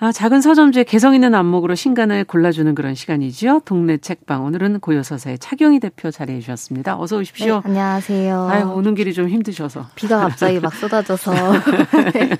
아, 0.00 0.12
작은 0.12 0.40
서점주의 0.40 0.84
개성 0.84 1.14
있는 1.14 1.34
안목으로 1.34 1.74
신간을 1.74 2.22
골라주는 2.22 2.72
그런 2.76 2.94
시간이죠. 2.94 3.62
동네 3.64 3.96
책방. 3.96 4.44
오늘은 4.44 4.78
고요서사의 4.78 5.40
차경희 5.40 5.80
대표 5.80 6.12
자리해 6.12 6.38
주셨습니다. 6.38 6.96
어서 7.00 7.16
오십시오. 7.16 7.56
네, 7.56 7.60
안녕하세요. 7.64 8.48
아유, 8.48 8.68
오는 8.68 8.94
길이 8.94 9.12
좀 9.12 9.28
힘드셔서. 9.28 9.86
비가 9.96 10.20
갑자기 10.20 10.60
막 10.60 10.72
쏟아져서. 10.72 11.32
네. 12.14 12.38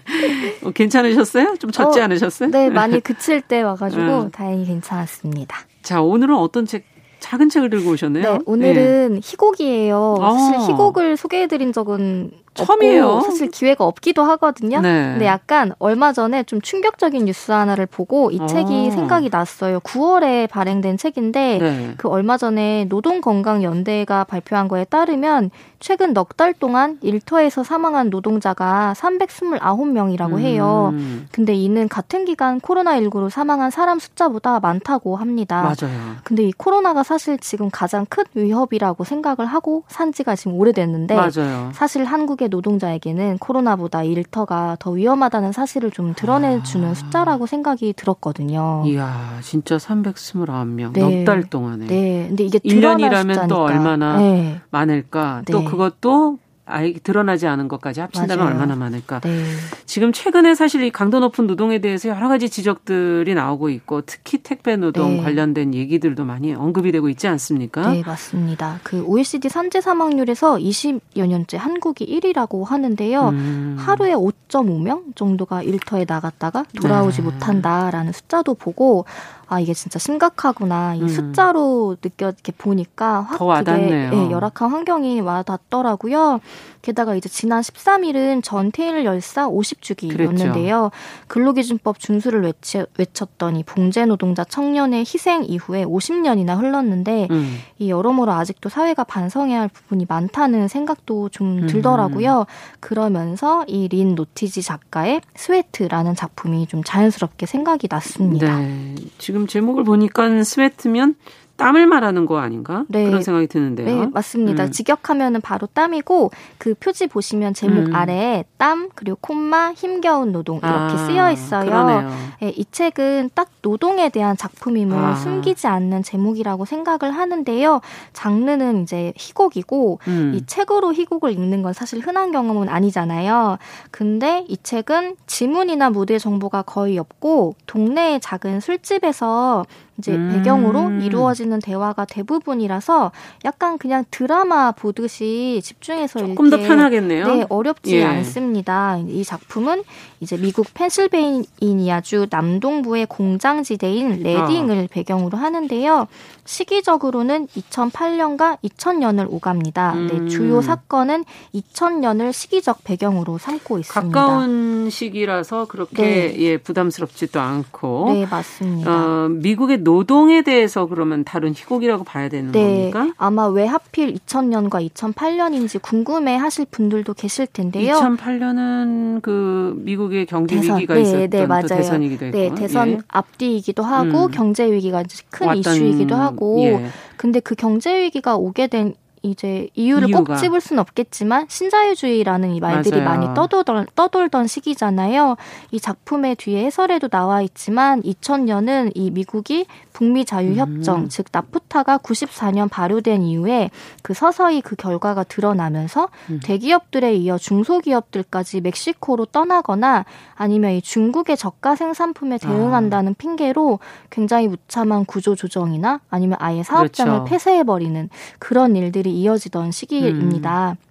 어, 0.62 0.70
괜찮으셨어요? 0.70 1.56
좀 1.58 1.72
젖지 1.72 1.98
어, 1.98 2.04
않으셨어요? 2.04 2.50
네, 2.52 2.70
많이 2.70 3.00
그칠 3.00 3.40
때 3.40 3.62
와가지고 3.62 4.02
음. 4.02 4.30
다행히 4.30 4.64
괜찮았습니다. 4.64 5.58
자, 5.82 6.00
오늘은 6.00 6.36
어떤 6.36 6.64
책 6.64 6.84
작은 7.18 7.48
책을 7.48 7.70
들고 7.70 7.90
오셨네요. 7.90 8.32
네, 8.34 8.38
오늘은 8.46 9.14
네. 9.14 9.20
희곡이에요. 9.20 10.16
사실 10.20 10.54
아. 10.54 10.66
희곡을 10.66 11.16
소개해드린 11.16 11.72
적은 11.72 12.30
처음이에요. 12.64 13.20
사실 13.20 13.50
기회가 13.50 13.84
없기도 13.84 14.22
하거든요. 14.24 14.80
네. 14.80 15.10
근데 15.12 15.26
약간 15.26 15.72
얼마 15.78 16.12
전에 16.12 16.42
좀 16.44 16.60
충격적인 16.60 17.24
뉴스 17.24 17.52
하나를 17.52 17.86
보고 17.86 18.30
이 18.30 18.38
책이 18.46 18.88
아. 18.88 18.90
생각이 18.94 19.28
났어요. 19.30 19.80
9월에 19.80 20.48
발행된 20.48 20.96
책인데 20.96 21.58
네. 21.58 21.94
그 21.96 22.08
얼마 22.08 22.36
전에 22.36 22.86
노동건강연대가 22.88 24.24
발표한 24.24 24.68
거에 24.68 24.84
따르면 24.84 25.50
최근 25.80 26.12
넉 26.12 26.36
달 26.36 26.54
동안 26.54 26.98
일터에서 27.02 27.64
사망한 27.64 28.10
노동자가 28.10 28.94
329명이라고 28.96 30.38
해요. 30.38 30.90
음. 30.92 31.26
근데 31.32 31.54
이는 31.54 31.88
같은 31.88 32.24
기간 32.24 32.60
코로나19로 32.60 33.30
사망한 33.30 33.70
사람 33.70 33.98
숫자보다 33.98 34.60
많다고 34.60 35.16
합니다. 35.16 35.62
맞아요. 35.62 36.16
근데 36.24 36.44
이 36.44 36.52
코로나가 36.52 37.02
사실 37.02 37.38
지금 37.38 37.70
가장 37.70 38.06
큰 38.08 38.24
위협이라고 38.34 39.04
생각을 39.04 39.46
하고 39.46 39.84
산 39.88 40.12
지가 40.12 40.36
지금 40.36 40.54
오래됐는데 40.54 41.14
맞아요. 41.14 41.70
사실 41.74 42.04
한국의 42.04 42.47
노동자에게는 42.48 43.38
코로나보다 43.38 44.02
일터가 44.02 44.76
더 44.80 44.90
위험하다는 44.90 45.52
사실을 45.52 45.90
좀 45.90 46.14
드러내주는 46.14 46.88
아. 46.88 46.94
숫자라고 46.94 47.46
생각이 47.46 47.92
들었거든요. 47.94 48.82
이야, 48.86 49.38
진짜 49.42 49.76
329명. 49.76 50.92
네. 50.92 51.00
넉달 51.00 51.44
동안에. 51.44 51.86
네. 51.86 52.26
근데 52.28 52.44
이게 52.44 52.58
1년이라면 52.58 53.48
또 53.48 53.62
얼마나 53.62 54.18
네. 54.18 54.60
많을까. 54.70 55.42
또 55.50 55.60
네. 55.60 55.64
그것도 55.64 56.38
아예 56.68 56.92
드러나지 56.92 57.46
않은 57.46 57.68
것까지 57.68 58.00
합친다면 58.00 58.44
맞아요. 58.44 58.54
얼마나 58.54 58.76
많을까. 58.76 59.20
네. 59.20 59.44
지금 59.86 60.12
최근에 60.12 60.54
사실 60.54 60.82
이 60.82 60.90
강도 60.90 61.20
높은 61.20 61.46
노동에 61.46 61.80
대해서 61.80 62.08
여러 62.08 62.28
가지 62.28 62.48
지적들이 62.48 63.34
나오고 63.34 63.70
있고 63.70 64.02
특히 64.02 64.38
택배 64.38 64.76
노동 64.76 65.16
네. 65.16 65.22
관련된 65.22 65.74
얘기들도 65.74 66.24
많이 66.24 66.54
언급이 66.54 66.92
되고 66.92 67.08
있지 67.08 67.26
않습니까? 67.26 67.90
네, 67.90 68.02
맞습니다. 68.04 68.80
그 68.82 69.02
OECD 69.02 69.48
산재 69.48 69.80
사망률에서 69.80 70.56
20여 70.56 71.26
년째 71.26 71.56
한국이 71.56 72.06
1위라고 72.06 72.64
하는데요. 72.64 73.28
음. 73.30 73.76
하루에 73.78 74.12
5.5명 74.12 75.16
정도가 75.16 75.62
일터에 75.62 76.04
나갔다가 76.06 76.64
돌아오지 76.80 77.22
네. 77.22 77.24
못한다라는 77.24 78.12
숫자도 78.12 78.54
보고 78.54 79.04
아 79.48 79.60
이게 79.60 79.72
진짜 79.72 79.98
심각하구나 79.98 80.94
이 80.94 81.02
음. 81.02 81.08
숫자로 81.08 81.96
느껴 82.00 82.26
이렇게 82.26 82.52
보니까 82.52 83.22
확 83.22 83.64
되게 83.64 84.10
예, 84.12 84.30
열악한 84.30 84.70
환경이 84.70 85.20
와닿더라고요. 85.20 86.40
게다가 86.82 87.16
이제 87.16 87.28
지난 87.28 87.60
13일은 87.60 88.42
전태일 88.44 89.04
열사 89.04 89.48
50주기였는데요. 89.48 90.90
근로기준법 91.26 91.98
준수를 91.98 92.42
외치, 92.42 92.84
외쳤던 92.96 93.56
이 93.56 93.64
봉제 93.64 94.06
노동자 94.06 94.44
청년의 94.44 95.00
희생 95.00 95.44
이후에 95.44 95.84
50년이나 95.84 96.56
흘렀는데 96.58 97.28
음. 97.30 97.58
이 97.78 97.90
여러모로 97.90 98.32
아직도 98.32 98.68
사회가 98.68 99.04
반성해야 99.04 99.60
할 99.62 99.68
부분이 99.68 100.06
많다는 100.08 100.68
생각도 100.68 101.28
좀 101.30 101.64
음. 101.64 101.66
들더라고요. 101.66 102.40
음. 102.40 102.44
그러면서 102.80 103.64
이 103.66 103.88
린 103.88 104.14
노티지 104.14 104.62
작가의 104.62 105.22
Sweat라는 105.34 106.14
작품이 106.14 106.66
좀 106.66 106.84
자연스럽게 106.84 107.46
생각이 107.46 107.88
났습니다. 107.90 108.58
네. 108.58 108.94
지금 109.16 109.46
제목을 109.46 109.84
보니까 109.84 110.44
Sweat면 110.44 111.14
땀을 111.58 111.86
말하는 111.86 112.24
거 112.24 112.38
아닌가? 112.38 112.84
네. 112.88 113.04
그런 113.04 113.20
생각이 113.20 113.48
드는데요. 113.48 113.86
네, 113.86 114.06
맞습니다. 114.06 114.64
음. 114.64 114.70
직역하면은 114.70 115.40
바로 115.40 115.66
땀이고 115.66 116.30
그 116.56 116.74
표지 116.74 117.08
보시면 117.08 117.52
제목 117.52 117.88
음. 117.88 117.94
아래에 117.94 118.44
땀 118.56 118.88
그리고 118.94 119.18
콤마 119.20 119.72
힘겨운 119.72 120.32
노동 120.32 120.58
이렇게 120.58 120.72
아, 120.72 120.96
쓰여 120.96 121.30
있어요. 121.32 122.10
네, 122.40 122.52
이 122.56 122.64
책은 122.70 123.30
딱 123.34 123.50
노동에 123.62 124.08
대한 124.08 124.36
작품임을 124.36 124.96
아. 124.96 125.14
숨기지 125.16 125.66
않는 125.66 126.04
제목이라고 126.04 126.64
생각을 126.64 127.14
하는데요. 127.14 127.80
장르는 128.12 128.84
이제 128.84 129.12
희곡이고 129.16 129.98
음. 130.06 130.32
이 130.36 130.46
책으로 130.46 130.94
희곡을 130.94 131.32
읽는 131.32 131.62
건 131.62 131.72
사실 131.72 131.98
흔한 131.98 132.30
경험은 132.30 132.68
아니잖아요. 132.68 133.58
근데 133.90 134.44
이 134.48 134.56
책은 134.62 135.16
지문이나 135.26 135.90
무대 135.90 136.18
정보가 136.18 136.62
거의 136.62 136.98
없고 136.98 137.56
동네의 137.66 138.20
작은 138.20 138.60
술집에서 138.60 139.64
이제 139.98 140.14
음. 140.14 140.30
배경으로 140.32 140.90
이루어지는 141.02 141.58
대화가 141.58 142.04
대부분이라서 142.04 143.10
약간 143.44 143.78
그냥 143.78 144.04
드라마 144.10 144.70
보듯이 144.70 145.60
집중해서 145.62 146.20
조금 146.20 146.50
더 146.50 146.56
편하겠네요. 146.56 147.26
네, 147.26 147.46
어렵지 147.48 147.96
예. 147.96 148.04
않습니다. 148.04 148.96
이 148.98 149.24
작품은 149.24 149.82
이제 150.20 150.36
미국 150.36 150.66
펜실베이니아주 150.72 152.28
남동부의 152.30 153.06
공장지대인 153.06 154.22
레딩을 154.22 154.84
아. 154.84 154.86
배경으로 154.90 155.36
하는데요. 155.36 156.06
시기적으로는 156.48 157.46
2008년과 157.48 158.58
2000년을 158.64 159.26
오갑니다. 159.30 159.94
네, 159.94 160.00
음. 160.00 160.06
네, 160.24 160.28
주요 160.28 160.62
사건은 160.62 161.26
2000년을 161.54 162.32
시기적 162.32 162.84
배경으로 162.84 163.36
삼고 163.36 163.78
있습니다. 163.78 164.18
가까운 164.18 164.88
시기라서 164.88 165.66
그렇게 165.66 166.02
네. 166.02 166.34
예, 166.38 166.56
부담스럽지도 166.56 167.38
않고. 167.38 168.12
네, 168.14 168.26
맞습니다. 168.26 168.90
어, 168.90 169.28
미국의 169.28 169.80
노동에 169.80 170.40
대해서 170.40 170.86
그러면 170.86 171.22
다른 171.22 171.52
희곡이라고 171.54 172.04
봐야 172.04 172.30
되는 172.30 172.50
네, 172.50 172.90
겁니까? 172.90 173.14
아마 173.18 173.46
왜 173.48 173.66
하필 173.66 174.14
2000년과 174.14 174.88
2008년인지 174.90 175.82
궁금해 175.82 176.36
하실 176.36 176.64
분들도 176.70 177.12
계실 177.12 177.46
텐데요. 177.46 177.96
2008년은 177.96 179.20
그 179.20 179.74
미국의 179.84 180.24
경제 180.24 180.56
대선. 180.56 180.76
위기가 180.76 180.94
네, 180.94 181.00
있었던 181.02 181.28
네, 181.28 181.46
맞아요. 181.46 181.66
대선이기도 181.66 182.24
했고. 182.26 182.38
네, 182.38 182.54
대선 182.54 182.88
예. 182.88 182.98
앞뒤이기도 183.08 183.82
하고 183.82 184.26
음. 184.26 184.30
경제 184.30 184.70
위기가 184.72 185.04
큰 185.30 185.54
이슈이기도 185.56 186.14
하고 186.14 186.37
하고 186.38 186.62
예. 186.62 186.86
근데 187.16 187.40
그 187.40 187.54
경제 187.54 188.02
위기가 188.02 188.36
오게 188.36 188.68
된 188.68 188.94
이제 189.22 189.68
이유를 189.74 190.08
이유가. 190.08 190.34
꼭 190.34 190.36
집을 190.40 190.60
수는 190.60 190.80
없겠지만 190.80 191.46
신자유주의라는 191.48 192.54
이 192.54 192.60
말들이 192.60 193.00
맞아요. 193.00 193.18
많이 193.18 193.34
떠돌던, 193.34 193.86
떠돌던 193.96 194.46
시기잖아요. 194.46 195.36
이 195.72 195.80
작품의 195.80 196.36
뒤에 196.36 196.64
해설에도 196.64 197.08
나와 197.08 197.42
있지만 197.42 198.00
2000년은 198.02 198.92
이 198.94 199.10
미국이 199.10 199.66
북미 199.98 200.24
자유협정 200.24 200.96
음. 200.96 201.08
즉 201.08 201.26
나프타가 201.32 201.98
94년 201.98 202.70
발효된 202.70 203.22
이후에 203.24 203.68
그 204.04 204.14
서서히 204.14 204.60
그 204.60 204.76
결과가 204.76 205.24
드러나면서 205.24 206.08
음. 206.30 206.38
대기업들에 206.40 207.16
이어 207.16 207.36
중소기업들까지 207.36 208.60
멕시코로 208.60 209.24
떠나거나 209.24 210.04
아니면 210.36 210.70
이 210.70 210.82
중국의 210.82 211.36
저가 211.36 211.74
생산품에 211.74 212.38
대응한다는 212.38 213.10
아. 213.10 213.14
핑계로 213.18 213.80
굉장히 214.08 214.46
무참한 214.46 215.04
구조 215.04 215.34
조정이나 215.34 215.98
아니면 216.08 216.38
아예 216.40 216.62
사업장을 216.62 217.12
그렇죠. 217.12 217.24
폐쇄해버리는 217.24 218.08
그런 218.38 218.76
일들이 218.76 219.10
이어지던 219.14 219.72
시기입니다. 219.72 220.76
음. 220.80 220.87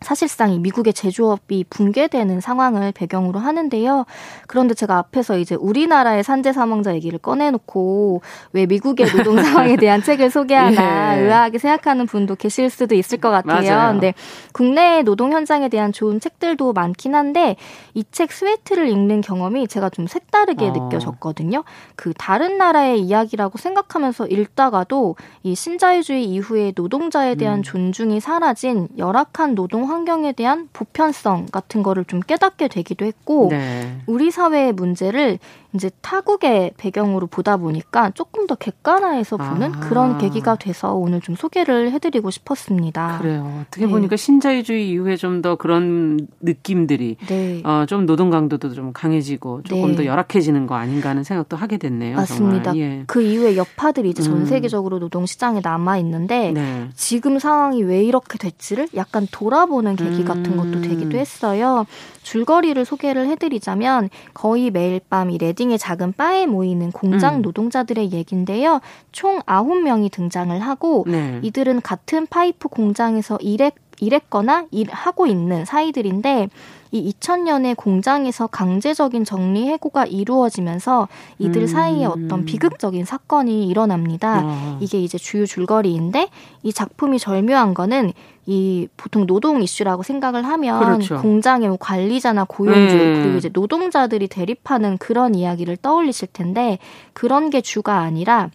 사실상 0.00 0.52
이 0.52 0.58
미국의 0.58 0.92
제조업이 0.92 1.64
붕괴되는 1.70 2.40
상황을 2.40 2.92
배경으로 2.92 3.38
하는데요. 3.38 4.04
그런데 4.46 4.74
제가 4.74 4.98
앞에서 4.98 5.38
이제 5.38 5.54
우리나라의 5.54 6.22
산재 6.22 6.52
사망자 6.52 6.94
얘기를 6.94 7.18
꺼내놓고 7.18 8.22
왜 8.52 8.66
미국의 8.66 9.06
노동 9.06 9.36
상황에 9.42 9.76
대한 9.76 10.02
책을 10.02 10.30
소개하나 10.30 11.16
예. 11.18 11.22
의아하게 11.22 11.58
생각하는 11.58 12.06
분도 12.06 12.34
계실 12.34 12.70
수도 12.70 12.94
있을 12.94 13.18
것 13.18 13.30
같아요. 13.30 13.62
맞아요. 13.62 13.92
근데 13.92 14.14
국내 14.52 15.02
노동 15.02 15.32
현장에 15.32 15.68
대한 15.68 15.92
좋은 15.92 16.20
책들도 16.20 16.72
많긴 16.74 17.14
한데 17.14 17.56
이 17.94 18.04
책 18.10 18.32
스웨트를 18.32 18.88
읽는 18.88 19.20
경험이 19.20 19.68
제가 19.68 19.88
좀 19.88 20.06
색다르게 20.06 20.68
어. 20.68 20.72
느껴졌거든요. 20.72 21.64
그 21.96 22.12
다른 22.16 22.58
나라의 22.58 23.00
이야기라고 23.00 23.56
생각하면서 23.58 24.26
읽다가도 24.26 25.16
이 25.42 25.54
신자유주의 25.54 26.24
이후에 26.24 26.72
노동자에 26.74 27.34
대한 27.36 27.58
음. 27.60 27.62
존중이 27.62 28.20
사라진 28.20 28.88
열악한 28.98 29.54
노동 29.54 29.84
환경에 29.90 30.32
대한 30.32 30.68
보편성 30.72 31.46
같은 31.46 31.82
거를 31.82 32.04
좀 32.04 32.20
깨닫게 32.20 32.68
되기도 32.68 33.04
했고 33.04 33.48
네. 33.50 33.98
우리 34.06 34.30
사회의 34.30 34.72
문제를 34.72 35.38
이제 35.74 35.90
타국의 36.00 36.72
배경으로 36.76 37.26
보다 37.26 37.56
보니까 37.56 38.10
조금 38.10 38.46
더 38.46 38.54
객관화해서 38.54 39.36
보는 39.36 39.74
아. 39.74 39.80
그런 39.80 40.18
계기가 40.18 40.56
돼서 40.56 40.94
오늘 40.94 41.20
좀 41.20 41.34
소개를 41.34 41.90
해드리고 41.92 42.30
싶었습니다. 42.30 43.18
그래요. 43.20 43.62
어떻게 43.62 43.86
네. 43.86 43.90
보니까 43.90 44.16
신자유주의 44.16 44.88
이후에 44.90 45.16
좀 45.16 45.40
더 45.40 45.56
그런 45.56 46.26
느낌들이 46.40 47.16
네. 47.28 47.62
어, 47.64 47.84
좀 47.86 48.06
노동 48.06 48.30
강도도 48.30 48.72
좀 48.72 48.92
강해지고 48.92 49.62
조금 49.62 49.90
네. 49.90 49.96
더 49.96 50.04
열악해지는 50.04 50.66
거 50.66 50.74
아닌가 50.74 51.10
하는 51.10 51.24
생각도 51.24 51.56
하게 51.56 51.78
됐네요. 51.78 52.16
맞습니다. 52.16 52.76
예. 52.76 53.04
그 53.06 53.22
이후에 53.22 53.56
여파들이 53.56 54.10
이제 54.10 54.22
전 54.22 54.38
음. 54.38 54.46
세계적으로 54.46 54.98
음. 54.98 55.00
노동 55.00 55.26
시장에 55.26 55.60
남아 55.62 55.98
있는데 55.98 56.52
네. 56.52 56.88
지금 56.94 57.38
상황이 57.38 57.82
왜 57.82 58.02
이렇게 58.02 58.38
됐지를 58.38 58.88
약간 58.96 59.26
돌아보는 59.30 59.96
계기 59.96 60.24
같은 60.24 60.56
것도 60.56 60.78
음. 60.78 60.82
되기도 60.82 61.16
했어요. 61.16 61.86
줄거리를 62.22 62.84
소개를 62.84 63.26
해드리자면 63.28 64.10
거의 64.34 64.70
매일 64.70 65.00
밤 65.08 65.30
이 65.30 65.38
레딩의 65.38 65.78
작은 65.78 66.14
바에 66.14 66.46
모이는 66.46 66.90
공장 66.92 67.36
음. 67.36 67.42
노동자들의 67.42 68.12
얘긴데요. 68.12 68.80
총 69.12 69.40
9명이 69.40 70.10
등장을 70.10 70.58
하고 70.60 71.04
네. 71.06 71.38
이들은 71.42 71.82
같은 71.82 72.26
파이프 72.26 72.68
공장에서 72.68 73.38
일했, 73.40 73.74
일했거나 74.00 74.66
일하고 74.70 75.26
있는 75.26 75.64
사이들인데 75.64 76.48
이 76.92 77.12
2000년에 77.12 77.76
공장에서 77.76 78.46
강제적인 78.46 79.24
정리 79.24 79.68
해고가 79.68 80.06
이루어지면서 80.06 81.08
이들 81.38 81.62
음. 81.62 81.66
사이에 81.66 82.04
어떤 82.04 82.44
비극적인 82.44 83.04
사건이 83.04 83.68
일어납니다. 83.68 84.42
어. 84.44 84.78
이게 84.80 85.00
이제 85.00 85.18
주요 85.18 85.46
줄거리인데 85.46 86.28
이 86.62 86.72
작품이 86.72 87.18
절묘한 87.18 87.74
거는 87.74 88.12
이 88.46 88.88
보통 88.96 89.26
노동 89.26 89.62
이슈라고 89.62 90.02
생각을 90.02 90.44
하면 90.44 90.80
그렇죠. 90.80 91.20
공장의 91.20 91.68
뭐 91.68 91.76
관리자나 91.78 92.44
고용주 92.44 92.94
음. 92.94 93.20
그리고 93.22 93.38
이제 93.38 93.50
노동자들이 93.52 94.26
대립하는 94.26 94.98
그런 94.98 95.34
이야기를 95.34 95.76
떠올리실 95.76 96.28
텐데 96.32 96.78
그런 97.12 97.50
게 97.50 97.60
주가 97.60 97.98
아니라 98.00 98.50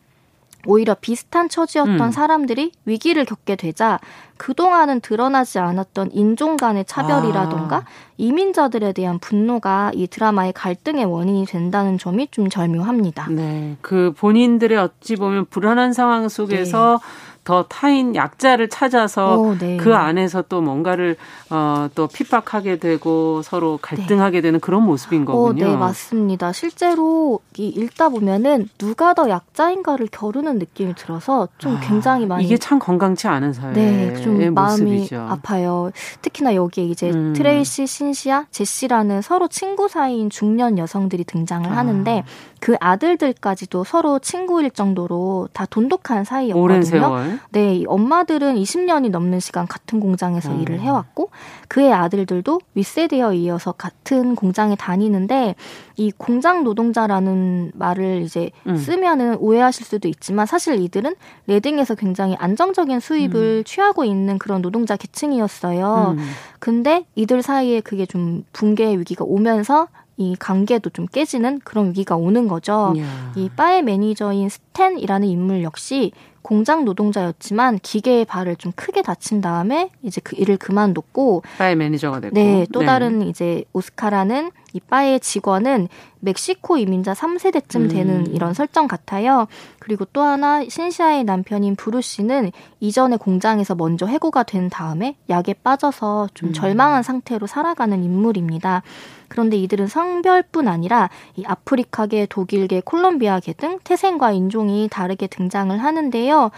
오히려 0.66 0.96
비슷한 1.00 1.50
처지였던 1.50 2.02
음. 2.02 2.12
사람들이 2.12 2.72
위기를 2.86 3.26
겪게 3.26 3.56
되자 3.56 4.00
그동안은 4.38 5.00
드러나지 5.00 5.60
않았던 5.60 6.12
인종 6.12 6.58
간의 6.58 6.86
차별이라던가 6.86 7.78
아. 7.78 7.86
이민자들에 8.18 8.94
대한 8.94 9.20
분노가 9.20 9.92
이 9.94 10.08
드라마의 10.08 10.54
갈등의 10.54 11.06
원인이 11.06 11.46
된다는 11.46 11.98
점이 11.98 12.28
좀 12.32 12.50
절묘합니다. 12.50 13.30
네. 13.30 13.78
그 13.82 14.14
본인들의 14.18 14.78
어찌 14.78 15.16
보면 15.16 15.46
불안한 15.50 15.94
상황 15.94 16.28
속에서 16.28 17.00
네. 17.02 17.35
더 17.46 17.64
타인 17.70 18.16
약자를 18.16 18.70
찾아서 18.70 19.38
오, 19.38 19.56
네. 19.58 19.78
그 19.78 19.96
안에서 19.96 20.42
또 20.50 20.62
뭔가를 20.62 21.16
어, 21.52 21.88
또 21.94 22.08
핍박하게 22.08 22.80
되고 22.80 23.44
서로 23.44 23.78
갈등하게 23.82 24.40
네. 24.40 24.42
되는 24.42 24.60
그런 24.60 24.84
모습인 24.84 25.26
거군요. 25.26 25.66
오, 25.66 25.68
네, 25.70 25.76
맞습니다. 25.78 26.52
실제로 26.52 27.40
이 27.58 27.68
읽다 27.68 28.10
보면은 28.10 28.68
누가 28.80 29.14
더 29.14 29.30
약자인가를 29.30 30.08
겨루는 30.12 30.58
느낌이 30.58 30.96
들어서 30.96 31.48
좀 31.60 31.78
아, 31.78 31.80
굉장히 31.82 32.26
많이 32.26 32.44
이게 32.44 32.58
참 32.58 32.80
건강치 32.80 33.28
않은 33.28 33.54
사회의 33.54 33.76
네, 33.76 34.22
좀 34.22 34.54
마음이 34.54 35.08
아파요. 35.14 35.92
특히나 36.24 36.56
여기에 36.56 36.86
이제 36.86 37.12
음. 37.12 37.34
트레이시, 37.34 37.86
신시아, 37.86 38.46
제시라는 38.50 39.22
서로 39.22 39.48
친구 39.48 39.88
사이인 39.88 40.32
중년 40.32 40.80
여성들이 40.80 41.26
등장을 41.26 41.70
아. 41.70 41.78
하는데 41.78 42.24
그 42.66 42.76
아들들까지도 42.80 43.84
서로 43.84 44.18
친구일 44.18 44.72
정도로 44.72 45.50
다 45.54 45.68
돈독한 45.68 46.24
사이였거든요. 46.24 46.64
오랜 46.64 46.82
세월. 46.82 47.40
네, 47.52 47.84
엄마들은 47.86 48.56
20년이 48.56 49.12
넘는 49.12 49.40
시간 49.40 49.68
같은 49.68 50.00
공장에서 50.00 50.52
음. 50.52 50.62
일을 50.62 50.80
해왔고 50.80 51.30
그의 51.68 51.94
아들들도 51.94 52.60
윗세대에 52.74 53.36
이어서 53.36 53.72
같은 53.72 54.34
공장에 54.34 54.76
다니는데 54.76 55.54
이 55.96 56.10
공장 56.10 56.64
노동자라는 56.64 57.74
말을 57.76 58.24
이제 58.24 58.50
음. 58.66 58.76
쓰면은 58.76 59.36
오해하실 59.36 59.86
수도 59.86 60.08
있지만 60.08 60.48
사실 60.48 60.82
이들은 60.82 61.14
레딩에서 61.46 61.94
굉장히 61.94 62.36
안정적인 62.40 63.00
수입을 63.00 63.60
음. 63.60 63.64
취하고 63.64 64.06
있는 64.06 64.40
그런 64.40 64.64
노동자 64.64 64.96
계층이었어요. 64.96 66.16
음. 66.18 66.26
근데 66.58 67.06
이들 67.14 67.44
사이에 67.44 67.82
그게 67.82 68.08
좀 68.08 68.44
붕괴 68.54 68.98
위기가 68.98 69.24
오면서 69.24 69.88
이 70.18 70.36
관계도 70.38 70.92
좀 70.92 71.06
깨지는 71.08 71.60
그런 71.64 71.90
위기가 71.90 72.16
오는 72.16 72.48
거죠. 72.48 72.94
이야. 72.96 73.34
이 73.36 73.50
바의 73.50 73.84
매니저인 73.84 74.50
스탠이라는 74.50 75.28
인물 75.28 75.64
역시 75.64 76.12
공장 76.42 76.86
노동자였지만 76.86 77.80
기계에 77.80 78.26
발을 78.26 78.56
좀 78.56 78.72
크게 78.76 79.02
다친 79.02 79.42
다음에 79.42 79.90
이제 80.04 80.22
그 80.24 80.36
일을 80.38 80.58
그만뒀고 80.58 81.42
바의 81.58 81.76
매니저가 81.76 82.20
됐고 82.20 82.36
네, 82.36 82.68
또 82.72 82.82
네. 82.82 82.86
다른 82.86 83.24
이제 83.24 83.64
오스카라는 83.74 84.52
이 84.76 84.82
바의 84.82 85.22
직원은 85.22 85.88
멕시코 86.20 86.78
이민자 86.78 87.14
3세대쯤 87.14 87.90
되는 87.90 88.26
음. 88.26 88.34
이런 88.34 88.54
설정 88.54 88.90
같아요. 88.90 89.48
그리고 89.80 90.04
또 90.12 90.22
하나 90.22 90.68
신시아의 90.68 91.24
남편인 91.24 91.78
브루시는 91.78 92.52
이전에 92.82 93.16
공장에서 93.16 93.74
먼저 93.76 94.06
해고가 94.06 94.44
된 94.44 94.70
다음에 94.70 95.16
약에 95.30 95.54
빠져서 95.54 96.28
좀 96.34 96.50
음. 96.50 96.54
절망한 96.54 97.04
상태로 97.04 97.48
살아가는 97.48 98.04
인물입니다. 98.04 98.84
그런데 99.30 99.56
이들은 99.56 99.88
성별뿐 99.88 100.68
아니라 100.68 101.10
이 101.38 101.46
아프리카계, 101.46 102.26
독일계, 102.26 102.82
콜롬비아계 102.84 103.54
등 103.54 103.80
태생과 103.86 104.34
인종이 104.34 104.90
다르게 104.92 105.28
등장을 105.28 105.76
하는데요. 105.82 106.52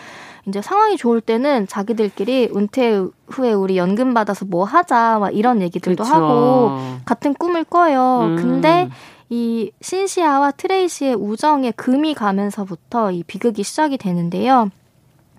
이제 0.47 0.61
상황이 0.61 0.95
좋을 0.95 1.19
때는 1.19 1.67
자기들끼리 1.67 2.51
은퇴 2.55 3.05
후에 3.27 3.51
우리 3.51 3.77
연금 3.77 4.13
받아서 4.13 4.45
뭐 4.45 4.63
하자 4.63 5.19
막 5.19 5.35
이런 5.35 5.61
얘기들도 5.61 6.03
그쵸. 6.03 6.15
하고 6.15 6.77
같은 7.05 7.33
꿈을 7.33 7.65
꿔요. 7.65 8.21
음. 8.23 8.35
근데 8.37 8.89
이 9.29 9.71
신시아와 9.81 10.51
트레이시의 10.51 11.15
우정에 11.15 11.71
금이 11.71 12.13
가면서부터 12.13 13.11
이 13.11 13.23
비극이 13.23 13.63
시작이 13.63 13.97
되는데요. 13.97 14.69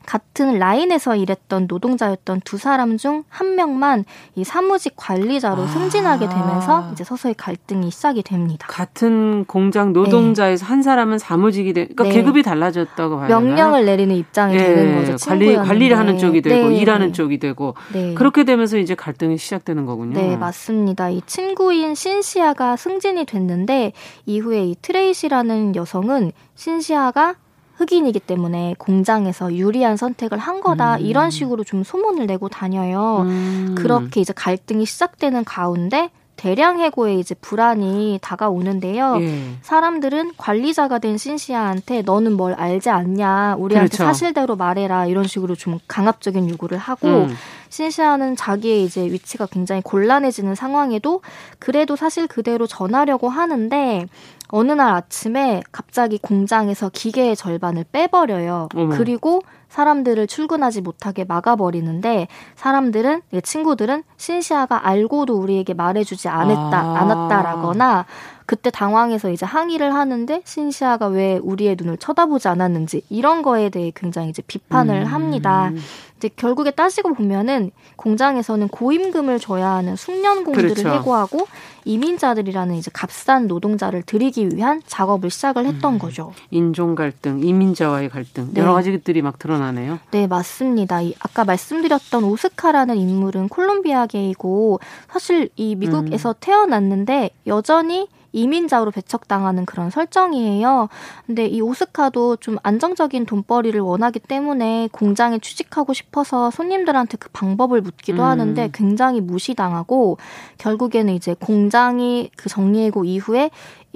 같은 0.09 0.59
라인에서 0.59 1.15
일했던 1.17 1.67
노동자였던 1.69 2.41
두 2.45 2.57
사람 2.57 2.97
중 2.97 3.19
한 3.29 3.55
명만 3.55 4.05
이 4.35 4.45
사무직 4.45 4.95
관리자로 4.97 5.63
아. 5.63 5.67
승진하게 5.67 6.29
되면서 6.29 6.91
이제 6.93 7.05
서서히 7.05 7.35
갈등이 7.35 7.91
시작이 7.91 8.23
됩니다. 8.23 8.67
같은 8.69 9.45
공장 9.45 9.93
노동자에서 9.93 10.65
네. 10.65 10.69
한 10.69 10.83
사람은 10.83 11.19
사무직이 11.19 11.73
되, 11.73 11.85
그러니까 11.87 12.05
네. 12.05 12.11
계급이 12.13 12.43
달라졌다고 12.43 13.17
봐요. 13.19 13.29
명령을 13.29 13.85
내리는 13.85 14.15
입장이 14.15 14.57
네. 14.57 14.75
되는 14.75 14.97
거죠. 14.97 15.17
관리 15.29 15.57
관리를 15.57 15.99
하는 15.99 16.19
쪽이 16.19 16.43
되고 16.43 16.69
네. 16.69 16.77
일하는 16.77 17.13
쪽이 17.13 17.39
되고 17.39 17.75
네. 17.93 18.15
그렇게 18.15 18.45
되면서 18.45 18.79
이제 18.79 18.95
갈등이 18.95 19.39
시작되는 19.39 19.87
거군요. 19.87 20.15
네, 20.15 20.37
맞습니다. 20.37 21.11
이 21.11 21.23
친구인 21.27 21.95
신시아가 21.95 22.77
승진이 22.77 23.25
됐는데 23.27 23.93
이후에 24.27 24.65
이 24.65 24.77
트레이시라는 24.81 25.77
여성은 25.77 26.33
신시아가 26.55 27.37
흑인이기 27.79 28.21
때문에 28.21 28.75
공장에서 28.79 29.55
유리한 29.55 29.97
선택을 29.97 30.39
한 30.39 30.61
거다 30.61 30.97
음. 30.97 31.01
이런 31.01 31.31
식으로 31.31 31.65
좀 31.65 31.85
소문을 31.85 32.27
내고 32.27 32.49
다녀요. 32.49 33.23
음. 33.27 33.75
그렇게 33.79 34.21
이제 34.21 34.33
갈등이 34.35 34.85
시작되는 34.85 35.45
가운데 35.45 36.11
대량 36.39 36.79
해고에 36.79 37.17
이제 37.17 37.35
불안이 37.35 38.21
다가오는데요. 38.23 39.19
예. 39.21 39.43
사람들은 39.61 40.35
관리자가 40.37 41.01
된 41.01 41.19
신시아한테 41.19 42.03
너는 42.03 42.35
뭘 42.35 42.55
알지 42.55 42.91
않냐, 42.91 43.57
우리한테 43.59 43.89
그렇죠. 43.89 44.05
사실대로 44.05 44.55
말해라 44.55 45.07
이런 45.07 45.25
식으로 45.25 45.57
좀 45.57 45.81
강압적인 45.89 46.49
요구를 46.49 46.79
하고 46.79 47.09
음. 47.09 47.35
신시아는 47.71 48.37
자기의 48.37 48.85
이제 48.85 49.03
위치가 49.03 49.47
굉장히 49.47 49.83
곤란해지는 49.83 50.55
상황에도 50.55 51.23
그래도 51.59 51.97
사실 51.97 52.29
그대로 52.29 52.69
전하려고 52.69 53.29
하는데 53.29 54.07
어느 54.49 54.73
날 54.73 54.95
아침에 54.95 55.63
갑자기 55.73 56.19
공장에서 56.19 56.91
기계의 56.93 57.37
절반을 57.37 57.85
빼버려요. 57.93 58.69
어머. 58.75 58.97
그리고 58.97 59.43
사람들을 59.69 60.27
출근하지 60.27 60.81
못하게 60.81 61.25
막아버리는데 61.25 62.29
사람들은 62.57 63.23
내 63.31 63.41
친구들은 63.41 64.03
신시아가 64.17 64.87
알고도 64.89 65.35
우리에게 65.35 65.75
말해주지 65.75 66.29
않았다 66.29 66.79
아. 66.79 67.01
않았다라거나 67.01 68.07
그때 68.47 68.71
당황해서 68.71 69.29
이제 69.31 69.45
항의를 69.45 69.95
하는데 69.95 70.41
신시아가 70.47 71.09
왜 71.09 71.39
우리의 71.43 71.77
눈을 71.79 71.99
쳐다보지 71.99 72.49
않았는지 72.49 73.03
이런 73.11 73.43
거에 73.43 73.69
대해 73.69 73.93
굉장히 73.95 74.31
이제 74.31 74.41
비판을 74.47 75.03
음. 75.03 75.07
합니다. 75.07 75.71
이제 76.19 76.29
결국에 76.35 76.73
따지고 76.73 77.15
보면은 77.15 77.71
공장에서는 77.97 78.69
고임금을 78.69 79.39
줘야 79.39 79.71
하는 79.71 79.95
숙련공들을 79.95 80.75
그렇죠. 80.75 80.89
해고하고 80.89 81.47
이민자들이라는 81.85 82.75
이제 82.75 82.91
값싼 82.93 83.47
노동자를 83.47 84.03
들이기 84.03 84.49
위한 84.53 84.83
작업을 84.87 85.31
시작을 85.31 85.65
했던 85.65 85.95
음. 85.95 85.99
거죠. 85.99 86.33
인종 86.51 86.97
갈등, 86.97 87.41
이민자와의 87.43 88.11
갈등 88.11 88.51
네. 88.53 88.61
여러 88.61 88.75
가지들이 88.75 89.23
막 89.23 89.39
드러나네요. 89.39 90.01
네, 90.11 90.27
맞습니다. 90.27 91.03
이 91.03 91.15
아까 91.21 91.45
말씀드렸던 91.45 92.25
오스카라는 92.25 92.97
인물은 92.97 93.49
콜롬비아계이고 93.49 94.81
사실 95.09 95.49
이 95.55 95.77
미국에서 95.77 96.31
음. 96.31 96.35
태어났는데 96.41 97.31
여전히 97.47 98.09
이민자로 98.39 98.91
배척당하는 98.91 99.67
그런 99.67 99.91
설정이에요. 99.91 100.89
근데 101.27 101.47
이 101.47 101.61
오스카도 101.61 102.37
좀 102.37 102.57
안정적인 102.63 103.27
돈벌이를 103.27 103.81
원하기 103.81 104.21
때문에 104.21 104.89
공장에 104.93 105.39
취직하고 105.39 105.93
싶어서 105.93 106.51
손님들한테 106.51 107.17
그 107.19 107.29
방법을 107.33 107.81
묻기도 107.81 108.23
음. 108.23 108.29
하는데 108.29 108.71
굉장히 108.73 109.21
무시당하고 109.21 110.19
결국에는 110.59 111.13
이제 111.15 111.35
공장이 111.39 112.31
그 112.37 112.49
정리해고 112.49 113.05
이후에 113.05 113.51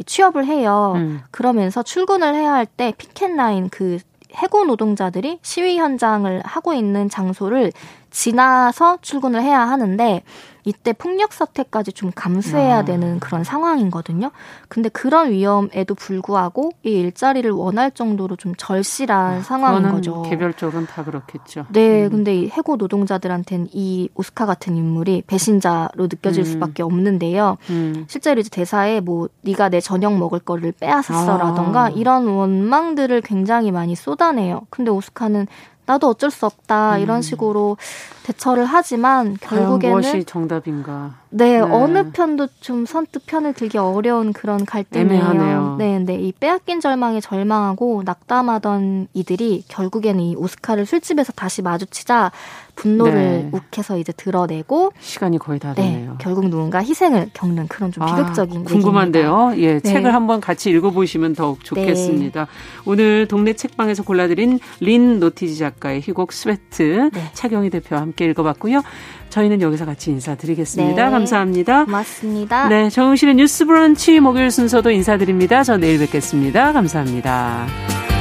취업을 0.05 0.47
해요. 0.47 0.95
음. 0.97 1.21
그러면서 1.31 1.83
출근을 1.83 2.35
해야 2.35 2.53
할 2.55 2.67
때 2.77 2.93
피켓라인 2.97 3.69
그 3.69 3.99
해고 4.35 4.65
노동자들이 4.65 5.39
시위 5.43 5.79
현장을 5.79 6.41
하고 6.45 6.73
있는 6.73 7.11
장소를 7.11 7.73
지나서 8.11 8.99
출근을 9.03 9.43
해야 9.43 9.61
하는데 9.61 10.23
이때 10.65 10.93
폭력 10.93 11.33
사태까지 11.33 11.93
좀 11.93 12.11
감수해야 12.15 12.79
아. 12.79 12.85
되는 12.85 13.19
그런 13.21 13.45
상황이거든요. 13.45 14.31
근데 14.69 14.89
그런 14.89 15.31
위험에도 15.31 15.95
불구하고 15.95 16.71
이 16.85 16.91
일자리를 16.91 17.51
원할 17.51 17.91
정도로 17.91 18.37
좀 18.37 18.55
절실한 18.57 19.39
아, 19.39 19.41
상황인 19.41 19.91
거죠. 19.91 20.23
개별적으로 20.23 20.87
다 20.87 21.05
그렇겠죠. 21.05 21.67
네, 21.71 22.05
음. 22.05 22.11
근데 22.11 22.35
이 22.35 22.49
해고 22.49 22.77
노동자들한테는 22.77 23.69
이 23.73 24.09
오스카 24.15 24.47
같은 24.47 24.77
인물이 24.77 25.25
배신자로 25.27 26.05
느껴질 26.05 26.43
음. 26.43 26.45
수밖에 26.45 26.83
없는데요. 26.83 27.59
음. 27.71 28.05
실제로 28.09 28.41
이제 28.41 28.51
대사에 28.51 29.01
뭐 29.01 29.29
네가 29.43 29.69
내 29.69 29.81
저녁 29.81 30.17
먹을 30.17 30.39
거를 30.39 30.73
빼앗았어라던가 30.73 31.85
아. 31.85 31.89
이런 31.91 32.27
원망들을 32.27 33.21
굉장히 33.23 33.73
많이 33.73 33.95
쏟아내요. 33.95 34.63
근데 34.71 34.91
오스카는 34.91 35.47
나도 35.87 36.09
어쩔 36.09 36.31
수 36.31 36.47
없다 36.47 36.99
이런 36.99 37.19
음. 37.19 37.23
식으로 37.23 37.77
대처를 38.23 38.65
하지만 38.65 39.37
결국에는 39.41 40.01
무엇이 40.01 40.25
정답인가? 40.25 41.15
네, 41.31 41.59
네, 41.59 41.61
어느 41.61 42.11
편도 42.13 42.49
좀 42.61 42.87
선뜻 42.87 43.27
편을 43.27 43.55
들기 43.55 43.79
어려운 43.79 44.33
그런 44.33 44.65
갈등이에요. 44.65 45.11
애매하네요. 45.13 45.77
네, 45.79 45.99
네, 45.99 46.15
이 46.15 46.33
빼앗긴 46.33 46.81
절망에 46.81 47.21
절망하고 47.21 48.03
낙담하던 48.05 49.09
이들이 49.13 49.65
결국에는 49.67 50.21
이 50.21 50.37
오스카를 50.37 50.87
술집에서 50.87 51.33
다시 51.33 51.63
마주치자 51.63 52.31
분노를 52.75 53.15
네. 53.15 53.51
욱해서 53.53 53.99
이제 53.99 54.13
드러내고 54.13 54.93
시간이 54.99 55.39
거의 55.39 55.59
다 55.59 55.75
네, 55.75 55.83
되네요. 55.83 56.11
네, 56.13 56.17
결국 56.19 56.49
누군가 56.49 56.83
희생을 56.83 57.31
겪는 57.33 57.69
그런 57.69 57.93
좀 57.93 58.03
아, 58.03 58.17
비극적인 58.17 58.61
아, 58.61 58.65
궁금한데요. 58.65 59.51
얘기입니다. 59.53 59.69
예, 59.69 59.81
네. 59.81 59.81
책을 59.81 60.15
한번 60.15 60.41
같이 60.41 60.71
읽어보시면 60.71 61.35
더욱 61.35 61.65
좋겠습니다. 61.65 62.41
네. 62.41 62.47
오늘 62.85 63.29
동네 63.29 63.53
책방에서 63.53 64.03
골라드린 64.03 64.59
린 64.81 65.21
노티지 65.21 65.59
작가의 65.59 66.01
희곡 66.01 66.33
스웨트 66.33 67.11
네. 67.13 67.31
차경희 67.33 67.71
대표와 67.71 68.01
함께 68.01 68.25
읽어봤고요. 68.27 68.83
저희는 69.31 69.63
여기서 69.63 69.87
같이 69.87 70.11
인사드리겠습니다. 70.11 71.05
네. 71.07 71.11
감사합니다. 71.11 71.87
고맙습니다. 71.87 72.69
네, 72.69 72.91
정용실의 72.91 73.37
뉴스 73.37 73.65
브런치 73.65 74.21
목요일 74.21 74.51
순서도 74.51 74.91
인사드립니다. 74.91 75.63
저 75.63 75.77
내일 75.77 75.99
뵙겠습니다. 75.99 76.73
감사합니다. 76.73 78.12